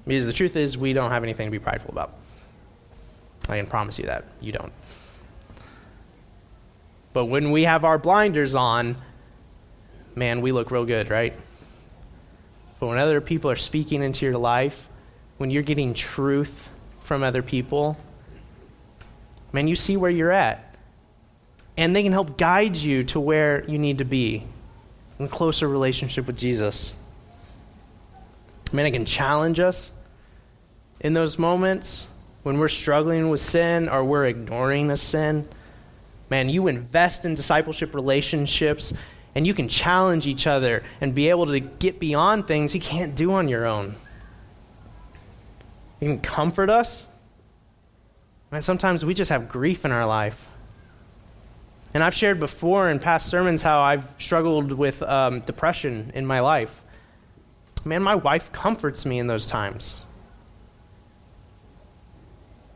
Because 0.05 0.25
the 0.25 0.33
truth 0.33 0.57
is, 0.57 0.77
we 0.77 0.91
don't 0.91 1.11
have 1.11 1.23
anything 1.23 1.47
to 1.47 1.51
be 1.51 1.59
prideful 1.59 1.91
about. 1.91 2.20
I 3.51 3.57
can 3.57 3.67
promise 3.67 3.99
you 3.99 4.05
that. 4.05 4.23
You 4.39 4.53
don't. 4.53 4.71
But 7.13 7.25
when 7.25 7.51
we 7.51 7.63
have 7.63 7.83
our 7.83 7.97
blinders 7.97 8.55
on, 8.55 8.95
man, 10.15 10.41
we 10.41 10.51
look 10.51 10.71
real 10.71 10.85
good, 10.85 11.09
right? 11.09 11.33
But 12.79 12.87
when 12.87 12.97
other 12.97 13.21
people 13.21 13.51
are 13.51 13.55
speaking 13.55 14.01
into 14.01 14.25
your 14.25 14.37
life, 14.37 14.89
when 15.37 15.51
you're 15.51 15.63
getting 15.63 15.93
truth 15.93 16.69
from 17.03 17.23
other 17.23 17.41
people, 17.41 17.97
man, 19.51 19.67
you 19.67 19.75
see 19.75 19.97
where 19.97 20.11
you're 20.11 20.31
at. 20.31 20.75
And 21.77 21.95
they 21.95 22.03
can 22.03 22.11
help 22.11 22.37
guide 22.37 22.75
you 22.75 23.03
to 23.05 23.19
where 23.19 23.63
you 23.69 23.77
need 23.77 23.97
to 23.99 24.05
be 24.05 24.45
in 25.19 25.27
closer 25.27 25.67
relationship 25.67 26.27
with 26.27 26.37
Jesus. 26.37 26.95
Man, 28.71 28.85
it 28.85 28.91
can 28.91 29.05
challenge 29.05 29.59
us 29.59 29.91
in 31.01 31.13
those 31.13 31.37
moments 31.37 32.07
when 32.43 32.57
we're 32.57 32.69
struggling 32.69 33.29
with 33.29 33.39
sin 33.39 33.87
or 33.89 34.03
we're 34.03 34.25
ignoring 34.25 34.91
a 34.91 34.97
sin. 34.97 35.47
Man, 36.29 36.49
you 36.49 36.67
invest 36.67 37.25
in 37.25 37.35
discipleship 37.35 37.93
relationships 37.93 38.93
and 39.35 39.47
you 39.47 39.53
can 39.53 39.67
challenge 39.67 40.27
each 40.27 40.47
other 40.47 40.83
and 40.99 41.15
be 41.15 41.29
able 41.29 41.47
to 41.47 41.59
get 41.59 41.99
beyond 41.99 42.47
things 42.47 42.73
you 42.73 42.81
can't 42.81 43.15
do 43.15 43.31
on 43.31 43.47
your 43.47 43.65
own. 43.65 43.95
You 45.99 46.07
can 46.07 46.19
comfort 46.19 46.69
us. 46.69 47.07
And 48.51 48.63
sometimes 48.63 49.05
we 49.05 49.13
just 49.13 49.29
have 49.29 49.47
grief 49.47 49.85
in 49.85 49.91
our 49.91 50.05
life. 50.05 50.49
And 51.93 52.03
I've 52.03 52.15
shared 52.15 52.39
before 52.39 52.89
in 52.89 52.99
past 52.99 53.29
sermons 53.29 53.61
how 53.61 53.81
I've 53.81 54.05
struggled 54.17 54.71
with 54.73 55.01
um, 55.03 55.41
depression 55.41 56.11
in 56.13 56.25
my 56.25 56.39
life. 56.39 56.81
Man, 57.85 58.01
my 58.01 58.15
wife 58.15 58.51
comforts 58.51 59.05
me 59.05 59.19
in 59.19 59.27
those 59.27 59.47
times. 59.47 60.03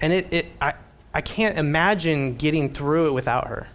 And 0.05 0.13
it, 0.13 0.27
it, 0.31 0.45
I, 0.61 0.75
I 1.15 1.21
can't 1.21 1.57
imagine 1.57 2.35
getting 2.35 2.71
through 2.71 3.07
it 3.07 3.13
without 3.13 3.47
her 3.47 3.67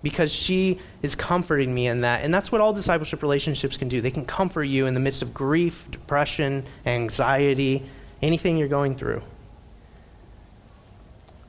because 0.00 0.32
she 0.32 0.78
is 1.02 1.16
comforting 1.16 1.74
me 1.74 1.88
in 1.88 2.02
that. 2.02 2.22
And 2.22 2.32
that's 2.32 2.52
what 2.52 2.60
all 2.60 2.72
discipleship 2.72 3.22
relationships 3.22 3.76
can 3.76 3.88
do. 3.88 4.00
They 4.00 4.12
can 4.12 4.24
comfort 4.24 4.62
you 4.62 4.86
in 4.86 4.94
the 4.94 5.00
midst 5.00 5.20
of 5.20 5.34
grief, 5.34 5.84
depression, 5.90 6.64
anxiety, 6.86 7.82
anything 8.22 8.56
you're 8.56 8.68
going 8.68 8.94
through. 8.94 9.20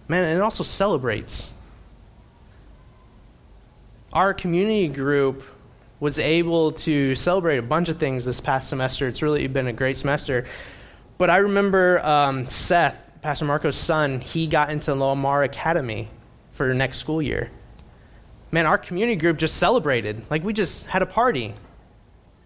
Man, 0.08 0.24
and 0.24 0.40
it 0.40 0.42
also 0.42 0.64
celebrates. 0.64 1.52
Our 4.12 4.34
community 4.34 4.88
group 4.88 5.44
was 6.00 6.18
able 6.18 6.72
to 6.72 7.14
celebrate 7.14 7.60
a 7.60 7.62
bunch 7.62 7.90
of 7.90 8.00
things 8.00 8.26
this 8.26 8.40
past 8.40 8.70
semester. 8.70 9.08
It's 9.08 9.22
really 9.22 9.46
been 9.46 9.68
a 9.68 9.74
great 9.74 9.98
semester. 9.98 10.48
But 11.20 11.30
I 11.30 11.38
remember 11.38 12.04
um, 12.04 12.48
Seth, 12.48 13.03
Pastor 13.24 13.46
Marco's 13.46 13.78
son, 13.78 14.20
he 14.20 14.48
got 14.48 14.70
into 14.70 14.94
Lamar 14.94 15.44
Academy 15.44 16.10
for 16.52 16.74
next 16.74 16.98
school 16.98 17.22
year. 17.22 17.50
Man, 18.52 18.66
our 18.66 18.78
community 18.78 19.16
group 19.16 19.38
just 19.38 19.56
celebrated. 19.56 20.22
Like, 20.30 20.44
we 20.44 20.52
just 20.52 20.88
had 20.88 21.02
a 21.02 21.06
party. 21.06 21.56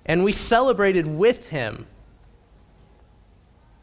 And 0.06 0.24
we 0.24 0.32
celebrated 0.32 1.08
with 1.08 1.48
him. 1.48 1.88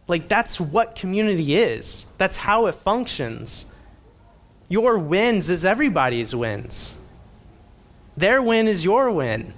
Like, 0.07 0.29
that's 0.29 0.61
what 0.61 0.95
community 0.95 1.57
is, 1.57 2.07
that's 2.17 2.37
how 2.37 2.67
it 2.67 2.77
functions. 2.77 3.65
Your 4.69 4.97
wins 4.97 5.51
is 5.51 5.65
everybody's 5.65 6.33
wins. 6.33 6.97
Their 8.17 8.41
win 8.41 8.69
is 8.69 8.85
your 8.85 9.11
win. 9.11 9.53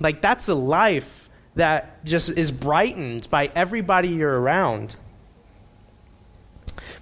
Like, 0.00 0.22
that's 0.22 0.48
a 0.48 0.54
life 0.54 1.28
that 1.54 2.02
just 2.02 2.30
is 2.30 2.50
brightened 2.50 3.28
by 3.28 3.52
everybody 3.54 4.08
you're 4.08 4.40
around. 4.40 4.96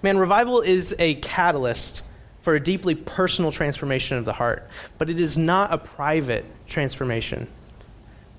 Man, 0.03 0.17
revival 0.17 0.61
is 0.61 0.95
a 0.97 1.15
catalyst 1.15 2.03
for 2.41 2.55
a 2.55 2.59
deeply 2.59 2.95
personal 2.95 3.51
transformation 3.51 4.17
of 4.17 4.25
the 4.25 4.33
heart, 4.33 4.67
but 4.97 5.09
it 5.09 5.19
is 5.19 5.37
not 5.37 5.71
a 5.71 5.77
private 5.77 6.45
transformation. 6.67 7.47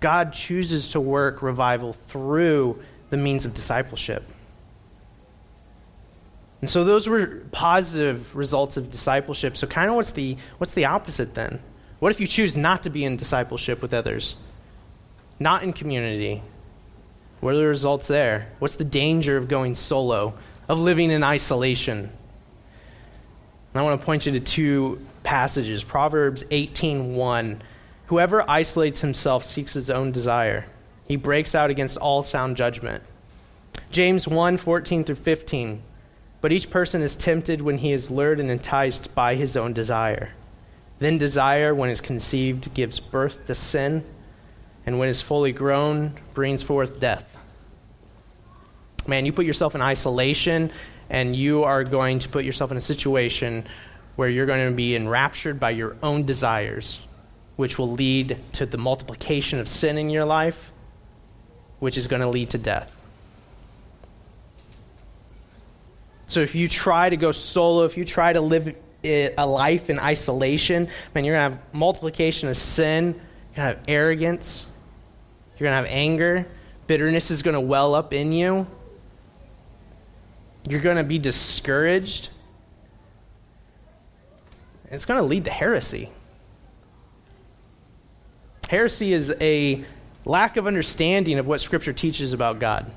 God 0.00 0.32
chooses 0.32 0.88
to 0.90 1.00
work 1.00 1.40
revival 1.40 1.92
through 1.92 2.82
the 3.10 3.16
means 3.16 3.44
of 3.44 3.54
discipleship. 3.54 4.24
And 6.60 6.70
so 6.70 6.84
those 6.84 7.08
were 7.08 7.42
positive 7.52 8.34
results 8.34 8.76
of 8.76 8.90
discipleship. 8.90 9.56
So 9.56 9.66
kind 9.66 9.90
of 9.90 9.96
what's 9.96 10.12
the 10.12 10.36
what's 10.58 10.72
the 10.72 10.86
opposite 10.86 11.34
then? 11.34 11.60
What 11.98 12.10
if 12.10 12.20
you 12.20 12.26
choose 12.26 12.56
not 12.56 12.84
to 12.84 12.90
be 12.90 13.04
in 13.04 13.16
discipleship 13.16 13.82
with 13.82 13.92
others? 13.92 14.34
Not 15.38 15.62
in 15.62 15.72
community? 15.72 16.42
What 17.40 17.54
are 17.54 17.58
the 17.58 17.66
results 17.66 18.06
there? 18.06 18.48
What's 18.60 18.76
the 18.76 18.84
danger 18.84 19.36
of 19.36 19.48
going 19.48 19.74
solo, 19.74 20.34
of 20.72 20.80
living 20.80 21.10
in 21.10 21.22
isolation? 21.22 21.98
And 21.98 23.80
I 23.80 23.82
want 23.82 24.00
to 24.00 24.04
point 24.06 24.24
you 24.24 24.32
to 24.32 24.40
two 24.40 25.04
passages. 25.22 25.84
Proverbs 25.84 26.44
18:1. 26.50 27.60
Whoever 28.06 28.48
isolates 28.48 29.02
himself 29.02 29.44
seeks 29.44 29.74
his 29.74 29.90
own 29.90 30.12
desire. 30.12 30.64
He 31.06 31.16
breaks 31.16 31.54
out 31.54 31.68
against 31.68 31.98
all 31.98 32.22
sound 32.22 32.56
judgment. 32.56 33.02
James 33.90 34.26
1:14 34.26 35.04
through 35.04 35.16
15. 35.16 35.82
But 36.40 36.52
each 36.52 36.70
person 36.70 37.02
is 37.02 37.16
tempted 37.16 37.60
when 37.60 37.78
he 37.78 37.92
is 37.92 38.10
lured 38.10 38.40
and 38.40 38.50
enticed 38.50 39.14
by 39.14 39.34
his 39.34 39.56
own 39.56 39.74
desire. 39.74 40.30
Then 40.98 41.18
desire, 41.18 41.74
when 41.74 41.90
it's 41.90 42.00
conceived, 42.00 42.72
gives 42.72 42.98
birth 42.98 43.46
to 43.46 43.54
sin, 43.54 44.04
and 44.86 44.98
when 44.98 45.10
it's 45.10 45.20
fully 45.20 45.52
grown, 45.52 46.12
brings 46.32 46.62
forth 46.62 46.98
death. 46.98 47.36
Man, 49.06 49.26
you 49.26 49.32
put 49.32 49.46
yourself 49.46 49.74
in 49.74 49.80
isolation, 49.80 50.70
and 51.10 51.34
you 51.34 51.64
are 51.64 51.84
going 51.84 52.20
to 52.20 52.28
put 52.28 52.44
yourself 52.44 52.70
in 52.70 52.76
a 52.76 52.80
situation 52.80 53.66
where 54.16 54.28
you're 54.28 54.46
going 54.46 54.68
to 54.68 54.74
be 54.74 54.94
enraptured 54.94 55.58
by 55.58 55.70
your 55.70 55.96
own 56.02 56.24
desires, 56.24 57.00
which 57.56 57.78
will 57.78 57.90
lead 57.90 58.38
to 58.52 58.66
the 58.66 58.78
multiplication 58.78 59.58
of 59.58 59.68
sin 59.68 59.98
in 59.98 60.10
your 60.10 60.24
life, 60.24 60.70
which 61.80 61.96
is 61.96 62.06
going 62.06 62.22
to 62.22 62.28
lead 62.28 62.50
to 62.50 62.58
death. 62.58 62.94
So 66.26 66.40
if 66.40 66.54
you 66.54 66.68
try 66.68 67.10
to 67.10 67.16
go 67.16 67.32
solo, 67.32 67.84
if 67.84 67.96
you 67.96 68.04
try 68.04 68.32
to 68.32 68.40
live 68.40 68.74
a 69.04 69.46
life 69.46 69.90
in 69.90 69.98
isolation, 69.98 70.88
man, 71.14 71.24
you're 71.24 71.34
going 71.34 71.50
to 71.50 71.56
have 71.56 71.74
multiplication 71.74 72.48
of 72.48 72.56
sin, 72.56 73.06
you're 73.06 73.14
going 73.56 73.74
to 73.74 73.78
have 73.78 73.80
arrogance, 73.88 74.66
you're 75.58 75.66
going 75.66 75.72
to 75.72 75.88
have 75.88 75.94
anger, 75.94 76.46
bitterness 76.86 77.30
is 77.30 77.42
going 77.42 77.54
to 77.54 77.60
well 77.60 77.94
up 77.94 78.12
in 78.14 78.32
you. 78.32 78.66
You're 80.68 80.80
going 80.80 80.96
to 80.96 81.04
be 81.04 81.18
discouraged. 81.18 82.28
It's 84.90 85.04
going 85.04 85.18
to 85.18 85.26
lead 85.26 85.44
to 85.46 85.50
heresy. 85.50 86.10
Heresy 88.68 89.12
is 89.12 89.34
a 89.40 89.84
lack 90.24 90.56
of 90.56 90.66
understanding 90.66 91.38
of 91.38 91.46
what 91.46 91.60
Scripture 91.60 91.92
teaches 91.92 92.32
about 92.32 92.58
God 92.58 92.90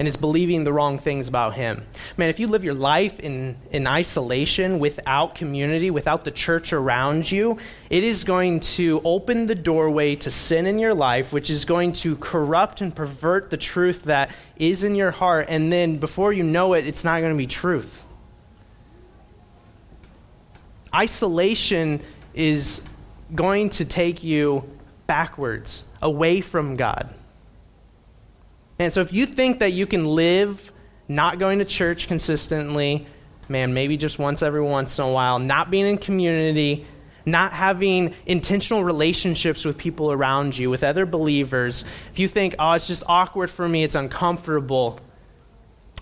and 0.00 0.08
is 0.08 0.16
believing 0.16 0.64
the 0.64 0.72
wrong 0.72 0.98
things 0.98 1.28
about 1.28 1.52
him. 1.52 1.82
Man, 2.16 2.30
if 2.30 2.40
you 2.40 2.46
live 2.46 2.64
your 2.64 2.72
life 2.72 3.20
in, 3.20 3.54
in 3.70 3.86
isolation, 3.86 4.78
without 4.78 5.34
community, 5.34 5.90
without 5.90 6.24
the 6.24 6.30
church 6.30 6.72
around 6.72 7.30
you, 7.30 7.58
it 7.90 8.02
is 8.02 8.24
going 8.24 8.60
to 8.60 9.02
open 9.04 9.44
the 9.44 9.54
doorway 9.54 10.16
to 10.16 10.30
sin 10.30 10.64
in 10.64 10.78
your 10.78 10.94
life, 10.94 11.34
which 11.34 11.50
is 11.50 11.66
going 11.66 11.92
to 11.92 12.16
corrupt 12.16 12.80
and 12.80 12.96
pervert 12.96 13.50
the 13.50 13.58
truth 13.58 14.04
that 14.04 14.30
is 14.56 14.84
in 14.84 14.94
your 14.94 15.10
heart. 15.10 15.48
And 15.50 15.70
then 15.70 15.98
before 15.98 16.32
you 16.32 16.44
know 16.44 16.72
it, 16.72 16.86
it's 16.86 17.04
not 17.04 17.20
going 17.20 17.34
to 17.34 17.38
be 17.38 17.46
truth. 17.46 18.00
Isolation 20.94 22.00
is 22.32 22.88
going 23.34 23.68
to 23.68 23.84
take 23.84 24.24
you 24.24 24.64
backwards, 25.06 25.82
away 26.00 26.40
from 26.40 26.76
God. 26.76 27.14
And 28.80 28.90
so 28.90 29.02
if 29.02 29.12
you 29.12 29.26
think 29.26 29.58
that 29.58 29.74
you 29.74 29.86
can 29.86 30.06
live 30.06 30.72
not 31.06 31.38
going 31.38 31.58
to 31.58 31.66
church 31.66 32.08
consistently, 32.08 33.06
man, 33.46 33.74
maybe 33.74 33.98
just 33.98 34.18
once 34.18 34.42
every 34.42 34.62
once 34.62 34.98
in 34.98 35.04
a 35.04 35.12
while, 35.12 35.38
not 35.38 35.70
being 35.70 35.84
in 35.84 35.98
community, 35.98 36.86
not 37.26 37.52
having 37.52 38.14
intentional 38.24 38.82
relationships 38.82 39.66
with 39.66 39.76
people 39.76 40.10
around 40.10 40.56
you, 40.56 40.70
with 40.70 40.82
other 40.82 41.04
believers, 41.04 41.84
if 42.10 42.18
you 42.18 42.26
think, 42.26 42.54
oh, 42.58 42.72
it's 42.72 42.86
just 42.86 43.02
awkward 43.06 43.50
for 43.50 43.68
me, 43.68 43.84
it's 43.84 43.94
uncomfortable. 43.94 44.98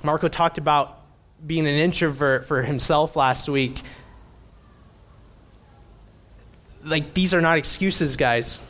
Marco 0.05 0.29
talked 0.29 0.57
about 0.57 1.01
being 1.45 1.67
an 1.67 1.75
introvert 1.75 2.45
for 2.45 2.63
himself 2.63 3.17
last 3.17 3.49
week. 3.49 3.83
Like, 6.85 7.13
these 7.13 7.35
are 7.35 7.41
not 7.41 7.59
excuses, 7.59 8.17
guys. 8.17 8.61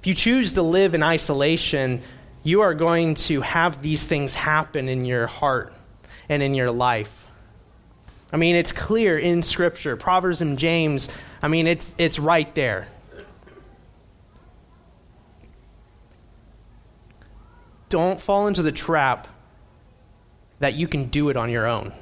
If 0.00 0.08
you 0.08 0.14
choose 0.14 0.54
to 0.54 0.62
live 0.62 0.96
in 0.96 1.04
isolation, 1.04 2.02
you 2.42 2.62
are 2.62 2.74
going 2.74 3.14
to 3.14 3.40
have 3.42 3.82
these 3.82 4.06
things 4.06 4.34
happen 4.34 4.88
in 4.88 5.04
your 5.04 5.26
heart 5.26 5.72
and 6.28 6.42
in 6.42 6.54
your 6.54 6.70
life. 6.70 7.28
I 8.32 8.36
mean, 8.36 8.56
it's 8.56 8.72
clear 8.72 9.18
in 9.18 9.42
Scripture. 9.42 9.96
Proverbs 9.96 10.40
and 10.40 10.58
James, 10.58 11.08
I 11.42 11.48
mean, 11.48 11.66
it's, 11.66 11.94
it's 11.98 12.18
right 12.18 12.52
there. 12.54 12.88
Don't 17.88 18.20
fall 18.20 18.46
into 18.46 18.62
the 18.62 18.72
trap 18.72 19.26
that 20.60 20.74
you 20.74 20.86
can 20.86 21.06
do 21.06 21.28
it 21.28 21.36
on 21.36 21.50
your 21.50 21.66
own. 21.66 21.92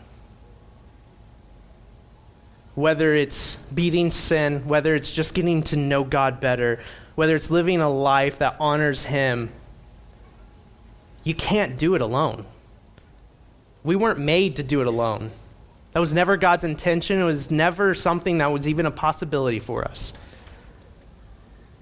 Whether 2.74 3.14
it's 3.14 3.56
beating 3.56 4.10
sin, 4.10 4.68
whether 4.68 4.94
it's 4.94 5.10
just 5.10 5.34
getting 5.34 5.62
to 5.64 5.76
know 5.76 6.04
God 6.04 6.40
better, 6.40 6.78
whether 7.14 7.34
it's 7.34 7.50
living 7.50 7.80
a 7.80 7.90
life 7.90 8.38
that 8.38 8.56
honors 8.60 9.04
Him 9.04 9.50
you 11.28 11.34
can't 11.34 11.76
do 11.76 11.94
it 11.94 12.00
alone. 12.00 12.46
We 13.84 13.96
weren't 13.96 14.18
made 14.18 14.56
to 14.56 14.62
do 14.62 14.80
it 14.80 14.86
alone. 14.86 15.30
That 15.92 16.00
was 16.00 16.14
never 16.14 16.38
God's 16.38 16.64
intention. 16.64 17.20
It 17.20 17.24
was 17.24 17.50
never 17.50 17.94
something 17.94 18.38
that 18.38 18.46
was 18.46 18.66
even 18.66 18.86
a 18.86 18.90
possibility 18.90 19.60
for 19.60 19.84
us. 19.84 20.14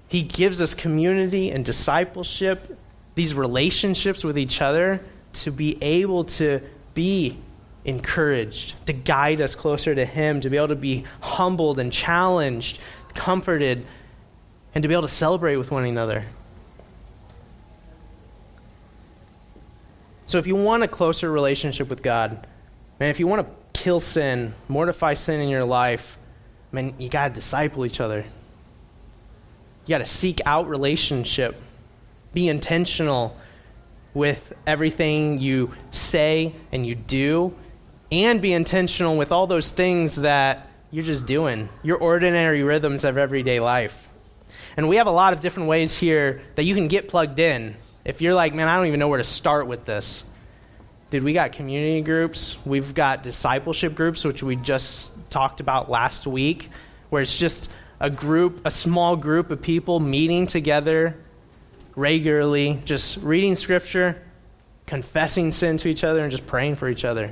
He 0.09 0.21
gives 0.21 0.61
us 0.61 0.73
community 0.73 1.49
and 1.49 1.63
discipleship, 1.63 2.77
these 3.15 3.33
relationships 3.33 4.21
with 4.21 4.37
each 4.37 4.61
other, 4.61 4.99
to 5.35 5.51
be 5.53 5.81
able 5.81 6.25
to 6.25 6.59
be 6.93 7.37
encouraged, 7.85 8.75
to 8.87 8.91
guide 8.91 9.39
us 9.39 9.55
closer 9.55 9.95
to 9.95 10.03
Him, 10.03 10.41
to 10.41 10.49
be 10.49 10.57
able 10.57 10.67
to 10.67 10.75
be 10.75 11.05
humbled 11.21 11.79
and 11.79 11.93
challenged, 11.93 12.79
comforted, 13.13 13.85
and 14.75 14.81
to 14.81 14.89
be 14.89 14.93
able 14.93 15.03
to 15.03 15.07
celebrate 15.07 15.55
with 15.55 15.71
one 15.71 15.85
another. 15.85 16.25
So 20.27 20.37
if 20.37 20.45
you 20.45 20.55
want 20.55 20.83
a 20.83 20.89
closer 20.89 21.31
relationship 21.31 21.89
with 21.89 22.03
God, 22.03 22.45
man, 22.99 23.09
if 23.09 23.19
you 23.19 23.27
want 23.27 23.47
to 23.47 23.81
kill 23.81 24.01
sin, 24.01 24.53
mortify 24.67 25.13
sin 25.13 25.39
in 25.39 25.47
your 25.47 25.63
life, 25.63 26.17
man, 26.73 26.93
you 26.97 27.07
got 27.07 27.29
to 27.29 27.33
disciple 27.33 27.85
each 27.85 28.01
other. 28.01 28.25
You 29.85 29.89
got 29.89 29.99
to 29.99 30.05
seek 30.05 30.41
out 30.45 30.67
relationship. 30.67 31.55
Be 32.33 32.49
intentional 32.49 33.37
with 34.13 34.51
everything 34.65 35.39
you 35.39 35.71
say 35.91 36.53
and 36.73 36.85
you 36.85 36.95
do, 36.95 37.55
and 38.11 38.41
be 38.41 38.51
intentional 38.51 39.17
with 39.17 39.31
all 39.31 39.47
those 39.47 39.69
things 39.69 40.17
that 40.17 40.67
you're 40.91 41.05
just 41.05 41.25
doing, 41.25 41.69
your 41.83 41.97
ordinary 41.97 42.63
rhythms 42.63 43.05
of 43.05 43.17
everyday 43.17 43.61
life. 43.61 44.09
And 44.75 44.89
we 44.89 44.97
have 44.97 45.07
a 45.07 45.11
lot 45.11 45.31
of 45.31 45.39
different 45.39 45.69
ways 45.69 45.95
here 45.95 46.41
that 46.55 46.63
you 46.63 46.75
can 46.75 46.89
get 46.89 47.07
plugged 47.07 47.39
in. 47.39 47.75
If 48.07 48.21
you're 48.21 48.33
like, 48.33 48.55
man, 48.55 48.69
I 48.69 48.77
don't 48.77 48.85
even 48.87 49.01
know 49.01 49.09
where 49.09 49.17
to 49.17 49.23
start 49.25 49.67
with 49.67 49.83
this. 49.83 50.23
Dude, 51.09 51.23
we 51.23 51.33
got 51.33 51.51
community 51.51 52.01
groups. 52.01 52.55
We've 52.65 52.95
got 52.95 53.21
discipleship 53.21 53.95
groups, 53.95 54.23
which 54.23 54.41
we 54.41 54.55
just 54.55 55.13
talked 55.29 55.59
about 55.59 55.89
last 55.89 56.25
week, 56.25 56.69
where 57.09 57.21
it's 57.21 57.37
just 57.37 57.69
a 57.99 58.09
group, 58.09 58.61
a 58.63 58.71
small 58.71 59.17
group 59.17 59.51
of 59.51 59.61
people 59.61 59.99
meeting 59.99 60.47
together 60.47 61.17
regularly, 61.97 62.79
just 62.85 63.17
reading 63.17 63.57
scripture, 63.57 64.23
confessing 64.85 65.51
sin 65.51 65.75
to 65.75 65.89
each 65.89 66.05
other, 66.05 66.21
and 66.21 66.31
just 66.31 66.47
praying 66.47 66.77
for 66.77 66.87
each 66.87 67.03
other. 67.03 67.25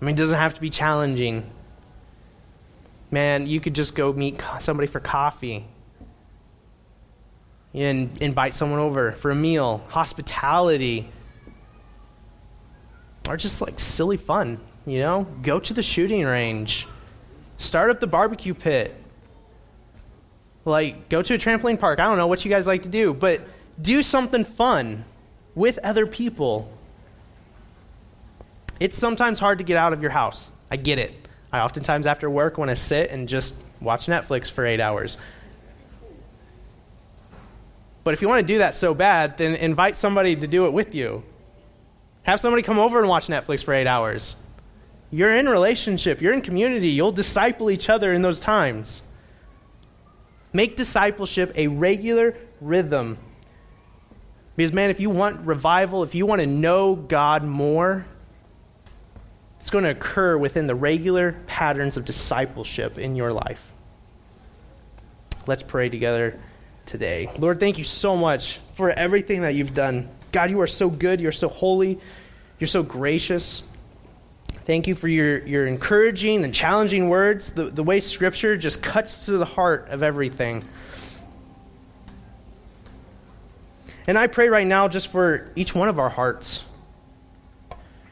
I 0.00 0.04
mean, 0.04 0.14
it 0.14 0.18
doesn't 0.18 0.38
have 0.38 0.54
to 0.54 0.62
be 0.62 0.70
challenging. 0.70 1.50
Man, 3.10 3.46
you 3.46 3.60
could 3.60 3.74
just 3.74 3.94
go 3.94 4.14
meet 4.14 4.40
somebody 4.60 4.86
for 4.86 4.98
coffee 4.98 5.66
and 7.74 8.16
invite 8.20 8.54
someone 8.54 8.80
over 8.80 9.12
for 9.12 9.30
a 9.30 9.34
meal, 9.34 9.84
hospitality, 9.88 11.08
or 13.28 13.36
just 13.36 13.60
like 13.60 13.78
silly 13.78 14.16
fun, 14.16 14.60
you 14.86 14.98
know? 14.98 15.24
Go 15.42 15.60
to 15.60 15.74
the 15.74 15.82
shooting 15.82 16.24
range, 16.24 16.86
start 17.58 17.90
up 17.90 18.00
the 18.00 18.06
barbecue 18.06 18.54
pit, 18.54 18.94
like 20.64 21.08
go 21.08 21.22
to 21.22 21.34
a 21.34 21.38
trampoline 21.38 21.78
park. 21.78 22.00
I 22.00 22.04
don't 22.04 22.16
know 22.16 22.26
what 22.26 22.44
you 22.44 22.50
guys 22.50 22.66
like 22.66 22.82
to 22.82 22.88
do, 22.88 23.14
but 23.14 23.40
do 23.80 24.02
something 24.02 24.44
fun 24.44 25.04
with 25.54 25.78
other 25.78 26.06
people. 26.06 26.70
It's 28.78 28.96
sometimes 28.96 29.38
hard 29.38 29.58
to 29.58 29.64
get 29.64 29.76
out 29.76 29.92
of 29.92 30.02
your 30.02 30.10
house. 30.10 30.50
I 30.70 30.76
get 30.76 30.98
it. 30.98 31.12
I 31.52 31.60
oftentimes 31.60 32.06
after 32.06 32.30
work 32.30 32.58
want 32.58 32.70
to 32.70 32.76
sit 32.76 33.10
and 33.10 33.28
just 33.28 33.54
watch 33.80 34.06
Netflix 34.06 34.50
for 34.50 34.64
eight 34.64 34.80
hours. 34.80 35.18
But 38.02 38.14
if 38.14 38.22
you 38.22 38.28
want 38.28 38.46
to 38.46 38.52
do 38.52 38.58
that 38.58 38.74
so 38.74 38.94
bad, 38.94 39.38
then 39.38 39.54
invite 39.54 39.96
somebody 39.96 40.34
to 40.34 40.46
do 40.46 40.66
it 40.66 40.72
with 40.72 40.94
you. 40.94 41.22
Have 42.22 42.40
somebody 42.40 42.62
come 42.62 42.78
over 42.78 42.98
and 42.98 43.08
watch 43.08 43.26
Netflix 43.26 43.62
for 43.64 43.74
eight 43.74 43.86
hours. 43.86 44.36
You're 45.10 45.34
in 45.34 45.48
relationship, 45.48 46.22
you're 46.22 46.32
in 46.32 46.42
community, 46.42 46.88
you'll 46.88 47.12
disciple 47.12 47.70
each 47.70 47.88
other 47.88 48.12
in 48.12 48.22
those 48.22 48.38
times. 48.38 49.02
Make 50.52 50.76
discipleship 50.76 51.52
a 51.56 51.66
regular 51.66 52.36
rhythm. 52.60 53.18
Because, 54.56 54.72
man, 54.72 54.90
if 54.90 55.00
you 55.00 55.10
want 55.10 55.46
revival, 55.46 56.02
if 56.02 56.14
you 56.14 56.26
want 56.26 56.40
to 56.40 56.46
know 56.46 56.94
God 56.94 57.44
more, 57.44 58.06
it's 59.60 59.70
going 59.70 59.84
to 59.84 59.90
occur 59.90 60.36
within 60.38 60.66
the 60.66 60.74
regular 60.74 61.32
patterns 61.46 61.96
of 61.96 62.04
discipleship 62.04 62.98
in 62.98 63.16
your 63.16 63.32
life. 63.32 63.72
Let's 65.46 65.62
pray 65.62 65.88
together 65.88 66.38
today. 66.90 67.30
Lord, 67.38 67.60
thank 67.60 67.78
you 67.78 67.84
so 67.84 68.16
much 68.16 68.58
for 68.72 68.90
everything 68.90 69.42
that 69.42 69.54
you've 69.54 69.74
done. 69.74 70.08
God, 70.32 70.50
you 70.50 70.60
are 70.60 70.66
so 70.66 70.90
good. 70.90 71.20
You're 71.20 71.30
so 71.30 71.48
holy. 71.48 72.00
You're 72.58 72.66
so 72.66 72.82
gracious. 72.82 73.62
Thank 74.64 74.88
you 74.88 74.96
for 74.96 75.06
your, 75.06 75.38
your 75.46 75.66
encouraging 75.66 76.44
and 76.44 76.52
challenging 76.52 77.08
words, 77.08 77.52
the, 77.52 77.64
the 77.64 77.84
way 77.84 78.00
Scripture 78.00 78.56
just 78.56 78.82
cuts 78.82 79.26
to 79.26 79.38
the 79.38 79.44
heart 79.44 79.88
of 79.88 80.02
everything. 80.02 80.64
And 84.08 84.18
I 84.18 84.26
pray 84.26 84.48
right 84.48 84.66
now 84.66 84.88
just 84.88 85.08
for 85.08 85.48
each 85.54 85.72
one 85.72 85.88
of 85.88 86.00
our 86.00 86.10
hearts. 86.10 86.64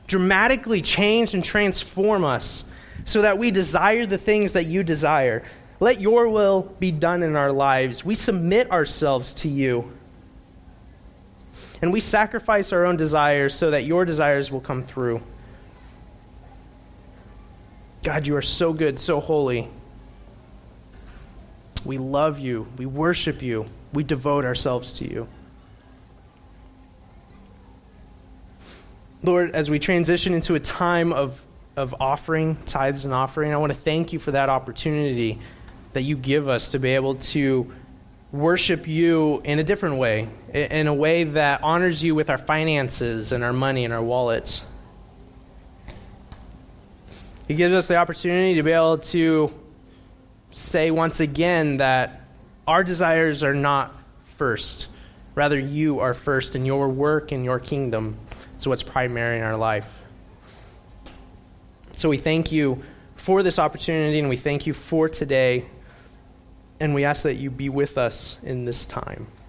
Dramatically 0.07 0.83
change 0.83 1.35
and 1.35 1.43
transform 1.43 2.25
us 2.25 2.65
so 3.05 3.23
that 3.23 3.39
we 3.39 3.51
desire 3.51 4.07
the 4.07 4.19
things 4.19 4.53
that 4.53 4.67
you 4.67 4.85
desire. 4.85 5.43
Let 5.81 6.01
your 6.01 6.29
will 6.29 6.75
be 6.81 6.91
done 6.91 7.23
in 7.23 7.37
our 7.37 7.53
lives. 7.53 8.05
We 8.05 8.15
submit 8.15 8.71
ourselves 8.71 9.35
to 9.35 9.49
you. 9.49 9.93
And 11.81 11.93
we 11.93 12.01
sacrifice 12.01 12.73
our 12.73 12.85
own 12.85 12.97
desires 12.97 13.55
so 13.55 13.71
that 13.71 13.85
your 13.85 14.05
desires 14.05 14.51
will 14.51 14.61
come 14.61 14.83
through. 14.83 15.23
God, 18.03 18.27
you 18.27 18.35
are 18.37 18.43
so 18.43 18.73
good, 18.73 18.99
so 18.99 19.21
holy. 19.21 19.69
We 21.85 21.99
love 21.99 22.41
you. 22.41 22.67
We 22.77 22.87
worship 22.87 23.43
you. 23.43 23.67
We 23.93 24.03
devote 24.03 24.45
ourselves 24.45 24.93
to 24.95 25.09
you. 25.09 25.29
Lord, 29.23 29.53
as 29.53 29.71
we 29.71 29.79
transition 29.79 30.35
into 30.35 30.55
a 30.55 30.61
time 30.61 31.13
of, 31.13 31.41
of 31.77 31.95
offering, 32.01 32.57
tithes 32.67 33.05
and 33.05 33.15
offering, 33.15 33.53
I 33.53 33.57
want 33.57 33.73
to 33.73 33.79
thank 33.79 34.13
you 34.13 34.19
for 34.19 34.33
that 34.33 34.49
opportunity 34.49 35.39
that 35.99 36.05
you 36.05 36.15
give 36.15 36.47
us 36.49 36.71
to 36.71 36.79
be 36.79 36.91
able 36.91 37.17
to 37.17 37.73
worship 38.31 38.87
you 38.87 39.43
in 39.43 39.59
a 39.59 39.65
different 39.65 39.97
way, 39.97 40.29
in 40.55 40.87
a 40.87 40.95
way 40.95 41.25
that 41.25 41.61
honors 41.65 42.05
you 42.05 42.15
with 42.15 42.31
our 42.31 42.39
finances 42.39 43.33
and 43.33 43.43
our 43.43 43.53
money 43.53 43.85
and 43.85 43.93
our 43.93 44.01
wallets. 44.01 44.65
It 47.49 47.55
gives 47.55 47.75
us 47.75 47.89
the 47.89 47.97
opportunity 47.97 48.55
to 48.55 48.63
be 48.63 48.71
able 48.71 48.99
to 48.99 49.53
say 50.53 50.93
once 50.93 51.19
again 51.19 51.79
that 51.79 52.21
our 52.69 52.85
desires 52.85 53.43
are 53.43 53.55
not 53.55 53.93
first. 54.37 54.87
Rather, 55.35 55.59
you 55.59 55.99
are 55.99 56.15
first, 56.15 56.55
and 56.55 56.65
your 56.65 56.89
work 56.89 57.33
and 57.33 57.45
your 57.45 57.59
kingdom 57.59 58.17
is 58.61 58.69
what's 58.69 58.85
primary 58.85 59.39
in 59.39 59.43
our 59.43 59.57
life. 59.57 59.99
So 61.97 62.09
we 62.09 62.19
thank 62.19 62.53
you 62.53 62.85
for 63.17 63.43
this 63.43 63.59
opportunity, 63.59 64.21
and 64.21 64.29
we 64.29 64.37
thank 64.37 64.65
you 64.65 64.75
for 64.75 65.09
today. 65.09 65.65
And 66.81 66.95
we 66.95 67.05
ask 67.05 67.23
that 67.25 67.35
you 67.35 67.51
be 67.51 67.69
with 67.69 67.99
us 67.99 68.37
in 68.43 68.65
this 68.65 68.87
time. 68.87 69.27